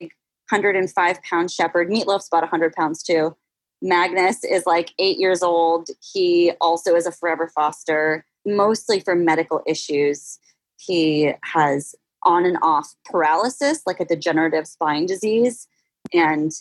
105 0.49 1.23
pound 1.23 1.49
shepherd. 1.49 1.89
Meatloaf's 1.89 2.27
about 2.27 2.43
100 2.43 2.73
pounds 2.73 3.01
too 3.01 3.35
Magnus 3.81 4.43
is 4.43 4.65
like 4.65 4.93
eight 4.99 5.17
years 5.17 5.43
old. 5.43 5.89
He 6.13 6.51
also 6.61 6.95
is 6.95 7.05
a 7.05 7.11
forever 7.11 7.47
foster, 7.47 8.25
mostly 8.45 8.99
for 8.99 9.15
medical 9.15 9.61
issues. 9.67 10.39
He 10.77 11.33
has 11.43 11.95
on 12.23 12.45
and 12.45 12.57
off 12.61 12.95
paralysis, 13.05 13.81
like 13.85 13.99
a 13.99 14.05
degenerative 14.05 14.67
spine 14.67 15.05
disease. 15.05 15.67
And 16.13 16.51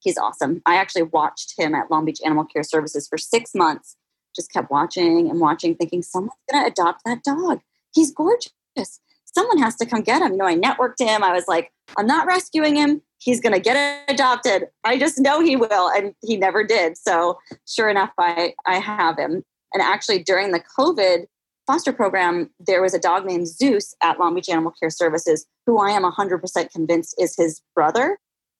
he's 0.00 0.18
awesome. 0.18 0.62
I 0.66 0.76
actually 0.76 1.02
watched 1.02 1.54
him 1.58 1.74
at 1.74 1.90
Long 1.90 2.04
Beach 2.04 2.20
Animal 2.24 2.44
Care 2.44 2.62
Services 2.62 3.06
for 3.06 3.18
six 3.18 3.54
months, 3.54 3.96
just 4.34 4.52
kept 4.52 4.70
watching 4.70 5.30
and 5.30 5.40
watching, 5.40 5.74
thinking, 5.74 6.02
someone's 6.02 6.32
going 6.50 6.64
to 6.64 6.70
adopt 6.70 7.02
that 7.04 7.22
dog. 7.22 7.60
He's 7.94 8.12
gorgeous. 8.12 8.50
Someone 9.34 9.58
has 9.58 9.76
to 9.76 9.86
come 9.86 10.02
get 10.02 10.22
him. 10.22 10.32
You 10.32 10.38
know, 10.38 10.46
I 10.46 10.56
networked 10.56 11.00
him. 11.00 11.22
I 11.24 11.32
was 11.32 11.48
like, 11.48 11.72
I'm 11.96 12.06
not 12.06 12.26
rescuing 12.26 12.76
him 12.76 13.02
he's 13.22 13.40
going 13.40 13.54
to 13.54 13.60
get 13.60 14.04
adopted. 14.08 14.68
I 14.84 14.98
just 14.98 15.18
know 15.18 15.40
he 15.40 15.56
will. 15.56 15.88
And 15.90 16.14
he 16.22 16.36
never 16.36 16.64
did. 16.64 16.96
So 16.98 17.38
sure 17.66 17.88
enough, 17.88 18.10
I, 18.18 18.54
I 18.66 18.78
have 18.78 19.18
him. 19.18 19.44
And 19.72 19.82
actually, 19.82 20.22
during 20.22 20.52
the 20.52 20.62
COVID 20.78 21.26
foster 21.66 21.92
program, 21.92 22.50
there 22.58 22.82
was 22.82 22.94
a 22.94 22.98
dog 22.98 23.24
named 23.24 23.48
Zeus 23.48 23.94
at 24.02 24.18
Long 24.18 24.34
Beach 24.34 24.48
Animal 24.48 24.72
Care 24.78 24.90
Services, 24.90 25.46
who 25.66 25.78
I 25.78 25.90
am 25.90 26.02
100% 26.02 26.70
convinced 26.72 27.14
is 27.18 27.36
his 27.36 27.62
brother. 27.74 28.18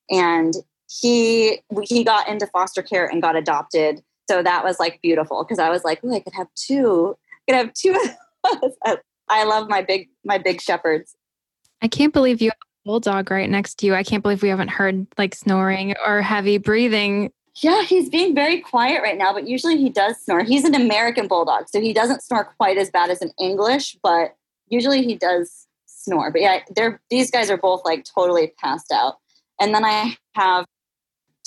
And 0.09 0.53
he 0.89 1.59
he 1.83 2.03
got 2.03 2.27
into 2.27 2.45
foster 2.47 2.81
care 2.81 3.05
and 3.05 3.21
got 3.21 3.35
adopted. 3.35 4.01
So 4.29 4.43
that 4.43 4.63
was 4.63 4.79
like 4.79 5.01
beautiful 5.01 5.43
because 5.43 5.59
I 5.59 5.69
was 5.69 5.83
like, 5.83 5.99
oh, 6.03 6.13
I 6.13 6.19
could 6.19 6.33
have 6.33 6.47
two. 6.55 7.15
I 7.47 7.51
could 7.51 7.57
have 7.57 7.73
two. 7.73 9.01
I 9.29 9.43
love 9.45 9.69
my 9.69 9.81
big 9.81 10.09
my 10.23 10.37
big 10.37 10.61
shepherds. 10.61 11.15
I 11.81 11.87
can't 11.87 12.13
believe 12.13 12.41
you 12.41 12.49
have 12.49 12.57
a 12.61 12.87
bulldog 12.87 13.31
right 13.31 13.49
next 13.49 13.75
to 13.79 13.85
you. 13.85 13.95
I 13.95 14.03
can't 14.03 14.23
believe 14.23 14.41
we 14.41 14.49
haven't 14.49 14.69
heard 14.69 15.07
like 15.17 15.35
snoring 15.35 15.95
or 16.05 16.21
heavy 16.21 16.57
breathing. 16.57 17.31
Yeah, 17.61 17.83
he's 17.83 18.09
being 18.09 18.33
very 18.33 18.61
quiet 18.61 19.03
right 19.03 19.17
now, 19.17 19.31
but 19.31 19.47
usually 19.47 19.77
he 19.77 19.89
does 19.89 20.17
snore. 20.17 20.43
He's 20.43 20.63
an 20.63 20.73
American 20.73 21.27
bulldog, 21.27 21.69
so 21.69 21.79
he 21.79 21.93
doesn't 21.93 22.23
snore 22.23 22.45
quite 22.57 22.77
as 22.77 22.89
bad 22.89 23.11
as 23.11 23.21
an 23.21 23.31
English, 23.39 23.95
but 24.01 24.35
usually 24.69 25.03
he 25.03 25.15
does 25.15 25.67
snore. 25.85 26.31
But 26.31 26.41
yeah, 26.41 26.59
they're 26.75 27.01
these 27.09 27.29
guys 27.29 27.49
are 27.51 27.57
both 27.57 27.83
like 27.85 28.05
totally 28.05 28.53
passed 28.57 28.91
out. 28.91 29.17
And 29.61 29.73
then 29.73 29.85
I 29.85 30.17
have 30.33 30.65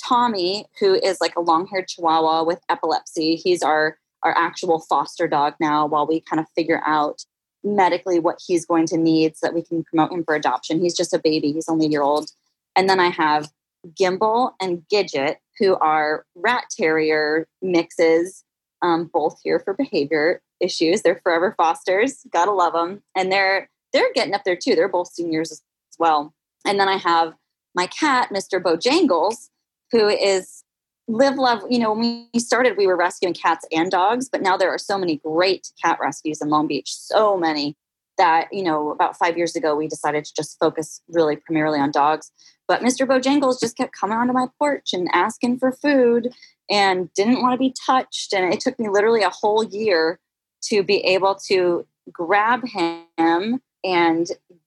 Tommy, 0.03 0.67
who 0.79 0.95
is 0.95 1.21
like 1.21 1.35
a 1.37 1.41
long-haired 1.41 1.89
Chihuahua 1.89 2.45
with 2.45 2.61
epilepsy. 2.69 3.37
He's 3.37 3.63
our 3.63 3.99
our 4.23 4.37
actual 4.37 4.81
foster 4.81 5.27
dog 5.29 5.55
now 5.61 5.87
while 5.87 6.07
we 6.07 6.21
kind 6.21 6.41
of 6.41 6.47
figure 6.55 6.83
out 6.87 7.25
medically 7.67 8.19
what 8.19 8.41
he's 8.47 8.65
going 8.65 8.87
to 8.87 8.97
need 8.97 9.37
so 9.37 9.47
that 9.47 9.55
we 9.55 9.63
can 9.63 9.85
promote 9.85 10.13
him 10.13 10.25
for 10.25 10.35
adoption. 10.35 10.81
He's 10.81 10.97
just 10.97 11.13
a 11.13 11.19
baby, 11.19 11.53
he's 11.53 11.69
only 11.69 11.87
a 11.87 11.91
year 11.91 12.03
old. 12.03 12.31
And 12.77 12.89
then 12.89 13.01
I 13.01 13.09
have 13.09 13.51
Gimbal 13.99 14.53
and 14.61 14.83
Gidget, 14.93 15.37
who 15.59 15.77
are 15.77 16.25
rat 16.35 16.65
terrier 16.71 17.47
mixes, 17.63 18.45
um, 18.83 19.11
both 19.13 19.39
here 19.43 19.59
for 19.59 19.75
behavior 19.75 20.41
issues. 20.61 21.03
They're 21.03 21.21
forever 21.23 21.55
fosters. 21.57 22.25
Gotta 22.33 22.53
love 22.53 22.73
them. 22.73 23.03
And 23.17 23.33
they're 23.33 23.69
they're 23.93 24.13
getting 24.15 24.35
up 24.35 24.45
there 24.45 24.57
too. 24.57 24.75
They're 24.75 24.89
both 24.89 25.09
seniors 25.09 25.51
as 25.53 25.63
well. 25.99 26.35
And 26.67 26.79
then 26.79 26.89
I 26.89 26.97
have 26.97 27.35
my 27.75 27.87
cat, 27.87 28.31
Mr. 28.31 28.61
Bojangles, 28.61 29.49
who 29.93 30.09
is 30.09 30.65
live 31.09 31.37
love 31.37 31.63
you 31.71 31.79
know 31.79 31.93
when 31.93 32.27
we 32.35 32.41
started 32.41 32.77
we 32.77 32.87
were 32.87 32.97
rescuing 32.97 33.33
cats 33.33 33.65
and 33.71 33.91
dogs 33.91 34.29
but 34.29 34.43
now 34.43 34.57
there 34.57 34.71
are 34.71 34.79
so 34.79 34.99
many 34.99 35.17
great 35.19 35.71
cat 35.83 35.99
rescues 36.01 36.43
in 36.43 36.49
long 36.49 36.67
beach 36.67 36.93
so 36.93 37.37
many 37.37 37.77
that 38.17 38.53
you 38.53 38.63
know 38.63 38.91
about 38.91 39.17
five 39.17 39.37
years 39.37 39.57
ago 39.57 39.75
we 39.77 39.89
decided 39.89 40.25
to 40.25 40.33
just 40.35 40.59
focus 40.59 41.01
really 41.09 41.37
primarily 41.37 41.79
on 41.79 41.91
dogs. 41.91 42.31
But 42.69 42.81
mr 42.81 43.07
bojangles 43.07 43.61
just 43.61 43.77
kept 43.77 43.93
coming 43.99 44.17
onto 44.17 44.33
my 44.33 44.47
porch 44.59 44.93
and 44.93 45.09
asking 45.13 45.59
for 45.59 45.73
food 45.73 46.33
and 46.71 47.13
didn't 47.15 47.43
want 47.43 47.53
to 47.55 47.59
be 47.59 47.75
touched. 47.87 48.33
And 48.33 48.53
it 48.53 48.61
took 48.61 48.79
me 48.79 48.89
literally 48.89 49.23
a 49.23 49.31
whole 49.31 49.63
year 49.63 50.19
to 50.65 50.83
be 50.83 50.99
able 50.99 51.37
to 51.47 51.87
grab 52.11 52.63
him 52.67 53.61
and 53.85 54.27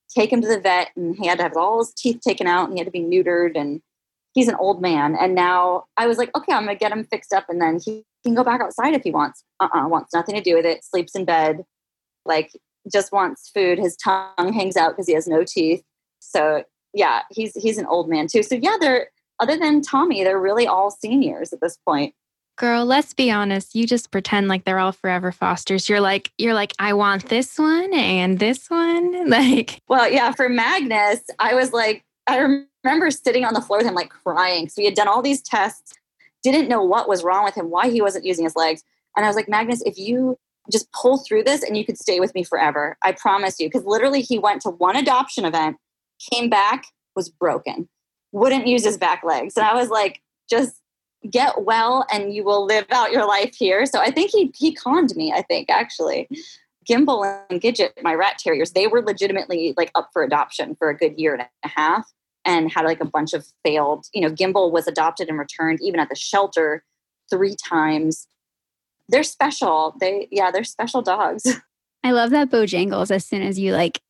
take 0.10 0.32
him 0.32 0.42
to 0.42 0.48
the 0.48 0.60
vet 0.60 0.90
and 0.96 1.16
he 1.16 1.28
had 1.28 1.38
to 1.38 1.44
have 1.44 1.58
all 1.58 1.80
his 1.80 1.94
teeth 1.94 2.22
taken 2.22 2.48
out 2.48 2.66
and 2.66 2.74
he 2.74 2.80
had 2.80 2.88
to 2.88 2.92
be 2.92 3.02
neutered 3.02 3.56
and 3.56 3.82
he's 4.40 4.48
an 4.48 4.56
old 4.56 4.82
man. 4.82 5.18
And 5.20 5.36
now 5.36 5.84
I 5.98 6.08
was 6.08 6.18
like, 6.18 6.34
okay, 6.34 6.54
I'm 6.54 6.66
to 6.68 6.76
get 6.76 6.94
him 6.94 7.04
fixed 7.04 7.34
up 7.34 7.46
and 7.50 7.62
then 7.62 7.78
he 7.84 8.06
can 8.24 8.36
go 8.36 8.44
back 8.44 8.62
outside 8.62 8.94
if 8.94 9.04
he 9.04 9.12
wants. 9.12 9.44
Uh-uh, 9.60 9.88
wants 9.90 10.14
nothing 10.14 10.36
to 10.36 10.42
do 10.42 10.56
with 10.56 10.66
it. 10.66 10.86
Sleeps 10.86 11.14
in 11.14 11.26
bed, 11.26 11.66
like 12.26 12.52
just 12.92 13.12
wants 13.12 13.50
food. 13.54 13.80
His 13.80 13.98
tongue 13.98 14.54
hangs 14.54 14.78
out 14.78 14.92
because 14.92 15.08
he 15.08 15.14
has 15.14 15.28
no 15.28 15.44
teeth. 15.44 15.84
So 16.20 16.64
yeah, 16.94 17.24
he's 17.32 17.54
he's 17.54 17.78
an 17.78 17.86
old 17.86 18.10
man 18.10 18.28
too. 18.28 18.42
So 18.42 18.56
yeah, 18.56 18.78
they're 18.80 19.10
other 19.42 19.58
than 19.58 19.82
Tommy, 19.82 20.24
they're 20.24 20.40
really 20.40 20.68
all 20.68 20.90
seniors 20.90 21.52
at 21.52 21.60
this 21.60 21.78
point. 21.86 22.14
Girl, 22.58 22.86
let's 22.86 23.14
be 23.14 23.30
honest. 23.30 23.76
You 23.76 23.86
just 23.86 24.10
pretend 24.10 24.48
like 24.48 24.64
they're 24.64 24.80
all 24.80 24.94
forever 24.94 25.34
fosters. 25.34 25.90
You're 25.90 26.02
like, 26.02 26.32
you're 26.38 26.54
like, 26.54 26.74
I 26.80 26.94
want 26.94 27.28
this 27.28 27.58
one 27.58 27.94
and 27.94 28.40
this 28.40 28.70
one. 28.70 29.10
Like, 29.30 29.82
well, 29.88 30.10
yeah, 30.10 30.32
for 30.32 30.50
Magnus, 30.50 31.20
I 31.40 31.54
was 31.56 31.72
like, 31.74 32.04
I 32.26 32.38
remember 32.38 32.69
sitting 33.12 33.46
on 33.46 33.54
the 33.54 33.62
floor 33.62 33.80
with 33.80 33.88
him, 33.88 33.96
like 33.96 34.10
crying. 34.10 34.70
So 34.70 34.76
we 34.82 34.86
had 34.86 34.94
done 34.94 35.08
all 35.08 35.22
these 35.22 35.42
tests, 35.42 35.94
didn't 36.44 36.70
know 36.70 36.84
what 36.84 37.10
was 37.10 37.24
wrong 37.24 37.44
with 37.44 37.56
him, 37.56 37.70
why 37.70 37.90
he 37.90 38.02
wasn't 38.02 38.26
using 38.26 38.46
his 38.46 38.56
legs. 38.56 38.84
And 39.16 39.26
I 39.26 39.30
was 39.30 39.36
like, 39.36 39.50
Magnus, 39.50 39.82
if 39.86 39.98
you 39.98 40.38
just 40.72 40.92
pull 40.92 41.18
through 41.18 41.44
this 41.44 41.64
and 41.64 41.76
you 41.76 41.86
could 41.86 41.98
stay 41.98 42.20
with 42.20 42.34
me 42.36 42.44
forever, 42.44 42.98
I 43.04 43.12
promise 43.12 43.60
you. 43.60 43.68
Because 43.68 43.86
literally, 43.86 44.22
he 44.22 44.40
went 44.40 44.62
to 44.62 44.70
one 44.70 44.96
adoption 44.96 45.46
event, 45.46 45.78
came 46.32 46.50
back, 46.50 46.86
was 47.16 47.30
broken, 47.30 47.90
wouldn't 48.32 48.68
use 48.68 48.86
his 48.86 48.98
back 48.98 49.24
legs. 49.24 49.58
And 49.58 49.66
I 49.66 49.74
was 49.74 49.90
like, 49.90 50.22
just 50.50 50.80
get 51.30 51.64
well 51.64 52.06
and 52.12 52.34
you 52.34 52.44
will 52.44 52.66
live 52.66 52.86
out 52.92 53.12
your 53.12 53.28
life 53.28 53.54
here. 53.56 53.86
So 53.86 54.00
I 54.00 54.10
think 54.12 54.32
he 54.32 54.52
he 54.56 54.74
conned 54.74 55.16
me, 55.16 55.34
I 55.34 55.42
think, 55.42 55.70
actually. 55.70 56.30
Gimbal 56.90 57.46
and 57.50 57.62
Gidget, 57.62 57.92
my 58.02 58.16
rat 58.16 58.40
terriers, 58.40 58.72
they 58.72 58.88
were 58.88 59.04
legitimately 59.04 59.76
like 59.78 59.92
up 59.94 60.10
for 60.12 60.24
adoption 60.24 60.76
for 60.76 60.90
a 60.90 60.98
good 60.98 61.20
year 61.20 61.34
and 61.34 61.46
a 61.64 61.68
half 61.68 62.12
and 62.46 62.72
had 62.72 62.86
like 62.86 63.02
a 63.02 63.06
bunch 63.06 63.34
of 63.34 63.46
failed, 63.64 64.06
you 64.14 64.22
know, 64.22 64.30
Gimbal 64.30 64.72
was 64.72 64.88
adopted 64.88 65.30
and 65.30 65.38
returned 65.38 65.80
even 65.82 66.00
at 66.00 66.10
the 66.10 66.16
shelter 66.16 66.84
three 67.30 67.56
times. 67.56 68.28
They're 69.08 69.24
special. 69.24 69.96
They 70.00 70.28
yeah, 70.32 70.52
they're 70.52 70.64
special 70.64 71.02
dogs. 71.02 71.46
I 72.04 72.12
love 72.12 72.30
that 72.32 72.50
Bojangles 72.50 73.12
as 73.12 73.26
soon 73.26 73.42
as 73.42 73.60
you 73.60 73.74
like 73.74 74.02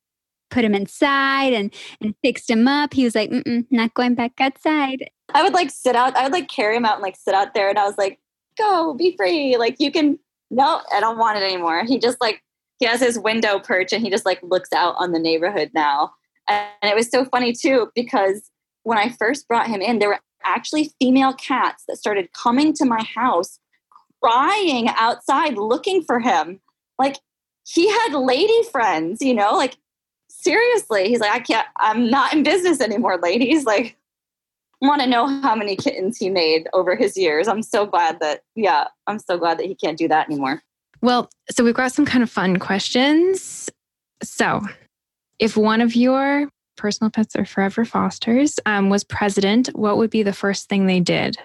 put 0.50 0.64
him 0.64 0.74
inside 0.74 1.52
and 1.52 1.72
and 2.00 2.14
fixed 2.22 2.50
him 2.50 2.68
up. 2.68 2.92
He 2.94 3.04
was 3.04 3.14
like, 3.14 3.30
mm 3.30 3.66
not 3.70 3.94
going 3.94 4.14
back 4.14 4.32
outside. 4.40 5.10
I 5.34 5.42
would 5.42 5.54
like 5.54 5.70
sit 5.70 5.96
out. 5.96 6.16
I 6.16 6.24
would 6.24 6.32
like 6.32 6.48
carry 6.48 6.76
him 6.76 6.84
out 6.84 6.94
and 6.94 7.02
like 7.02 7.16
sit 7.16 7.34
out 7.34 7.54
there, 7.54 7.68
and 7.68 7.78
I 7.78 7.84
was 7.84 7.98
like, 7.98 8.18
"Go, 8.58 8.94
be 8.94 9.16
free! 9.16 9.56
Like 9.56 9.76
you 9.78 9.90
can." 9.90 10.18
No, 10.50 10.80
I 10.92 10.98
don't 10.98 11.18
want 11.18 11.38
it 11.38 11.44
anymore. 11.44 11.84
He 11.84 11.98
just 11.98 12.20
like 12.20 12.42
he 12.78 12.86
has 12.86 13.00
his 13.00 13.18
window 13.18 13.58
perch, 13.58 13.92
and 13.92 14.02
he 14.02 14.10
just 14.10 14.26
like 14.26 14.40
looks 14.42 14.72
out 14.72 14.94
on 14.98 15.12
the 15.12 15.18
neighborhood 15.18 15.70
now. 15.74 16.12
And 16.50 16.90
it 16.90 16.96
was 16.96 17.10
so 17.10 17.24
funny 17.24 17.52
too 17.52 17.90
because 17.94 18.50
when 18.82 18.98
I 18.98 19.10
first 19.10 19.46
brought 19.46 19.68
him 19.68 19.80
in, 19.80 19.98
there 19.98 20.08
were 20.08 20.20
actually 20.44 20.92
female 21.00 21.32
cats 21.34 21.84
that 21.86 21.96
started 21.96 22.32
coming 22.32 22.72
to 22.74 22.84
my 22.84 23.02
house, 23.02 23.58
crying 24.22 24.88
outside, 24.88 25.56
looking 25.56 26.02
for 26.02 26.18
him. 26.18 26.60
Like 26.98 27.16
he 27.66 27.88
had 27.88 28.14
lady 28.14 28.62
friends, 28.70 29.22
you 29.22 29.34
know, 29.34 29.52
like 29.52 29.76
seriously. 30.28 31.08
He's 31.08 31.20
like, 31.20 31.32
I 31.32 31.40
can't, 31.40 31.66
I'm 31.78 32.10
not 32.10 32.32
in 32.32 32.42
business 32.42 32.80
anymore, 32.80 33.18
ladies. 33.18 33.64
Like, 33.64 33.96
want 34.80 35.02
to 35.02 35.06
know 35.06 35.26
how 35.26 35.54
many 35.54 35.76
kittens 35.76 36.16
he 36.16 36.30
made 36.30 36.66
over 36.72 36.96
his 36.96 37.16
years. 37.16 37.48
I'm 37.48 37.62
so 37.62 37.86
glad 37.86 38.18
that, 38.20 38.42
yeah, 38.54 38.86
I'm 39.06 39.18
so 39.18 39.36
glad 39.36 39.58
that 39.58 39.66
he 39.66 39.74
can't 39.74 39.98
do 39.98 40.08
that 40.08 40.26
anymore. 40.26 40.62
Well, 41.02 41.30
so 41.50 41.64
we've 41.64 41.74
got 41.74 41.92
some 41.92 42.06
kind 42.06 42.22
of 42.22 42.30
fun 42.30 42.58
questions. 42.58 43.68
So, 44.22 44.62
if 45.40 45.56
one 45.56 45.80
of 45.80 45.96
your 45.96 46.48
personal 46.76 47.10
pets 47.10 47.34
or 47.34 47.44
forever 47.44 47.84
fosters 47.84 48.60
um, 48.66 48.90
was 48.90 49.02
president, 49.02 49.68
what 49.68 49.96
would 49.96 50.10
be 50.10 50.22
the 50.22 50.32
first 50.32 50.68
thing 50.68 50.86
they 50.86 51.00
did? 51.00 51.36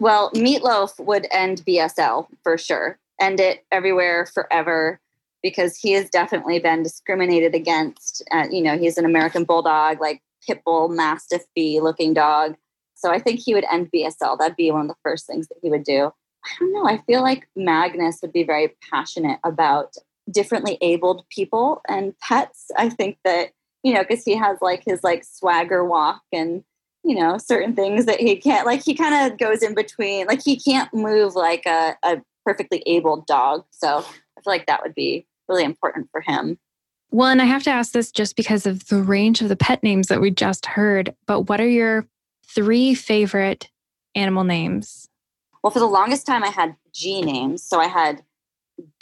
Well, 0.00 0.30
Meatloaf 0.32 1.04
would 1.04 1.26
end 1.30 1.64
BSL 1.66 2.26
for 2.42 2.58
sure, 2.58 2.98
end 3.20 3.40
it 3.40 3.64
everywhere 3.72 4.26
forever 4.26 5.00
because 5.42 5.76
he 5.76 5.92
has 5.92 6.10
definitely 6.10 6.58
been 6.58 6.82
discriminated 6.82 7.54
against. 7.54 8.22
Uh, 8.30 8.46
you 8.50 8.62
know, 8.62 8.76
he's 8.76 8.98
an 8.98 9.04
American 9.04 9.44
bulldog, 9.44 10.00
like 10.00 10.20
pit 10.46 10.62
bull, 10.64 10.88
mastiff 10.88 11.42
bee 11.54 11.80
looking 11.80 12.12
dog. 12.12 12.56
So 12.94 13.10
I 13.10 13.18
think 13.20 13.40
he 13.40 13.54
would 13.54 13.64
end 13.70 13.90
BSL. 13.94 14.38
That'd 14.38 14.56
be 14.56 14.70
one 14.70 14.82
of 14.82 14.88
the 14.88 14.96
first 15.02 15.26
things 15.26 15.48
that 15.48 15.58
he 15.62 15.70
would 15.70 15.84
do. 15.84 16.12
I 16.44 16.50
don't 16.58 16.72
know. 16.72 16.86
I 16.86 17.02
feel 17.06 17.22
like 17.22 17.48
Magnus 17.56 18.20
would 18.22 18.32
be 18.32 18.44
very 18.44 18.76
passionate 18.90 19.38
about 19.44 19.94
differently 20.30 20.78
abled 20.80 21.24
people 21.30 21.80
and 21.88 22.18
pets. 22.20 22.70
I 22.76 22.88
think 22.88 23.18
that, 23.24 23.50
you 23.82 23.94
know, 23.94 24.02
because 24.02 24.24
he 24.24 24.36
has 24.36 24.58
like 24.60 24.82
his 24.84 25.02
like 25.02 25.24
swagger 25.24 25.84
walk 25.84 26.22
and, 26.32 26.64
you 27.04 27.14
know, 27.14 27.38
certain 27.38 27.74
things 27.74 28.06
that 28.06 28.20
he 28.20 28.36
can't, 28.36 28.66
like 28.66 28.84
he 28.84 28.94
kind 28.94 29.32
of 29.32 29.38
goes 29.38 29.62
in 29.62 29.74
between, 29.74 30.26
like 30.26 30.42
he 30.42 30.58
can't 30.58 30.92
move 30.92 31.34
like 31.34 31.64
a, 31.66 31.96
a 32.02 32.20
perfectly 32.44 32.82
abled 32.86 33.26
dog. 33.26 33.64
So 33.70 33.98
I 33.98 34.40
feel 34.42 34.52
like 34.52 34.66
that 34.66 34.82
would 34.82 34.94
be 34.94 35.26
really 35.48 35.64
important 35.64 36.08
for 36.10 36.20
him. 36.20 36.58
Well, 37.10 37.28
and 37.28 37.40
I 37.40 37.46
have 37.46 37.62
to 37.62 37.70
ask 37.70 37.92
this 37.92 38.12
just 38.12 38.36
because 38.36 38.66
of 38.66 38.86
the 38.88 39.02
range 39.02 39.40
of 39.40 39.48
the 39.48 39.56
pet 39.56 39.82
names 39.82 40.08
that 40.08 40.20
we 40.20 40.30
just 40.30 40.66
heard, 40.66 41.14
but 41.26 41.42
what 41.42 41.60
are 41.60 41.68
your 41.68 42.06
three 42.46 42.94
favorite 42.94 43.68
animal 44.14 44.44
names? 44.44 45.08
Well, 45.62 45.70
for 45.70 45.78
the 45.78 45.86
longest 45.86 46.26
time, 46.26 46.44
I 46.44 46.48
had 46.48 46.76
G 46.92 47.22
names. 47.22 47.62
So 47.62 47.80
I 47.80 47.86
had 47.86 48.22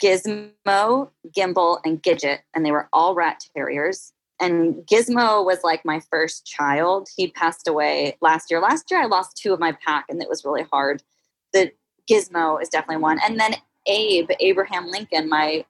Gizmo, 0.01 1.09
Gimbal, 1.35 1.79
and 1.85 2.01
Gidget, 2.01 2.39
and 2.53 2.65
they 2.65 2.71
were 2.71 2.89
all 2.93 3.15
rat 3.15 3.43
terriers. 3.55 4.13
And 4.39 4.75
Gizmo 4.85 5.43
was 5.43 5.63
like 5.63 5.83
my 5.83 5.99
first 6.11 6.45
child. 6.45 7.07
He 7.15 7.31
passed 7.31 7.67
away 7.67 8.17
last 8.21 8.51
year. 8.51 8.59
Last 8.59 8.91
year, 8.91 9.01
I 9.01 9.05
lost 9.05 9.37
two 9.37 9.53
of 9.53 9.59
my 9.59 9.71
pack, 9.83 10.05
and 10.09 10.21
it 10.21 10.29
was 10.29 10.45
really 10.45 10.65
hard. 10.71 11.01
The 11.53 11.71
Gizmo 12.09 12.61
is 12.61 12.69
definitely 12.69 13.01
one. 13.01 13.19
And 13.23 13.39
then 13.39 13.55
Abe, 13.87 14.29
Abraham 14.39 14.87
Lincoln, 14.87 15.29
my 15.29 15.65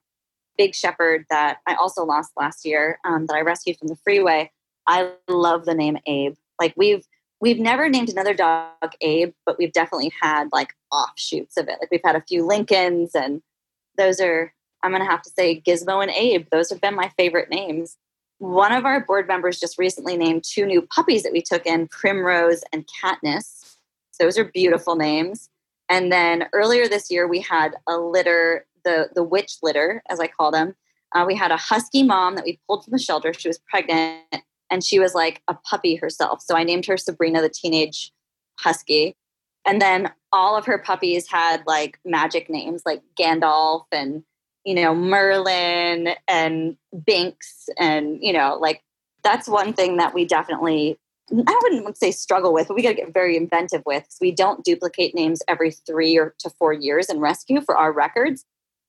big 0.56 0.74
shepherd 0.74 1.24
that 1.30 1.58
I 1.66 1.74
also 1.74 2.04
lost 2.04 2.32
last 2.36 2.64
year, 2.66 2.98
um, 3.04 3.26
that 3.26 3.34
I 3.34 3.40
rescued 3.40 3.78
from 3.78 3.88
the 3.88 3.96
freeway. 3.96 4.50
I 4.86 5.12
love 5.28 5.64
the 5.64 5.74
name 5.74 5.98
Abe. 6.06 6.34
Like 6.60 6.74
we've 6.76 7.06
we've 7.40 7.60
never 7.60 7.88
named 7.88 8.08
another 8.08 8.34
dog 8.34 8.92
Abe, 9.00 9.32
but 9.46 9.58
we've 9.58 9.72
definitely 9.72 10.12
had 10.20 10.48
like 10.52 10.74
offshoots 10.90 11.56
of 11.56 11.68
it. 11.68 11.76
Like 11.80 11.90
we've 11.90 12.00
had 12.04 12.16
a 12.16 12.24
few 12.26 12.44
Lincolns, 12.44 13.14
and 13.14 13.40
those 13.98 14.20
are 14.20 14.52
I'm 14.82 14.92
gonna 14.92 15.04
have 15.04 15.22
to 15.22 15.30
say 15.30 15.60
Gizmo 15.60 16.02
and 16.02 16.10
Abe. 16.10 16.46
Those 16.50 16.70
have 16.70 16.80
been 16.80 16.94
my 16.94 17.10
favorite 17.18 17.50
names. 17.50 17.96
One 18.38 18.72
of 18.72 18.84
our 18.84 19.04
board 19.04 19.26
members 19.26 19.58
just 19.58 19.78
recently 19.78 20.16
named 20.16 20.44
two 20.44 20.64
new 20.64 20.82
puppies 20.82 21.24
that 21.24 21.32
we 21.32 21.42
took 21.42 21.66
in, 21.66 21.88
Primrose 21.88 22.62
and 22.72 22.86
Katniss. 22.86 23.76
Those 24.20 24.38
are 24.38 24.44
beautiful 24.44 24.96
names. 24.96 25.50
And 25.88 26.12
then 26.12 26.46
earlier 26.52 26.88
this 26.88 27.10
year, 27.10 27.26
we 27.26 27.40
had 27.40 27.74
a 27.88 27.96
litter 27.98 28.66
the 28.84 29.08
the 29.14 29.22
witch 29.22 29.56
litter, 29.62 30.02
as 30.08 30.20
I 30.20 30.28
call 30.28 30.50
them. 30.50 30.74
Uh, 31.14 31.24
we 31.26 31.34
had 31.34 31.50
a 31.50 31.56
husky 31.56 32.02
mom 32.02 32.36
that 32.36 32.44
we 32.44 32.60
pulled 32.66 32.84
from 32.84 32.92
the 32.92 32.98
shelter. 32.98 33.32
She 33.32 33.48
was 33.48 33.58
pregnant, 33.58 34.22
and 34.70 34.84
she 34.84 34.98
was 34.98 35.14
like 35.14 35.42
a 35.48 35.54
puppy 35.54 35.96
herself. 35.96 36.42
So 36.42 36.56
I 36.56 36.64
named 36.64 36.86
her 36.86 36.96
Sabrina, 36.96 37.40
the 37.40 37.48
teenage 37.48 38.12
husky. 38.60 39.16
And 39.68 39.80
then 39.80 40.10
all 40.32 40.56
of 40.56 40.66
her 40.66 40.78
puppies 40.78 41.28
had 41.28 41.62
like 41.66 41.98
magic 42.04 42.50
names, 42.50 42.82
like 42.84 43.02
Gandalf 43.18 43.84
and 43.92 44.24
you 44.64 44.74
know 44.74 44.94
Merlin 44.94 46.10
and 46.26 46.76
Binks, 47.06 47.68
and 47.78 48.18
you 48.20 48.32
know 48.32 48.58
like 48.60 48.82
that's 49.22 49.48
one 49.48 49.72
thing 49.72 49.98
that 49.98 50.14
we 50.14 50.24
definitely 50.24 50.98
I 51.30 51.60
wouldn't 51.62 51.98
say 51.98 52.10
struggle 52.10 52.54
with, 52.54 52.68
but 52.68 52.74
we 52.74 52.82
got 52.82 52.90
to 52.90 52.94
get 52.94 53.12
very 53.12 53.36
inventive 53.36 53.82
with 53.84 54.06
we 54.20 54.32
don't 54.32 54.64
duplicate 54.64 55.14
names 55.14 55.42
every 55.46 55.70
three 55.70 56.18
or 56.18 56.34
to 56.38 56.50
four 56.50 56.72
years 56.72 57.10
in 57.10 57.20
rescue 57.20 57.60
for 57.60 57.76
our 57.76 57.92
records 57.92 58.44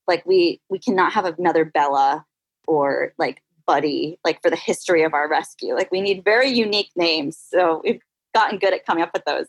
like 0.08 0.26
we 0.26 0.62
we 0.70 0.80
cannot 0.80 1.14
have 1.14 1.26
another 1.26 1.66
bella 1.66 2.26
or 2.68 3.14
like 3.18 3.44
buddy 3.68 4.18
like 4.26 4.42
for 4.42 4.50
the 4.50 4.56
history 4.56 5.04
of 5.04 5.14
our 5.14 5.30
rescue 5.30 5.76
like 5.76 5.92
we 5.92 6.02
need 6.02 6.24
very 6.24 6.50
unique 6.50 6.90
names 6.96 7.38
so 7.38 7.82
we've 7.84 8.02
gotten 8.34 8.60
good 8.60 8.74
at 8.74 8.86
coming 8.86 9.04
up 9.04 9.12
with 9.14 9.26
those. 9.26 9.48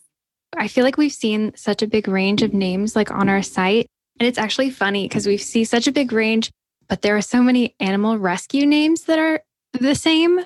I 0.57 0.67
feel 0.67 0.83
like 0.83 0.97
we've 0.97 1.11
seen 1.11 1.53
such 1.55 1.81
a 1.81 1.87
big 1.87 2.07
range 2.07 2.41
of 2.41 2.53
names 2.53 2.95
like 2.95 3.11
on 3.11 3.29
our 3.29 3.41
site. 3.41 3.87
And 4.19 4.27
it's 4.27 4.37
actually 4.37 4.69
funny 4.69 5.07
because 5.07 5.25
we 5.25 5.37
see 5.37 5.63
such 5.63 5.87
a 5.87 5.91
big 5.91 6.11
range, 6.11 6.51
but 6.87 7.01
there 7.01 7.15
are 7.15 7.21
so 7.21 7.41
many 7.41 7.75
animal 7.79 8.17
rescue 8.17 8.65
names 8.65 9.03
that 9.03 9.17
are 9.17 9.41
the 9.73 9.95
same. 9.95 10.41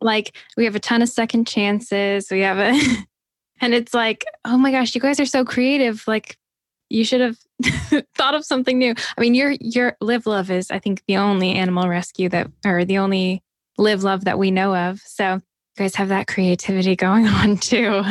Like 0.00 0.36
we 0.56 0.64
have 0.64 0.76
a 0.76 0.80
ton 0.80 1.02
of 1.02 1.08
second 1.08 1.46
chances. 1.46 2.30
We 2.30 2.40
have 2.40 2.58
a, 2.58 2.78
and 3.60 3.74
it's 3.74 3.94
like, 3.94 4.24
oh 4.44 4.58
my 4.58 4.70
gosh, 4.70 4.94
you 4.94 5.00
guys 5.00 5.20
are 5.20 5.26
so 5.26 5.44
creative. 5.44 6.04
Like 6.06 6.36
you 6.90 7.04
should 7.04 7.20
have 7.20 7.38
thought 8.16 8.34
of 8.34 8.44
something 8.44 8.78
new. 8.78 8.94
I 9.16 9.20
mean, 9.20 9.34
your 9.34 9.52
your 9.60 9.96
live 10.00 10.26
love 10.26 10.50
is, 10.50 10.70
I 10.70 10.78
think, 10.78 11.02
the 11.06 11.16
only 11.16 11.52
animal 11.52 11.88
rescue 11.88 12.28
that, 12.28 12.50
or 12.66 12.84
the 12.84 12.98
only 12.98 13.42
live 13.78 14.02
love 14.02 14.24
that 14.24 14.38
we 14.38 14.50
know 14.50 14.74
of. 14.74 15.00
So 15.00 15.34
you 15.34 15.40
guys 15.78 15.94
have 15.94 16.08
that 16.08 16.26
creativity 16.26 16.96
going 16.96 17.26
on 17.26 17.56
too. 17.56 18.02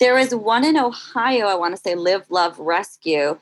There 0.00 0.18
is 0.18 0.34
one 0.34 0.64
in 0.64 0.76
Ohio, 0.76 1.46
I 1.46 1.54
want 1.54 1.76
to 1.76 1.80
say 1.80 1.94
Live 1.94 2.30
Love 2.30 2.58
Rescue. 2.58 3.38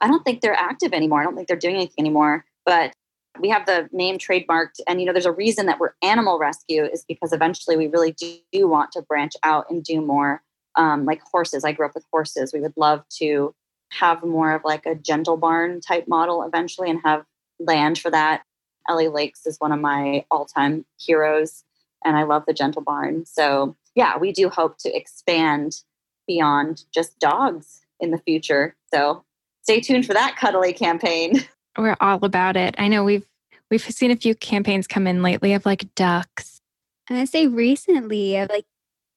I 0.00 0.08
don't 0.08 0.24
think 0.24 0.40
they're 0.40 0.54
active 0.54 0.92
anymore. 0.92 1.20
I 1.20 1.24
don't 1.24 1.36
think 1.36 1.46
they're 1.46 1.56
doing 1.56 1.76
anything 1.76 1.94
anymore, 1.98 2.44
but 2.66 2.92
we 3.40 3.48
have 3.50 3.66
the 3.66 3.88
name 3.92 4.18
trademarked. 4.18 4.80
And, 4.88 5.00
you 5.00 5.06
know, 5.06 5.12
there's 5.12 5.26
a 5.26 5.32
reason 5.32 5.66
that 5.66 5.78
we're 5.78 5.94
animal 6.02 6.38
rescue 6.38 6.84
is 6.84 7.04
because 7.06 7.32
eventually 7.32 7.76
we 7.76 7.86
really 7.86 8.12
do 8.52 8.68
want 8.68 8.92
to 8.92 9.02
branch 9.02 9.34
out 9.42 9.66
and 9.70 9.84
do 9.84 10.00
more 10.00 10.42
um, 10.76 11.04
like 11.04 11.20
horses. 11.22 11.64
I 11.64 11.72
grew 11.72 11.86
up 11.86 11.94
with 11.94 12.04
horses. 12.12 12.52
We 12.52 12.60
would 12.60 12.74
love 12.76 13.04
to 13.18 13.54
have 13.90 14.24
more 14.24 14.52
of 14.52 14.62
like 14.64 14.86
a 14.86 14.94
gentle 14.94 15.36
barn 15.36 15.80
type 15.80 16.08
model 16.08 16.42
eventually 16.42 16.90
and 16.90 17.00
have 17.04 17.24
land 17.60 17.98
for 17.98 18.10
that. 18.10 18.42
Ellie 18.88 19.08
Laks 19.08 19.46
is 19.46 19.58
one 19.58 19.72
of 19.72 19.80
my 19.80 20.24
all 20.30 20.44
time 20.44 20.84
heroes, 20.98 21.64
and 22.04 22.16
I 22.16 22.24
love 22.24 22.44
the 22.46 22.52
gentle 22.52 22.82
barn. 22.82 23.24
So, 23.26 23.76
yeah, 23.94 24.18
we 24.18 24.32
do 24.32 24.48
hope 24.48 24.78
to 24.78 24.94
expand 24.94 25.82
beyond 26.26 26.84
just 26.92 27.18
dogs 27.18 27.82
in 28.00 28.10
the 28.10 28.18
future. 28.18 28.76
So, 28.92 29.24
stay 29.62 29.80
tuned 29.80 30.06
for 30.06 30.14
that 30.14 30.36
cuddly 30.36 30.72
campaign. 30.72 31.44
We're 31.78 31.96
all 32.00 32.24
about 32.24 32.56
it. 32.56 32.74
I 32.78 32.88
know 32.88 33.04
we've 33.04 33.26
we've 33.70 33.82
seen 33.82 34.10
a 34.10 34.16
few 34.16 34.34
campaigns 34.34 34.86
come 34.86 35.06
in 35.06 35.22
lately 35.22 35.54
of 35.54 35.66
like 35.66 35.94
ducks. 35.94 36.60
And 37.08 37.18
I 37.18 37.24
say 37.24 37.46
recently 37.46 38.36
of 38.36 38.48
like 38.48 38.66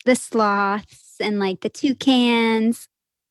the 0.06 0.16
sloths 0.16 1.16
and 1.20 1.40
like 1.40 1.62
the 1.62 1.70
toucans. 1.70 2.88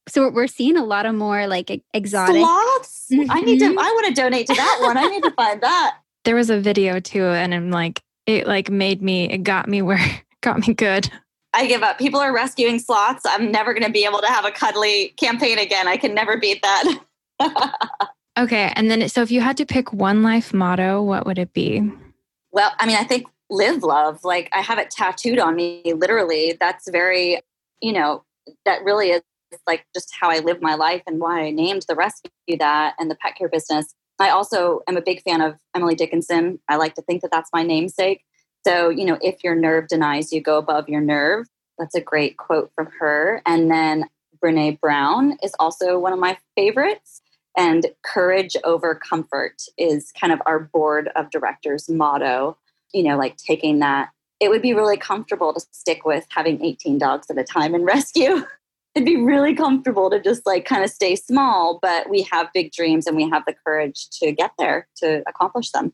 So 0.08 0.30
we're 0.30 0.46
seeing 0.46 0.76
a 0.76 0.84
lot 0.84 1.04
of 1.04 1.16
more 1.16 1.48
like 1.48 1.82
exotic 1.92 2.36
sloths. 2.36 3.08
Mm-hmm. 3.10 3.30
I 3.30 3.40
need 3.40 3.58
to. 3.58 3.66
Mm-hmm. 3.66 3.78
I 3.78 3.90
want 3.90 4.06
to 4.06 4.22
donate 4.22 4.46
to 4.46 4.54
that 4.54 4.78
one. 4.82 4.96
I 4.96 5.06
need 5.06 5.22
to 5.24 5.32
find 5.32 5.60
that. 5.60 5.98
There 6.24 6.34
was 6.34 6.50
a 6.50 6.58
video 6.58 6.98
too, 6.98 7.22
and 7.22 7.54
I'm 7.54 7.70
like, 7.70 8.02
it 8.26 8.48
like 8.48 8.68
made 8.68 9.00
me. 9.00 9.30
It 9.30 9.44
got 9.44 9.68
me 9.68 9.80
where 9.80 10.00
got 10.40 10.66
me 10.66 10.74
good. 10.74 11.08
I 11.56 11.66
give 11.66 11.82
up. 11.82 11.98
People 11.98 12.20
are 12.20 12.34
rescuing 12.34 12.78
sloths. 12.78 13.24
I'm 13.24 13.50
never 13.50 13.72
going 13.72 13.86
to 13.86 13.90
be 13.90 14.04
able 14.04 14.20
to 14.20 14.26
have 14.26 14.44
a 14.44 14.50
cuddly 14.50 15.14
campaign 15.16 15.58
again. 15.58 15.88
I 15.88 15.96
can 15.96 16.14
never 16.14 16.36
beat 16.36 16.60
that. 16.62 17.00
okay, 18.38 18.72
and 18.76 18.90
then 18.90 19.08
so 19.08 19.22
if 19.22 19.30
you 19.30 19.40
had 19.40 19.56
to 19.56 19.64
pick 19.64 19.90
one 19.90 20.22
life 20.22 20.52
motto, 20.52 21.02
what 21.02 21.24
would 21.24 21.38
it 21.38 21.54
be? 21.54 21.90
Well, 22.52 22.72
I 22.78 22.86
mean, 22.86 22.96
I 22.96 23.04
think 23.04 23.26
live 23.48 23.82
love. 23.82 24.22
Like 24.22 24.50
I 24.52 24.60
have 24.60 24.78
it 24.78 24.90
tattooed 24.90 25.38
on 25.38 25.56
me 25.56 25.94
literally. 25.94 26.56
That's 26.60 26.90
very, 26.90 27.40
you 27.80 27.92
know, 27.92 28.24
that 28.66 28.84
really 28.84 29.10
is 29.10 29.22
like 29.66 29.86
just 29.94 30.12
how 30.18 30.30
I 30.30 30.40
live 30.40 30.60
my 30.60 30.74
life 30.74 31.02
and 31.06 31.20
why 31.20 31.40
I 31.40 31.50
named 31.50 31.86
the 31.88 31.94
rescue 31.94 32.30
that 32.58 32.94
and 32.98 33.10
the 33.10 33.14
pet 33.16 33.34
care 33.36 33.48
business. 33.48 33.94
I 34.18 34.28
also 34.28 34.80
am 34.88 34.96
a 34.96 35.02
big 35.02 35.22
fan 35.22 35.40
of 35.40 35.56
Emily 35.74 35.94
Dickinson. 35.94 36.58
I 36.68 36.76
like 36.76 36.94
to 36.96 37.02
think 37.02 37.22
that 37.22 37.30
that's 37.30 37.50
my 37.52 37.62
namesake. 37.62 38.24
So, 38.66 38.88
you 38.88 39.04
know, 39.04 39.16
if 39.22 39.44
your 39.44 39.54
nerve 39.54 39.86
denies 39.86 40.32
you, 40.32 40.40
go 40.40 40.58
above 40.58 40.88
your 40.88 41.00
nerve. 41.00 41.46
That's 41.78 41.94
a 41.94 42.00
great 42.00 42.36
quote 42.36 42.72
from 42.74 42.88
her. 42.98 43.40
And 43.46 43.70
then 43.70 44.06
Brene 44.42 44.80
Brown 44.80 45.38
is 45.40 45.54
also 45.60 46.00
one 46.00 46.12
of 46.12 46.18
my 46.18 46.36
favorites. 46.56 47.22
And 47.56 47.86
courage 48.04 48.56
over 48.64 48.96
comfort 48.96 49.62
is 49.78 50.10
kind 50.20 50.32
of 50.32 50.42
our 50.46 50.58
board 50.58 51.10
of 51.14 51.30
directors 51.30 51.88
motto. 51.88 52.58
You 52.92 53.04
know, 53.04 53.16
like 53.16 53.36
taking 53.36 53.78
that, 53.78 54.08
it 54.40 54.48
would 54.48 54.62
be 54.62 54.74
really 54.74 54.96
comfortable 54.96 55.54
to 55.54 55.60
stick 55.70 56.04
with 56.04 56.26
having 56.30 56.64
18 56.64 56.98
dogs 56.98 57.30
at 57.30 57.38
a 57.38 57.44
time 57.44 57.72
in 57.72 57.84
rescue. 57.84 58.44
it'd 58.96 59.06
be 59.06 59.22
really 59.22 59.54
comfortable 59.54 60.10
to 60.10 60.20
just 60.20 60.44
like 60.44 60.64
kind 60.64 60.82
of 60.82 60.90
stay 60.90 61.14
small, 61.14 61.78
but 61.80 62.10
we 62.10 62.22
have 62.22 62.48
big 62.52 62.72
dreams 62.72 63.06
and 63.06 63.16
we 63.16 63.30
have 63.30 63.44
the 63.46 63.54
courage 63.64 64.08
to 64.10 64.32
get 64.32 64.50
there 64.58 64.88
to 64.96 65.22
accomplish 65.28 65.70
them. 65.70 65.92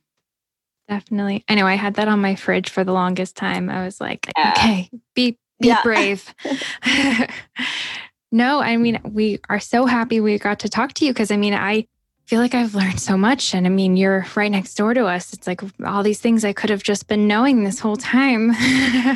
Definitely. 0.89 1.45
I 1.49 1.55
know 1.55 1.67
I 1.67 1.75
had 1.75 1.95
that 1.95 2.09
on 2.09 2.21
my 2.21 2.35
fridge 2.35 2.69
for 2.71 2.85
the 2.85 2.93
longest 2.93 3.37
time. 3.37 3.71
I 3.71 3.85
was 3.85 4.01
like, 4.01 4.31
yeah. 4.37 4.55
okay, 4.57 4.91
be 5.15 5.39
be 5.61 5.69
yeah. 5.69 5.83
brave. 5.83 6.35
no, 8.33 8.61
I 8.61 8.77
mean, 8.77 9.01
we 9.05 9.39
are 9.49 9.61
so 9.61 9.87
happy 9.87 10.21
we 10.21 10.39
got 10.39 10.61
to 10.61 10.69
talk 10.69 10.93
to 10.95 11.07
you 11.07 11.13
because 11.13 11.31
I 11.31 11.37
mean, 11.37 11.55
I 11.55 11.87
feel 12.27 12.41
like 12.41 12.55
I've 12.55 12.75
learned 12.75 13.01
so 13.01 13.17
much. 13.17 13.55
And 13.55 13.67
I 13.67 13.71
mean, 13.71 13.97
you're 13.97 14.27
right 14.35 14.51
next 14.51 14.75
door 14.75 14.95
to 14.95 15.05
us. 15.07 15.33
It's 15.33 15.47
like 15.47 15.61
all 15.85 16.03
these 16.03 16.21
things 16.21 16.45
I 16.45 16.53
could 16.53 16.71
have 16.71 16.83
just 16.83 17.07
been 17.07 17.29
knowing 17.29 17.65
this 17.65 17.79
whole 17.79 17.97
time. 17.97 18.53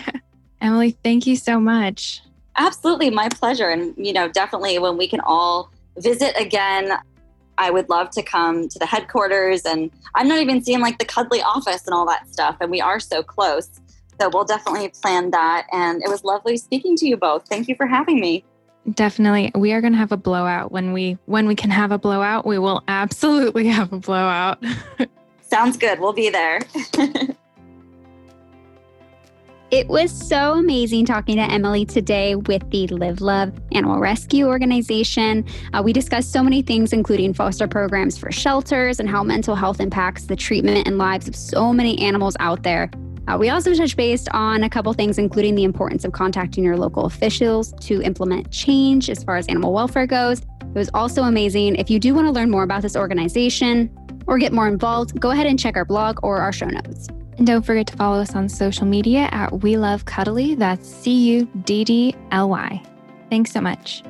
Emily, 0.60 0.90
thank 1.02 1.26
you 1.26 1.36
so 1.36 1.60
much. 1.60 2.22
Absolutely, 2.56 3.10
my 3.10 3.28
pleasure. 3.28 3.68
And, 3.68 3.94
you 3.96 4.12
know, 4.12 4.28
definitely 4.28 4.78
when 4.78 4.96
we 4.96 5.08
can 5.08 5.20
all 5.20 5.70
visit 5.98 6.34
again, 6.38 6.92
I 7.58 7.70
would 7.70 7.88
love 7.88 8.10
to 8.10 8.22
come 8.22 8.68
to 8.68 8.78
the 8.78 8.86
headquarters. 8.86 9.64
And 9.64 9.90
I'm 10.14 10.28
not 10.28 10.40
even 10.40 10.62
seeing 10.62 10.80
like 10.80 10.98
the 10.98 11.04
cuddly 11.04 11.42
office 11.42 11.86
and 11.86 11.94
all 11.94 12.06
that 12.06 12.28
stuff. 12.28 12.56
And 12.60 12.70
we 12.70 12.80
are 12.80 13.00
so 13.00 13.22
close. 13.22 13.68
So 14.20 14.30
we'll 14.32 14.44
definitely 14.44 14.88
plan 14.88 15.30
that. 15.30 15.66
And 15.72 16.02
it 16.02 16.08
was 16.08 16.24
lovely 16.24 16.56
speaking 16.56 16.96
to 16.96 17.06
you 17.06 17.16
both. 17.16 17.46
Thank 17.48 17.68
you 17.68 17.74
for 17.74 17.86
having 17.86 18.20
me. 18.20 18.44
Definitely. 18.94 19.50
We 19.54 19.72
are 19.72 19.80
going 19.80 19.92
to 19.92 19.98
have 19.98 20.12
a 20.12 20.16
blowout 20.16 20.70
when 20.70 20.92
we 20.92 21.18
when 21.26 21.48
we 21.48 21.56
can 21.56 21.70
have 21.70 21.90
a 21.90 21.98
blowout. 21.98 22.46
We 22.46 22.58
will 22.58 22.84
absolutely 22.86 23.66
have 23.68 23.92
a 23.92 23.98
blowout. 23.98 24.62
Sounds 25.42 25.76
good. 25.76 26.00
We'll 26.00 26.12
be 26.12 26.30
there. 26.30 26.60
It 29.72 29.88
was 29.88 30.12
so 30.12 30.52
amazing 30.52 31.06
talking 31.06 31.38
to 31.38 31.42
Emily 31.42 31.84
today 31.84 32.36
with 32.36 32.70
the 32.70 32.86
Live 32.86 33.20
Love 33.20 33.52
Animal 33.72 33.98
Rescue 33.98 34.46
Organization. 34.46 35.44
Uh, 35.72 35.82
we 35.84 35.92
discussed 35.92 36.30
so 36.30 36.40
many 36.40 36.62
things, 36.62 36.92
including 36.92 37.34
foster 37.34 37.66
programs 37.66 38.16
for 38.16 38.30
shelters 38.30 39.00
and 39.00 39.08
how 39.08 39.24
mental 39.24 39.56
health 39.56 39.80
impacts 39.80 40.26
the 40.26 40.36
treatment 40.36 40.86
and 40.86 40.98
lives 40.98 41.26
of 41.26 41.34
so 41.34 41.72
many 41.72 41.98
animals 41.98 42.36
out 42.38 42.62
there. 42.62 42.88
Uh, 43.26 43.36
we 43.36 43.48
also 43.48 43.74
touched 43.74 43.96
based 43.96 44.28
on 44.30 44.62
a 44.62 44.70
couple 44.70 44.92
things, 44.92 45.18
including 45.18 45.56
the 45.56 45.64
importance 45.64 46.04
of 46.04 46.12
contacting 46.12 46.62
your 46.62 46.76
local 46.76 47.04
officials 47.04 47.72
to 47.80 48.00
implement 48.02 48.48
change 48.52 49.10
as 49.10 49.24
far 49.24 49.36
as 49.36 49.48
animal 49.48 49.72
welfare 49.72 50.06
goes. 50.06 50.42
It 50.60 50.74
was 50.74 50.90
also 50.94 51.24
amazing. 51.24 51.74
If 51.74 51.90
you 51.90 51.98
do 51.98 52.14
want 52.14 52.28
to 52.28 52.32
learn 52.32 52.50
more 52.50 52.62
about 52.62 52.82
this 52.82 52.94
organization 52.94 53.90
or 54.28 54.38
get 54.38 54.52
more 54.52 54.68
involved, 54.68 55.18
go 55.18 55.32
ahead 55.32 55.48
and 55.48 55.58
check 55.58 55.76
our 55.76 55.84
blog 55.84 56.20
or 56.22 56.36
our 56.36 56.52
show 56.52 56.66
notes. 56.66 57.08
And 57.38 57.46
don't 57.46 57.62
forget 57.62 57.86
to 57.88 57.96
follow 57.96 58.20
us 58.20 58.34
on 58.34 58.48
social 58.48 58.86
media 58.86 59.28
at 59.32 59.62
We 59.62 59.76
Love 59.76 60.04
Cuddly. 60.04 60.54
That's 60.54 60.88
C 60.88 61.12
U 61.32 61.46
D 61.64 61.84
D 61.84 62.14
L 62.30 62.48
Y. 62.48 62.82
Thanks 63.30 63.52
so 63.52 63.60
much. 63.60 64.02